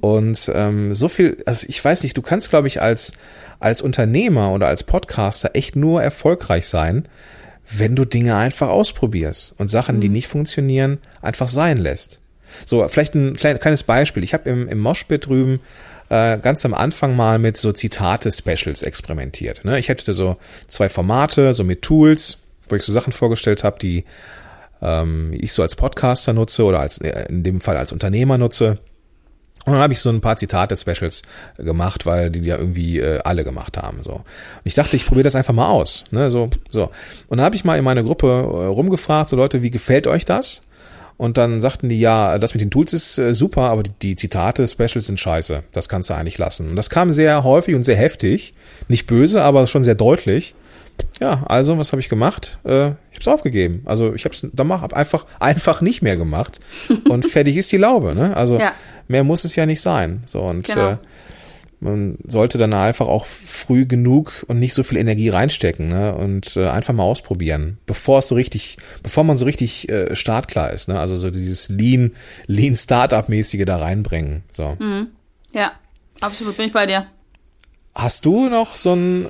Und 0.00 0.50
ähm, 0.54 0.94
so 0.94 1.08
viel, 1.08 1.36
also 1.46 1.66
ich 1.68 1.82
weiß 1.84 2.02
nicht, 2.02 2.16
du 2.16 2.22
kannst, 2.22 2.50
glaube 2.50 2.66
ich, 2.68 2.82
als, 2.82 3.12
als 3.60 3.82
Unternehmer 3.82 4.50
oder 4.52 4.66
als 4.66 4.82
Podcaster 4.82 5.50
echt 5.54 5.76
nur 5.76 6.02
erfolgreich 6.02 6.66
sein, 6.66 7.06
wenn 7.70 7.94
du 7.94 8.04
Dinge 8.04 8.34
einfach 8.34 8.68
ausprobierst 8.68 9.54
und 9.58 9.68
Sachen, 9.70 10.00
die 10.00 10.08
nicht 10.08 10.26
funktionieren, 10.26 10.98
einfach 11.20 11.48
sein 11.48 11.78
lässt. 11.78 12.18
So, 12.66 12.86
vielleicht 12.88 13.14
ein 13.14 13.36
klein, 13.36 13.58
kleines 13.58 13.82
Beispiel. 13.82 14.24
Ich 14.24 14.34
habe 14.34 14.48
im, 14.48 14.68
im 14.68 14.78
Moshpit 14.78 15.26
drüben 15.26 15.60
äh, 16.08 16.38
ganz 16.38 16.64
am 16.64 16.74
Anfang 16.74 17.16
mal 17.16 17.38
mit 17.38 17.56
so 17.56 17.72
Zitate-Specials 17.72 18.82
experimentiert. 18.82 19.64
Ne? 19.64 19.78
Ich 19.78 19.88
hätte 19.88 20.12
so 20.12 20.36
zwei 20.68 20.88
Formate, 20.88 21.54
so 21.54 21.64
mit 21.64 21.82
Tools, 21.82 22.38
wo 22.68 22.76
ich 22.76 22.82
so 22.82 22.92
Sachen 22.92 23.12
vorgestellt 23.12 23.64
habe, 23.64 23.78
die 23.78 24.04
ähm, 24.82 25.32
ich 25.32 25.52
so 25.52 25.62
als 25.62 25.76
Podcaster 25.76 26.32
nutze 26.32 26.64
oder 26.64 26.80
als 26.80 26.98
äh, 26.98 27.26
in 27.28 27.42
dem 27.42 27.60
Fall 27.60 27.76
als 27.76 27.92
Unternehmer 27.92 28.36
nutze. 28.36 28.78
Und 29.64 29.74
dann 29.74 29.82
habe 29.82 29.92
ich 29.92 30.00
so 30.00 30.10
ein 30.10 30.20
paar 30.20 30.36
Zitate-Specials 30.36 31.22
gemacht, 31.56 32.04
weil 32.04 32.30
die 32.30 32.40
ja 32.40 32.56
irgendwie 32.56 32.98
äh, 32.98 33.20
alle 33.22 33.44
gemacht 33.44 33.76
haben. 33.76 34.02
So. 34.02 34.14
Und 34.14 34.24
ich 34.64 34.74
dachte, 34.74 34.96
ich 34.96 35.06
probiere 35.06 35.24
das 35.24 35.36
einfach 35.36 35.54
mal 35.54 35.66
aus. 35.66 36.04
Ne? 36.10 36.30
So, 36.30 36.50
so. 36.68 36.90
Und 37.28 37.38
dann 37.38 37.44
habe 37.44 37.54
ich 37.54 37.64
mal 37.64 37.78
in 37.78 37.84
meiner 37.84 38.02
Gruppe 38.02 38.26
äh, 38.26 38.66
rumgefragt, 38.66 39.30
so 39.30 39.36
Leute, 39.36 39.62
wie 39.62 39.70
gefällt 39.70 40.08
euch 40.08 40.24
das? 40.24 40.62
Und 41.22 41.38
dann 41.38 41.60
sagten 41.60 41.88
die, 41.88 42.00
ja, 42.00 42.36
das 42.40 42.52
mit 42.52 42.62
den 42.62 42.70
Tools 42.72 42.92
ist 42.92 43.16
äh, 43.16 43.32
super, 43.32 43.70
aber 43.70 43.84
die, 43.84 43.92
die 44.00 44.16
Zitate, 44.16 44.66
Specials 44.66 45.06
sind 45.06 45.20
scheiße. 45.20 45.62
Das 45.70 45.88
kannst 45.88 46.10
du 46.10 46.14
eigentlich 46.14 46.36
lassen. 46.36 46.68
Und 46.70 46.74
das 46.74 46.90
kam 46.90 47.12
sehr 47.12 47.44
häufig 47.44 47.76
und 47.76 47.84
sehr 47.84 47.94
heftig. 47.94 48.54
Nicht 48.88 49.06
böse, 49.06 49.40
aber 49.40 49.68
schon 49.68 49.84
sehr 49.84 49.94
deutlich. 49.94 50.56
Ja, 51.20 51.44
also, 51.46 51.78
was 51.78 51.92
habe 51.92 52.00
ich 52.00 52.08
gemacht? 52.08 52.58
Äh, 52.64 52.88
ich 52.88 53.18
habe 53.18 53.20
es 53.20 53.28
aufgegeben. 53.28 53.82
Also 53.84 54.14
ich 54.14 54.24
habe 54.24 54.34
es 54.34 54.44
hab 54.58 54.92
einfach, 54.94 55.26
einfach 55.38 55.80
nicht 55.80 56.02
mehr 56.02 56.16
gemacht. 56.16 56.58
Und 57.08 57.24
fertig 57.24 57.56
ist 57.56 57.70
die 57.70 57.76
Laube. 57.76 58.16
Ne? 58.16 58.36
Also 58.36 58.58
Ja. 58.58 58.72
mehr 59.06 59.22
muss 59.22 59.44
es 59.44 59.54
ja 59.54 59.64
nicht 59.64 59.80
sein. 59.80 60.24
So, 60.26 60.40
und 60.40 60.64
Genau. 60.64 60.90
äh, 60.90 60.96
man 61.82 62.16
sollte 62.26 62.58
dann 62.58 62.72
einfach 62.72 63.08
auch 63.08 63.26
früh 63.26 63.86
genug 63.86 64.44
und 64.46 64.60
nicht 64.60 64.72
so 64.72 64.84
viel 64.84 64.98
Energie 64.98 65.28
reinstecken 65.28 65.88
ne? 65.88 66.14
und 66.14 66.56
äh, 66.56 66.68
einfach 66.68 66.94
mal 66.94 67.02
ausprobieren, 67.02 67.78
bevor 67.86 68.20
es 68.20 68.28
so 68.28 68.36
richtig, 68.36 68.76
bevor 69.02 69.24
man 69.24 69.36
so 69.36 69.44
richtig 69.44 69.88
äh, 69.88 70.14
startklar 70.14 70.70
ist. 70.70 70.88
Ne? 70.88 70.98
Also 70.98 71.16
so 71.16 71.30
dieses 71.30 71.68
Lean, 71.68 72.12
Lean 72.46 72.76
Startup-mäßige 72.76 73.64
da 73.64 73.78
reinbringen. 73.78 74.44
So. 74.50 74.76
Ja, 75.52 75.72
absolut, 76.20 76.56
bin 76.56 76.66
ich 76.66 76.72
bei 76.72 76.86
dir. 76.86 77.06
Hast 77.94 78.24
du 78.26 78.48
noch 78.48 78.76
so 78.76 78.94
ein, 78.94 79.26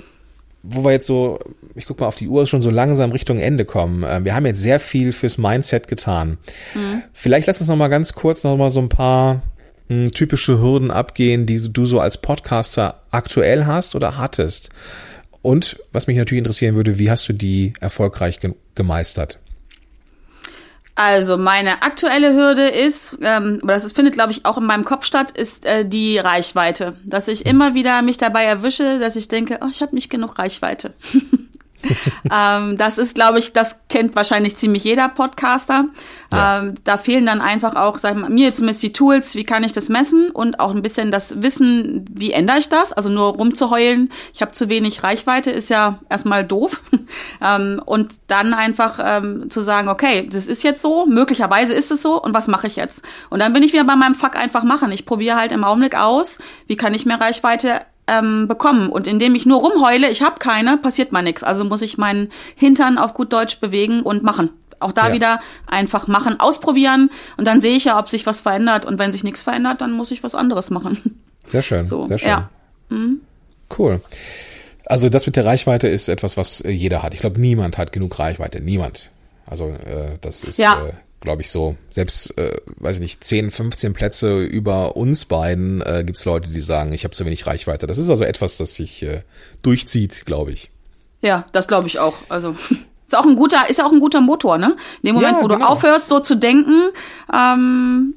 wo 0.62 0.84
wir 0.84 0.92
jetzt 0.92 1.06
so, 1.06 1.38
ich 1.74 1.86
guck 1.86 2.00
mal 2.00 2.06
auf 2.06 2.16
die 2.16 2.28
Uhr, 2.28 2.46
schon 2.46 2.60
so 2.60 2.70
langsam 2.70 3.12
Richtung 3.12 3.38
Ende 3.38 3.64
kommen. 3.64 4.02
Äh, 4.02 4.24
Wir 4.24 4.34
haben 4.34 4.44
jetzt 4.44 4.60
sehr 4.60 4.78
viel 4.78 5.12
fürs 5.12 5.38
Mindset 5.38 5.88
getan. 5.88 6.36
Vielleicht 7.14 7.46
lass 7.46 7.60
uns 7.60 7.70
noch 7.70 7.76
mal 7.76 7.88
ganz 7.88 8.12
kurz 8.12 8.44
noch 8.44 8.58
mal 8.58 8.70
so 8.70 8.80
ein 8.80 8.90
paar 8.90 9.40
typische 10.14 10.60
Hürden 10.60 10.90
abgehen, 10.90 11.46
die 11.46 11.72
du 11.72 11.86
so 11.86 12.00
als 12.00 12.18
Podcaster 12.18 13.02
aktuell 13.10 13.66
hast 13.66 13.94
oder 13.94 14.18
hattest. 14.18 14.70
Und 15.42 15.78
was 15.92 16.06
mich 16.06 16.16
natürlich 16.16 16.38
interessieren 16.38 16.76
würde, 16.76 16.98
wie 16.98 17.10
hast 17.10 17.28
du 17.28 17.32
die 17.32 17.72
erfolgreich 17.80 18.40
ge 18.40 18.54
gemeistert? 18.74 19.38
Also 20.94 21.38
meine 21.38 21.82
aktuelle 21.82 22.34
Hürde 22.34 22.68
ist, 22.68 23.18
ähm, 23.22 23.60
aber 23.62 23.72
das 23.72 23.84
ist, 23.84 23.96
findet 23.96 24.14
glaube 24.14 24.32
ich 24.32 24.44
auch 24.44 24.58
in 24.58 24.64
meinem 24.64 24.84
Kopf 24.84 25.04
statt, 25.04 25.30
ist 25.30 25.64
äh, 25.64 25.86
die 25.86 26.18
Reichweite. 26.18 26.96
Dass 27.04 27.28
ich 27.28 27.46
immer 27.46 27.74
wieder 27.74 28.02
mich 28.02 28.18
dabei 28.18 28.44
erwische, 28.44 28.98
dass 28.98 29.16
ich 29.16 29.28
denke, 29.28 29.58
oh, 29.62 29.68
ich 29.70 29.80
habe 29.80 29.94
nicht 29.94 30.10
genug 30.10 30.38
Reichweite. 30.38 30.92
ähm, 32.32 32.76
das 32.76 32.98
ist, 32.98 33.14
glaube 33.14 33.38
ich, 33.38 33.52
das 33.52 33.80
kennt 33.88 34.16
wahrscheinlich 34.16 34.56
ziemlich 34.56 34.84
jeder 34.84 35.08
Podcaster. 35.08 35.86
Ja. 36.32 36.58
Ähm, 36.58 36.74
da 36.84 36.96
fehlen 36.96 37.26
dann 37.26 37.40
einfach 37.40 37.74
auch, 37.76 37.98
sagen 37.98 38.20
wir, 38.20 38.28
mir 38.30 38.54
zumindest 38.54 38.82
die 38.82 38.92
Tools, 38.92 39.34
wie 39.34 39.44
kann 39.44 39.64
ich 39.64 39.72
das 39.72 39.88
messen 39.88 40.30
und 40.30 40.60
auch 40.60 40.74
ein 40.74 40.82
bisschen 40.82 41.10
das 41.10 41.42
Wissen, 41.42 42.04
wie 42.10 42.32
ändere 42.32 42.58
ich 42.58 42.68
das? 42.68 42.92
Also 42.92 43.08
nur 43.08 43.34
rumzuheulen, 43.34 44.10
ich 44.34 44.42
habe 44.42 44.52
zu 44.52 44.68
wenig 44.68 45.02
Reichweite, 45.02 45.50
ist 45.50 45.70
ja 45.70 46.00
erstmal 46.08 46.44
doof. 46.44 46.82
ähm, 47.40 47.80
und 47.84 48.14
dann 48.26 48.54
einfach 48.54 48.98
ähm, 49.02 49.50
zu 49.50 49.60
sagen, 49.60 49.88
okay, 49.88 50.28
das 50.30 50.46
ist 50.46 50.62
jetzt 50.62 50.82
so, 50.82 51.06
möglicherweise 51.06 51.74
ist 51.74 51.90
es 51.90 52.02
so 52.02 52.20
und 52.20 52.34
was 52.34 52.48
mache 52.48 52.66
ich 52.66 52.76
jetzt? 52.76 53.04
Und 53.30 53.40
dann 53.40 53.52
bin 53.52 53.62
ich 53.62 53.72
wieder 53.72 53.84
bei 53.84 53.96
meinem 53.96 54.14
Fuck 54.14 54.36
einfach 54.36 54.64
machen. 54.64 54.92
Ich 54.92 55.06
probiere 55.06 55.36
halt 55.36 55.52
im 55.52 55.64
Augenblick 55.64 55.96
aus, 55.96 56.38
wie 56.66 56.76
kann 56.76 56.94
ich 56.94 57.06
mehr 57.06 57.20
Reichweite 57.20 57.82
ähm, 58.18 58.48
bekommen. 58.48 58.88
Und 58.90 59.06
indem 59.06 59.34
ich 59.34 59.46
nur 59.46 59.60
rumheule, 59.60 60.08
ich 60.10 60.22
habe 60.22 60.36
keine, 60.38 60.76
passiert 60.76 61.12
mal 61.12 61.22
nichts. 61.22 61.42
Also 61.42 61.64
muss 61.64 61.82
ich 61.82 61.98
meinen 61.98 62.30
Hintern 62.56 62.98
auf 62.98 63.14
gut 63.14 63.32
Deutsch 63.32 63.58
bewegen 63.60 64.02
und 64.02 64.22
machen. 64.22 64.50
Auch 64.80 64.92
da 64.92 65.08
Ja. 65.08 65.12
wieder 65.14 65.40
einfach 65.66 66.08
machen, 66.08 66.40
ausprobieren 66.40 67.08
und 67.36 67.46
dann 67.46 67.60
sehe 67.60 67.76
ich 67.76 67.84
ja, 67.84 67.98
ob 67.98 68.10
sich 68.10 68.26
was 68.26 68.40
verändert. 68.40 68.84
Und 68.84 68.98
wenn 68.98 69.12
sich 69.12 69.22
nichts 69.22 69.40
verändert, 69.42 69.80
dann 69.80 69.92
muss 69.92 70.10
ich 70.10 70.22
was 70.24 70.34
anderes 70.34 70.70
machen. 70.70 71.20
Sehr 71.46 71.62
schön, 71.62 71.84
So, 71.86 72.06
sehr 72.06 72.18
schön. 72.18 72.28
ja. 72.28 72.50
Cool. 73.78 74.00
Also 74.86 75.08
das 75.08 75.26
mit 75.26 75.36
der 75.36 75.44
Reichweite 75.44 75.88
ist 75.88 76.08
etwas, 76.08 76.36
was 76.36 76.60
äh, 76.60 76.70
jeder 76.70 77.02
hat. 77.02 77.14
Ich 77.14 77.20
glaube, 77.20 77.40
niemand 77.40 77.78
hat 77.78 77.92
genug 77.92 78.18
Reichweite. 78.18 78.60
Niemand. 78.60 79.10
Also 79.46 79.68
äh, 79.68 80.18
das 80.20 80.44
ist, 80.44 80.58
Ja. 80.58 80.84
äh, 80.86 80.92
glaube 81.22 81.42
ich, 81.42 81.50
so. 81.50 81.76
Selbst, 81.90 82.36
äh, 82.36 82.58
weiß 82.76 82.96
ich 82.96 83.02
nicht, 83.02 83.24
10, 83.24 83.50
15 83.50 83.94
Plätze 83.94 84.42
über 84.42 84.96
uns 84.96 85.24
beiden 85.24 85.80
äh, 85.80 86.02
gibt 86.04 86.18
es 86.18 86.24
Leute, 86.24 86.48
die 86.48 86.60
sagen, 86.60 86.92
ich 86.92 87.04
habe 87.04 87.14
zu 87.14 87.24
wenig 87.24 87.46
Reichweite. 87.46 87.86
Das 87.86 87.98
ist 87.98 88.10
also 88.10 88.24
etwas, 88.24 88.58
das 88.58 88.76
sich 88.76 89.02
äh, 89.02 89.22
durchzieht, 89.62 90.26
glaube 90.26 90.52
ich. 90.52 90.70
Ja, 91.22 91.46
das 91.52 91.68
glaube 91.68 91.86
ich 91.86 91.98
auch. 91.98 92.14
Also 92.28 92.50
ist 93.06 93.16
auch 93.16 93.24
ein 93.24 93.36
guter, 93.36 93.68
ist 93.70 93.82
auch 93.82 93.92
ein 93.92 94.00
guter 94.00 94.20
Motor, 94.20 94.58
ne? 94.58 94.76
In 95.02 95.06
dem 95.08 95.14
Moment, 95.14 95.36
Ja, 95.36 95.42
wo 95.42 95.48
genau. 95.48 95.60
du 95.60 95.70
aufhörst, 95.70 96.08
so 96.08 96.20
zu 96.20 96.34
denken, 96.34 96.90
ähm, 97.32 98.14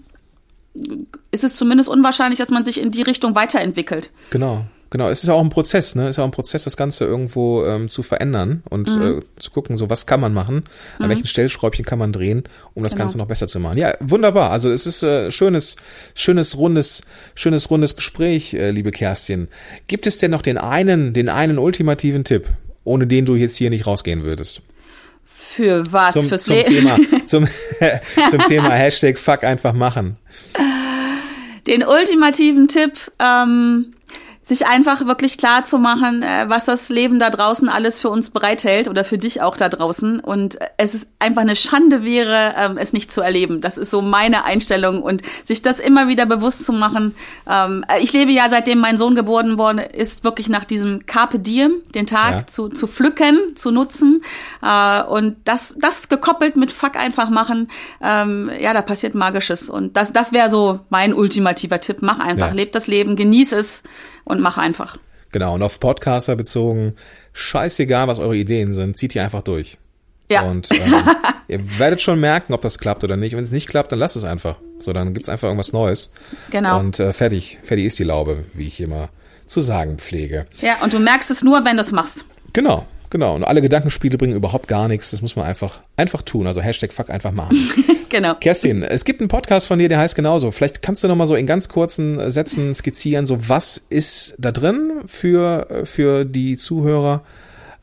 ist 1.32 1.44
es 1.44 1.56
zumindest 1.56 1.88
unwahrscheinlich, 1.88 2.40
dass 2.40 2.50
man 2.50 2.66
sich 2.66 2.82
in 2.82 2.92
die 2.92 3.02
Richtung 3.02 3.36
weiterentwickelt. 3.36 4.10
Genau. 4.30 4.66
Genau, 4.92 5.10
es 5.10 5.24
ist 5.24 5.28
ja 5.28 5.34
auch 5.34 5.42
ein 5.42 5.50
Prozess, 5.50 5.96
ne? 5.96 6.04
Es 6.08 6.12
ist 6.12 6.20
auch 6.20 6.26
ein 6.26 6.32
Prozess, 6.32 6.64
das 6.64 6.78
Ganze 6.78 7.06
irgendwo 7.06 7.66
ähm, 7.66 7.90
zu 7.90 8.04
verändern 8.04 8.62
und 8.70 8.96
Mhm. 8.96 9.20
äh, 9.20 9.22
zu 9.42 9.52
gucken, 9.52 9.78
so 9.78 9.90
was 9.90 10.06
kann 10.06 10.20
man 10.22 10.34
machen, 10.34 10.64
an 11.00 11.10
welchen 11.10 11.26
Stellschräubchen 11.26 11.84
kann 11.84 11.98
man 12.00 12.12
drehen, 12.14 12.44
um 12.76 12.84
das 12.84 12.92
Genau. 12.94 13.04
Ganze 13.04 13.18
noch 13.18 13.26
besser 13.28 13.48
zu 13.48 13.60
machen. 13.60 13.78
Ja, 13.78 13.94
wunderbar. 14.00 14.52
Also 14.52 14.72
es 14.72 14.86
ist 14.86 15.04
äh, 15.04 15.32
schönes, 15.32 15.76
schönes 16.14 16.56
rundes, 16.58 17.02
schönes 17.34 17.70
rundes 17.70 17.96
Gespräch, 17.96 18.54
äh, 18.54 18.72
liebe 18.72 18.92
Kerstin. 18.92 19.48
Gibt 19.88 20.06
es 20.08 20.18
denn 20.18 20.32
noch 20.32 20.42
den 20.44 20.58
einen, 20.58 21.14
den 21.14 21.30
einen 21.30 21.58
ultimativen 21.58 22.24
Tipp, 22.24 22.48
ohne 22.84 23.08
den 23.08 23.26
du 23.26 23.36
jetzt 23.36 23.58
hier 23.58 23.72
nicht 23.72 23.88
rausgehen 23.88 24.24
würdest? 24.24 24.62
Für 25.24 25.84
was? 25.92 26.14
Zum, 26.14 26.30
Fürs 26.30 26.44
zum 26.44 26.56
Leben? 26.56 26.68
Thema, 26.76 26.98
zum, 27.26 27.48
zum 28.30 28.40
Thema 28.48 28.70
Hashtag 28.70 29.18
Fuck 29.18 29.44
einfach 29.44 29.74
machen. 29.74 30.18
Den 31.68 31.84
ultimativen 31.84 32.68
Tipp, 32.68 32.92
ähm, 33.20 33.95
sich 34.48 34.68
einfach 34.68 35.08
wirklich 35.08 35.40
klar 35.40 35.64
zu 35.66 35.80
machen, 35.80 36.22
äh, 36.22 36.46
was 36.48 36.66
das 36.66 36.90
Leben 36.90 37.18
da 37.18 37.32
draußen 37.32 37.68
alles 37.68 38.00
für 38.00 38.10
uns 38.12 38.30
bereithält 38.30 38.88
oder 38.88 39.04
für 39.04 39.18
dich 39.18 39.42
auch 39.42 39.58
da 39.58 39.70
draußen. 39.70 40.20
Und 40.20 40.62
äh, 40.62 40.68
es 40.78 40.94
ist 40.94 41.08
einfach 41.18 41.42
eine 41.42 41.56
Schande 41.56 42.06
wäre, 42.06 42.54
ähm, 42.56 42.78
es 42.78 42.94
nicht 42.94 43.12
zu 43.12 43.22
erleben. 43.22 43.60
Das 43.60 43.80
ist 43.80 43.90
so 43.90 44.04
meine 44.04 44.44
Einstellung 44.44 45.02
und 45.02 45.24
sich 45.44 45.64
das 45.64 45.80
immer 45.80 46.08
wieder 46.08 46.28
bewusst 46.28 46.64
zu 46.64 46.74
machen. 46.74 47.16
Ähm, 47.50 47.84
äh, 47.88 48.04
ich 48.04 48.14
lebe 48.14 48.32
ja, 48.32 48.48
seitdem 48.48 48.78
mein 48.78 49.00
Sohn 49.00 49.16
geboren 49.16 49.58
worden 49.58 49.80
ist, 49.80 50.24
wirklich 50.24 50.48
nach 50.48 50.64
diesem 50.64 51.08
Carpe 51.08 51.40
Diem, 51.40 51.82
den 51.96 52.06
Tag 52.06 52.32
Ja. 52.32 52.48
zu, 52.48 52.70
zu 52.70 52.86
pflücken, 52.86 53.56
zu 53.56 53.72
nutzen. 53.72 54.22
Und 55.10 55.38
das, 55.46 55.76
das 55.80 56.08
gekoppelt 56.10 56.56
mit 56.56 56.72
Fuck 56.72 56.98
einfach 56.98 57.30
machen, 57.30 57.70
ähm, 58.02 58.52
ja, 58.60 58.74
da 58.74 58.82
passiert 58.82 59.16
Magisches. 59.16 59.70
Und 59.70 59.98
das, 59.98 60.14
das 60.14 60.34
wäre 60.34 60.50
so 60.52 60.80
mein 60.90 61.14
ultimativer 61.14 61.80
Tipp. 61.80 61.98
Mach 62.02 62.20
einfach, 62.20 62.48
Ja. 62.50 62.54
leb 62.54 62.72
das 62.74 62.88
Leben, 62.88 63.16
genieß 63.16 63.54
es 63.54 63.84
und 64.26 64.42
mach 64.42 64.58
einfach. 64.58 64.98
Genau, 65.32 65.56
und 65.56 65.64
auf 65.64 65.80
Podcaster 65.80 66.36
bezogen, 66.36 66.96
scheißegal, 67.34 68.08
was 68.08 68.20
eure 68.20 68.36
Ideen 68.36 68.74
sind, 68.74 68.98
zieht 68.98 69.16
ihr 69.16 69.24
einfach 69.24 69.44
durch. 69.44 69.78
Ja. 70.30 70.42
Und 70.42 70.70
ähm, 70.72 70.94
ihr 71.48 71.80
werdet 71.80 72.02
schon 72.02 72.20
merken, 72.20 72.54
ob 72.54 72.62
das 72.62 72.80
klappt 72.80 73.04
oder 73.04 73.16
nicht. 73.16 73.36
Wenn 73.36 73.44
es 73.44 73.52
nicht 73.52 73.68
klappt, 73.68 73.92
dann 73.92 74.00
lasst 74.00 74.16
es 74.16 74.24
einfach. 74.24 74.58
So, 74.80 74.92
dann 74.94 75.14
gibt's 75.14 75.30
einfach 75.30 75.48
irgendwas 75.48 75.74
Neues. 75.74 76.12
Genau. 76.52 76.80
Und 76.80 77.00
äh, 77.00 77.14
fertig, 77.14 77.60
fertig 77.64 77.86
ist 77.86 78.00
die 78.00 78.04
Laube, 78.04 78.44
wie 78.54 78.68
ich 78.68 78.82
immer 78.82 79.10
zu 79.46 79.62
sagen 79.62 79.98
pflege. 79.98 80.48
Ja, 80.58 80.82
und 80.82 80.94
du 80.94 81.00
merkst 81.00 81.30
es 81.30 81.44
nur, 81.44 81.64
wenn 81.66 81.78
du 81.78 81.82
es 81.82 81.92
machst. 81.92 82.26
Genau, 82.54 82.88
genau. 83.16 83.34
Und 83.34 83.46
alle 83.46 83.62
Gedankenspiele 83.62 84.18
bringen 84.18 84.36
überhaupt 84.36 84.68
gar 84.68 84.90
nichts. 84.90 85.12
Das 85.12 85.22
muss 85.22 85.38
man 85.38 85.46
einfach, 85.46 85.80
einfach 85.96 86.22
tun. 86.22 86.48
Also 86.48 86.62
Hashtag 86.62 86.92
fuck 86.92 87.10
einfach 87.10 87.32
machen. 87.32 87.58
Genau. 88.08 88.36
Kerstin, 88.36 88.82
es 88.82 89.04
gibt 89.04 89.20
einen 89.20 89.28
Podcast 89.28 89.68
von 89.68 89.78
dir, 89.78 89.90
der 89.90 89.98
heißt 89.98 90.16
genauso. 90.16 90.52
Vielleicht 90.52 90.82
kannst 90.82 91.04
du 91.04 91.10
noch 91.10 91.18
mal 91.18 91.26
so 91.26 91.36
in 91.36 91.48
ganz 91.48 91.68
kurzen 91.68 92.32
Sätzen 92.32 92.74
skizzieren, 92.74 93.26
so 93.26 93.50
was 93.50 93.78
ist 93.90 94.36
da 94.38 94.54
drin 94.54 95.02
für, 95.06 95.82
für 95.84 96.24
die 96.24 96.56
Zuhörer? 96.56 97.24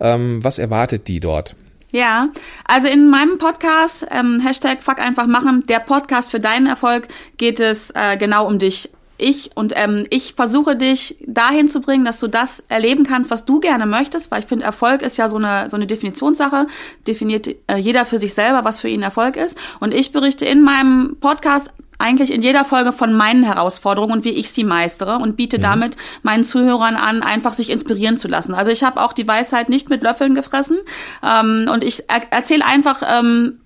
Ähm, 0.00 0.42
was 0.42 0.58
erwartet 0.58 1.08
die 1.08 1.20
dort? 1.20 1.54
Ja, 1.90 2.30
also 2.64 2.88
in 2.88 3.10
meinem 3.10 3.36
Podcast, 3.36 4.06
ähm, 4.10 4.40
Hashtag 4.40 4.82
Fuck 4.82 5.00
einfach 5.00 5.26
machen, 5.26 5.64
der 5.68 5.80
Podcast 5.80 6.30
für 6.30 6.40
deinen 6.40 6.66
Erfolg, 6.66 7.08
geht 7.36 7.60
es 7.60 7.90
äh, 7.90 8.16
genau 8.16 8.46
um 8.46 8.58
dich. 8.58 8.88
Ich 9.22 9.50
und 9.54 9.72
ähm, 9.76 10.06
ich 10.10 10.34
versuche 10.34 10.76
dich 10.76 11.16
dahin 11.26 11.68
zu 11.68 11.80
bringen, 11.80 12.04
dass 12.04 12.20
du 12.20 12.28
das 12.28 12.62
erleben 12.68 13.04
kannst, 13.04 13.30
was 13.30 13.44
du 13.44 13.60
gerne 13.60 13.86
möchtest, 13.86 14.30
weil 14.30 14.40
ich 14.40 14.46
finde, 14.46 14.64
Erfolg 14.64 15.02
ist 15.02 15.16
ja 15.16 15.28
so 15.28 15.36
eine, 15.36 15.70
so 15.70 15.76
eine 15.76 15.86
Definitionssache, 15.86 16.66
definiert 17.06 17.48
äh, 17.68 17.76
jeder 17.76 18.04
für 18.04 18.18
sich 18.18 18.34
selber, 18.34 18.64
was 18.64 18.80
für 18.80 18.88
ihn 18.88 19.02
Erfolg 19.02 19.36
ist. 19.36 19.56
Und 19.80 19.94
ich 19.94 20.12
berichte 20.12 20.44
in 20.44 20.62
meinem 20.62 21.16
Podcast 21.20 21.70
eigentlich 22.02 22.32
in 22.32 22.42
jeder 22.42 22.64
Folge 22.64 22.92
von 22.92 23.14
meinen 23.14 23.44
Herausforderungen 23.44 24.12
und 24.12 24.24
wie 24.24 24.30
ich 24.30 24.50
sie 24.50 24.64
meistere 24.64 25.16
und 25.18 25.36
biete 25.36 25.58
damit 25.60 25.96
meinen 26.22 26.42
Zuhörern 26.42 26.96
an, 26.96 27.22
einfach 27.22 27.52
sich 27.52 27.70
inspirieren 27.70 28.16
zu 28.16 28.26
lassen. 28.26 28.54
Also 28.54 28.72
ich 28.72 28.82
habe 28.82 29.00
auch 29.00 29.12
die 29.12 29.26
Weisheit 29.26 29.68
nicht 29.68 29.88
mit 29.88 30.02
Löffeln 30.02 30.34
gefressen 30.34 30.78
ähm, 31.22 31.68
und 31.72 31.84
ich 31.84 32.02
er 32.08 32.20
erzähle 32.30 32.66
einfach, 32.66 33.02
ähm, 33.08 33.60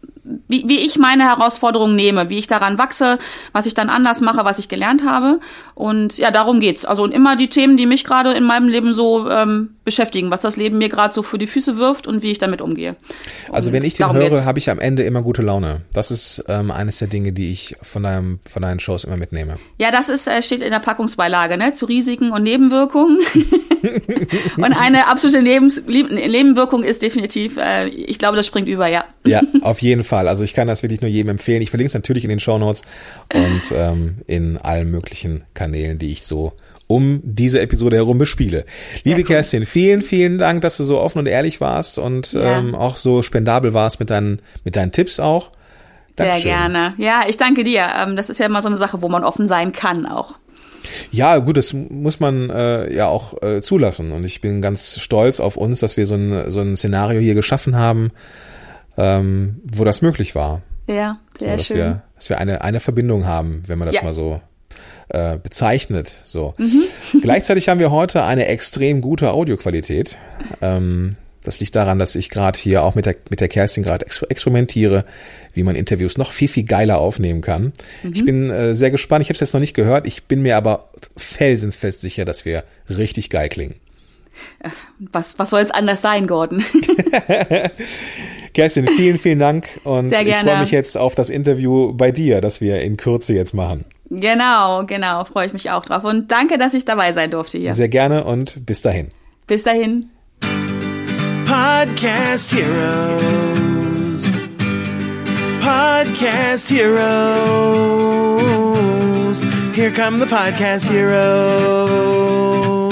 wie, 0.48 0.68
wie 0.68 0.80
ich 0.80 0.98
meine 0.98 1.24
Herausforderungen 1.24 1.96
nehme, 1.96 2.28
wie 2.30 2.38
ich 2.38 2.46
daran 2.46 2.78
wachse, 2.78 3.18
was 3.52 3.66
ich 3.66 3.74
dann 3.74 3.90
anders 3.90 4.20
mache, 4.20 4.44
was 4.44 4.58
ich 4.58 4.68
gelernt 4.68 5.04
habe. 5.04 5.40
Und 5.74 6.18
ja, 6.18 6.30
darum 6.30 6.60
geht's. 6.60 6.84
Also 6.84 7.02
und 7.04 7.12
immer 7.12 7.36
die 7.36 7.48
Themen, 7.48 7.76
die 7.76 7.86
mich 7.86 8.04
gerade 8.04 8.32
in 8.32 8.44
meinem 8.44 8.68
Leben 8.68 8.92
so 8.92 9.28
ähm, 9.30 9.75
beschäftigen, 9.86 10.30
was 10.30 10.40
das 10.40 10.58
Leben 10.58 10.76
mir 10.76 10.90
gerade 10.90 11.14
so 11.14 11.22
für 11.22 11.38
die 11.38 11.46
Füße 11.46 11.78
wirft 11.78 12.06
und 12.06 12.22
wie 12.22 12.32
ich 12.32 12.38
damit 12.38 12.60
umgehe. 12.60 12.96
Also 13.50 13.70
Und 13.70 13.74
wenn 13.74 13.84
ich 13.84 13.94
den 13.94 14.12
höre, 14.12 14.44
habe 14.44 14.58
ich 14.58 14.68
am 14.68 14.78
Ende 14.78 15.04
immer 15.04 15.22
gute 15.22 15.40
Laune. 15.40 15.82
Das 15.94 16.10
ist 16.10 16.44
ähm, 16.48 16.70
eines 16.70 16.98
der 16.98 17.08
Dinge, 17.08 17.32
die 17.32 17.52
ich 17.52 17.76
von, 17.80 18.02
deinem, 18.02 18.40
von 18.44 18.62
deinen 18.62 18.80
Shows 18.80 19.04
immer 19.04 19.16
mitnehme. 19.16 19.56
Ja, 19.78 19.90
das 19.90 20.10
ist, 20.10 20.26
äh, 20.26 20.42
steht 20.42 20.60
in 20.60 20.72
der 20.72 20.80
Packungsbeilage, 20.80 21.56
ne? 21.56 21.72
Zu 21.72 21.86
Risiken 21.86 22.32
und 22.32 22.42
Nebenwirkungen. 22.42 23.18
und 24.56 24.72
eine 24.72 25.06
absolute 25.06 25.40
Lebens 25.40 25.82
Nebenwirkung 25.86 26.82
ist 26.82 27.02
definitiv, 27.02 27.56
äh, 27.56 27.86
ich 27.86 28.18
glaube, 28.18 28.36
das 28.36 28.46
springt 28.46 28.68
über, 28.68 28.88
ja. 28.88 29.04
Ja, 29.24 29.40
auf 29.62 29.80
jeden 29.80 30.02
Fall. 30.04 30.28
Also 30.28 30.42
ich 30.42 30.52
kann 30.52 30.66
das 30.66 30.82
wirklich 30.82 31.00
nur 31.00 31.10
jedem 31.10 31.30
empfehlen. 31.30 31.62
Ich 31.62 31.70
verlinke 31.70 31.88
es 31.88 31.94
natürlich 31.94 32.24
in 32.24 32.30
den 32.30 32.40
Shownotes 32.40 32.82
und 33.32 33.72
ähm, 33.72 34.18
in 34.26 34.58
allen 34.58 34.90
möglichen 34.90 35.44
Kanälen, 35.54 35.98
die 35.98 36.10
ich 36.10 36.26
so 36.26 36.52
um 36.88 37.20
diese 37.24 37.60
Episode 37.60 37.96
herum 37.96 38.18
bespiele. 38.18 38.64
Liebe 39.04 39.20
cool. 39.20 39.26
Kerstin, 39.26 39.66
vielen, 39.66 40.02
vielen 40.02 40.38
Dank, 40.38 40.62
dass 40.62 40.76
du 40.76 40.84
so 40.84 41.00
offen 41.00 41.18
und 41.20 41.26
ehrlich 41.26 41.60
warst 41.60 41.98
und 41.98 42.32
Ja. 42.32 42.58
ähm, 42.58 42.74
auch 42.74 42.96
so 42.96 43.22
spendabel 43.22 43.74
warst 43.74 43.98
mit 44.00 44.10
deinen, 44.10 44.40
mit 44.64 44.76
deinen 44.76 44.92
Tipps 44.92 45.18
auch. 45.20 45.50
Sehr 46.16 46.26
Dankeschön. 46.26 46.50
gerne. 46.50 46.94
Ja, 46.96 47.22
ich 47.28 47.36
danke 47.36 47.62
dir. 47.64 47.86
Ähm, 48.00 48.16
das 48.16 48.30
ist 48.30 48.38
ja 48.40 48.46
immer 48.46 48.62
so 48.62 48.68
eine 48.68 48.76
Sache, 48.76 49.02
wo 49.02 49.08
man 49.08 49.24
offen 49.24 49.48
sein 49.48 49.72
kann 49.72 50.06
auch. 50.06 50.36
Ja, 51.10 51.38
gut, 51.38 51.56
das 51.56 51.72
muss 51.72 52.20
man 52.20 52.48
äh, 52.48 52.94
ja 52.94 53.06
auch 53.08 53.42
äh, 53.42 53.60
zulassen. 53.60 54.12
Und 54.12 54.24
ich 54.24 54.40
bin 54.40 54.62
ganz 54.62 55.00
stolz 55.00 55.40
auf 55.40 55.56
uns, 55.56 55.80
dass 55.80 55.96
wir 55.96 56.06
so 56.06 56.14
ein, 56.14 56.50
so 56.50 56.60
ein 56.60 56.76
Szenario 56.76 57.20
hier 57.20 57.34
geschaffen 57.34 57.74
haben, 57.76 58.12
ähm, 58.96 59.60
wo 59.64 59.84
das 59.84 60.02
möglich 60.02 60.34
war. 60.34 60.62
Ja, 60.86 61.18
So, 61.38 61.44
sehr 61.44 61.56
dass 61.56 61.66
schön. 61.66 61.76
wir, 61.76 62.02
dass 62.14 62.28
wir 62.28 62.38
eine, 62.38 62.62
eine 62.62 62.78
Verbindung 62.80 63.26
haben, 63.26 63.64
wenn 63.66 63.78
man 63.78 63.86
das 63.86 63.96
Ja. 63.96 64.04
mal 64.04 64.12
so 64.12 64.40
äh, 65.08 65.36
bezeichnet. 65.36 66.10
So. 66.24 66.54
Mhm. 66.58 66.82
Gleichzeitig 67.22 67.68
haben 67.68 67.80
wir 67.80 67.90
heute 67.90 68.24
eine 68.24 68.46
extrem 68.46 69.00
gute 69.00 69.30
Audioqualität. 69.32 70.16
Ähm, 70.60 71.16
das 71.44 71.60
liegt 71.60 71.76
daran, 71.76 72.00
dass 72.00 72.16
ich 72.16 72.28
gerade 72.28 72.58
hier 72.58 72.82
auch 72.82 72.96
mit 72.96 73.06
der, 73.06 73.14
mit 73.30 73.40
der 73.40 73.46
Kerstin 73.46 73.84
gerade 73.84 74.04
ex 74.04 74.20
experimentiere, 74.22 75.04
wie 75.54 75.62
man 75.62 75.76
Interviews 75.76 76.18
noch 76.18 76.32
viel, 76.32 76.48
viel 76.48 76.64
geiler 76.64 76.98
aufnehmen 76.98 77.40
kann. 77.40 77.72
Ich 78.12 78.22
Mhm. 78.22 78.26
bin 78.26 78.50
äh, 78.50 78.74
sehr 78.74 78.90
gespannt. 78.90 79.22
Ich 79.22 79.28
habe 79.28 79.34
es 79.34 79.40
jetzt 79.40 79.52
noch 79.54 79.60
nicht 79.60 79.74
gehört. 79.74 80.08
Ich 80.08 80.24
bin 80.24 80.42
mir 80.42 80.56
aber 80.56 80.90
felsenfest 81.16 82.00
sicher, 82.00 82.24
dass 82.24 82.44
wir 82.44 82.64
richtig 82.88 83.30
geil 83.30 83.48
klingen. 83.48 83.76
Was, 84.98 85.38
was 85.38 85.50
soll 85.50 85.60
es 85.60 85.70
anders 85.70 86.02
sein, 86.02 86.26
Gordon? 86.26 86.62
Kerstin, 88.54 88.88
vielen, 88.88 89.18
vielen 89.18 89.38
Dank. 89.38 89.80
Und 89.84 90.12
ich 90.12 90.18
freue 90.18 90.60
mich 90.60 90.70
jetzt 90.70 90.96
auf 90.98 91.14
das 91.14 91.30
Interview 91.30 91.92
bei 91.92 92.10
dir, 92.10 92.40
das 92.40 92.60
wir 92.60 92.80
in 92.80 92.96
Kürze 92.96 93.34
jetzt 93.34 93.54
machen. 93.54 93.84
Genau, 94.10 94.84
genau, 94.84 95.24
freue 95.24 95.46
ich 95.46 95.52
mich 95.52 95.70
auch 95.70 95.84
drauf. 95.84 96.04
Und 96.04 96.30
danke, 96.32 96.58
dass 96.58 96.74
ich 96.74 96.84
dabei 96.84 97.12
sein 97.12 97.30
durfte 97.30 97.58
hier. 97.58 97.74
Sehr 97.74 97.88
gerne 97.88 98.24
und 98.24 98.66
bis 98.66 98.82
dahin. 98.82 99.08
Bis 99.46 99.62
dahin. 99.64 100.10
Podcast 101.44 102.52
Heroes. 102.52 104.48
Podcast 105.60 106.70
Heroes. 106.70 107.86
Here 109.74 109.90
come 109.90 110.18
the 110.18 110.26
Podcast 110.26 110.90
Heroes. 110.90 112.85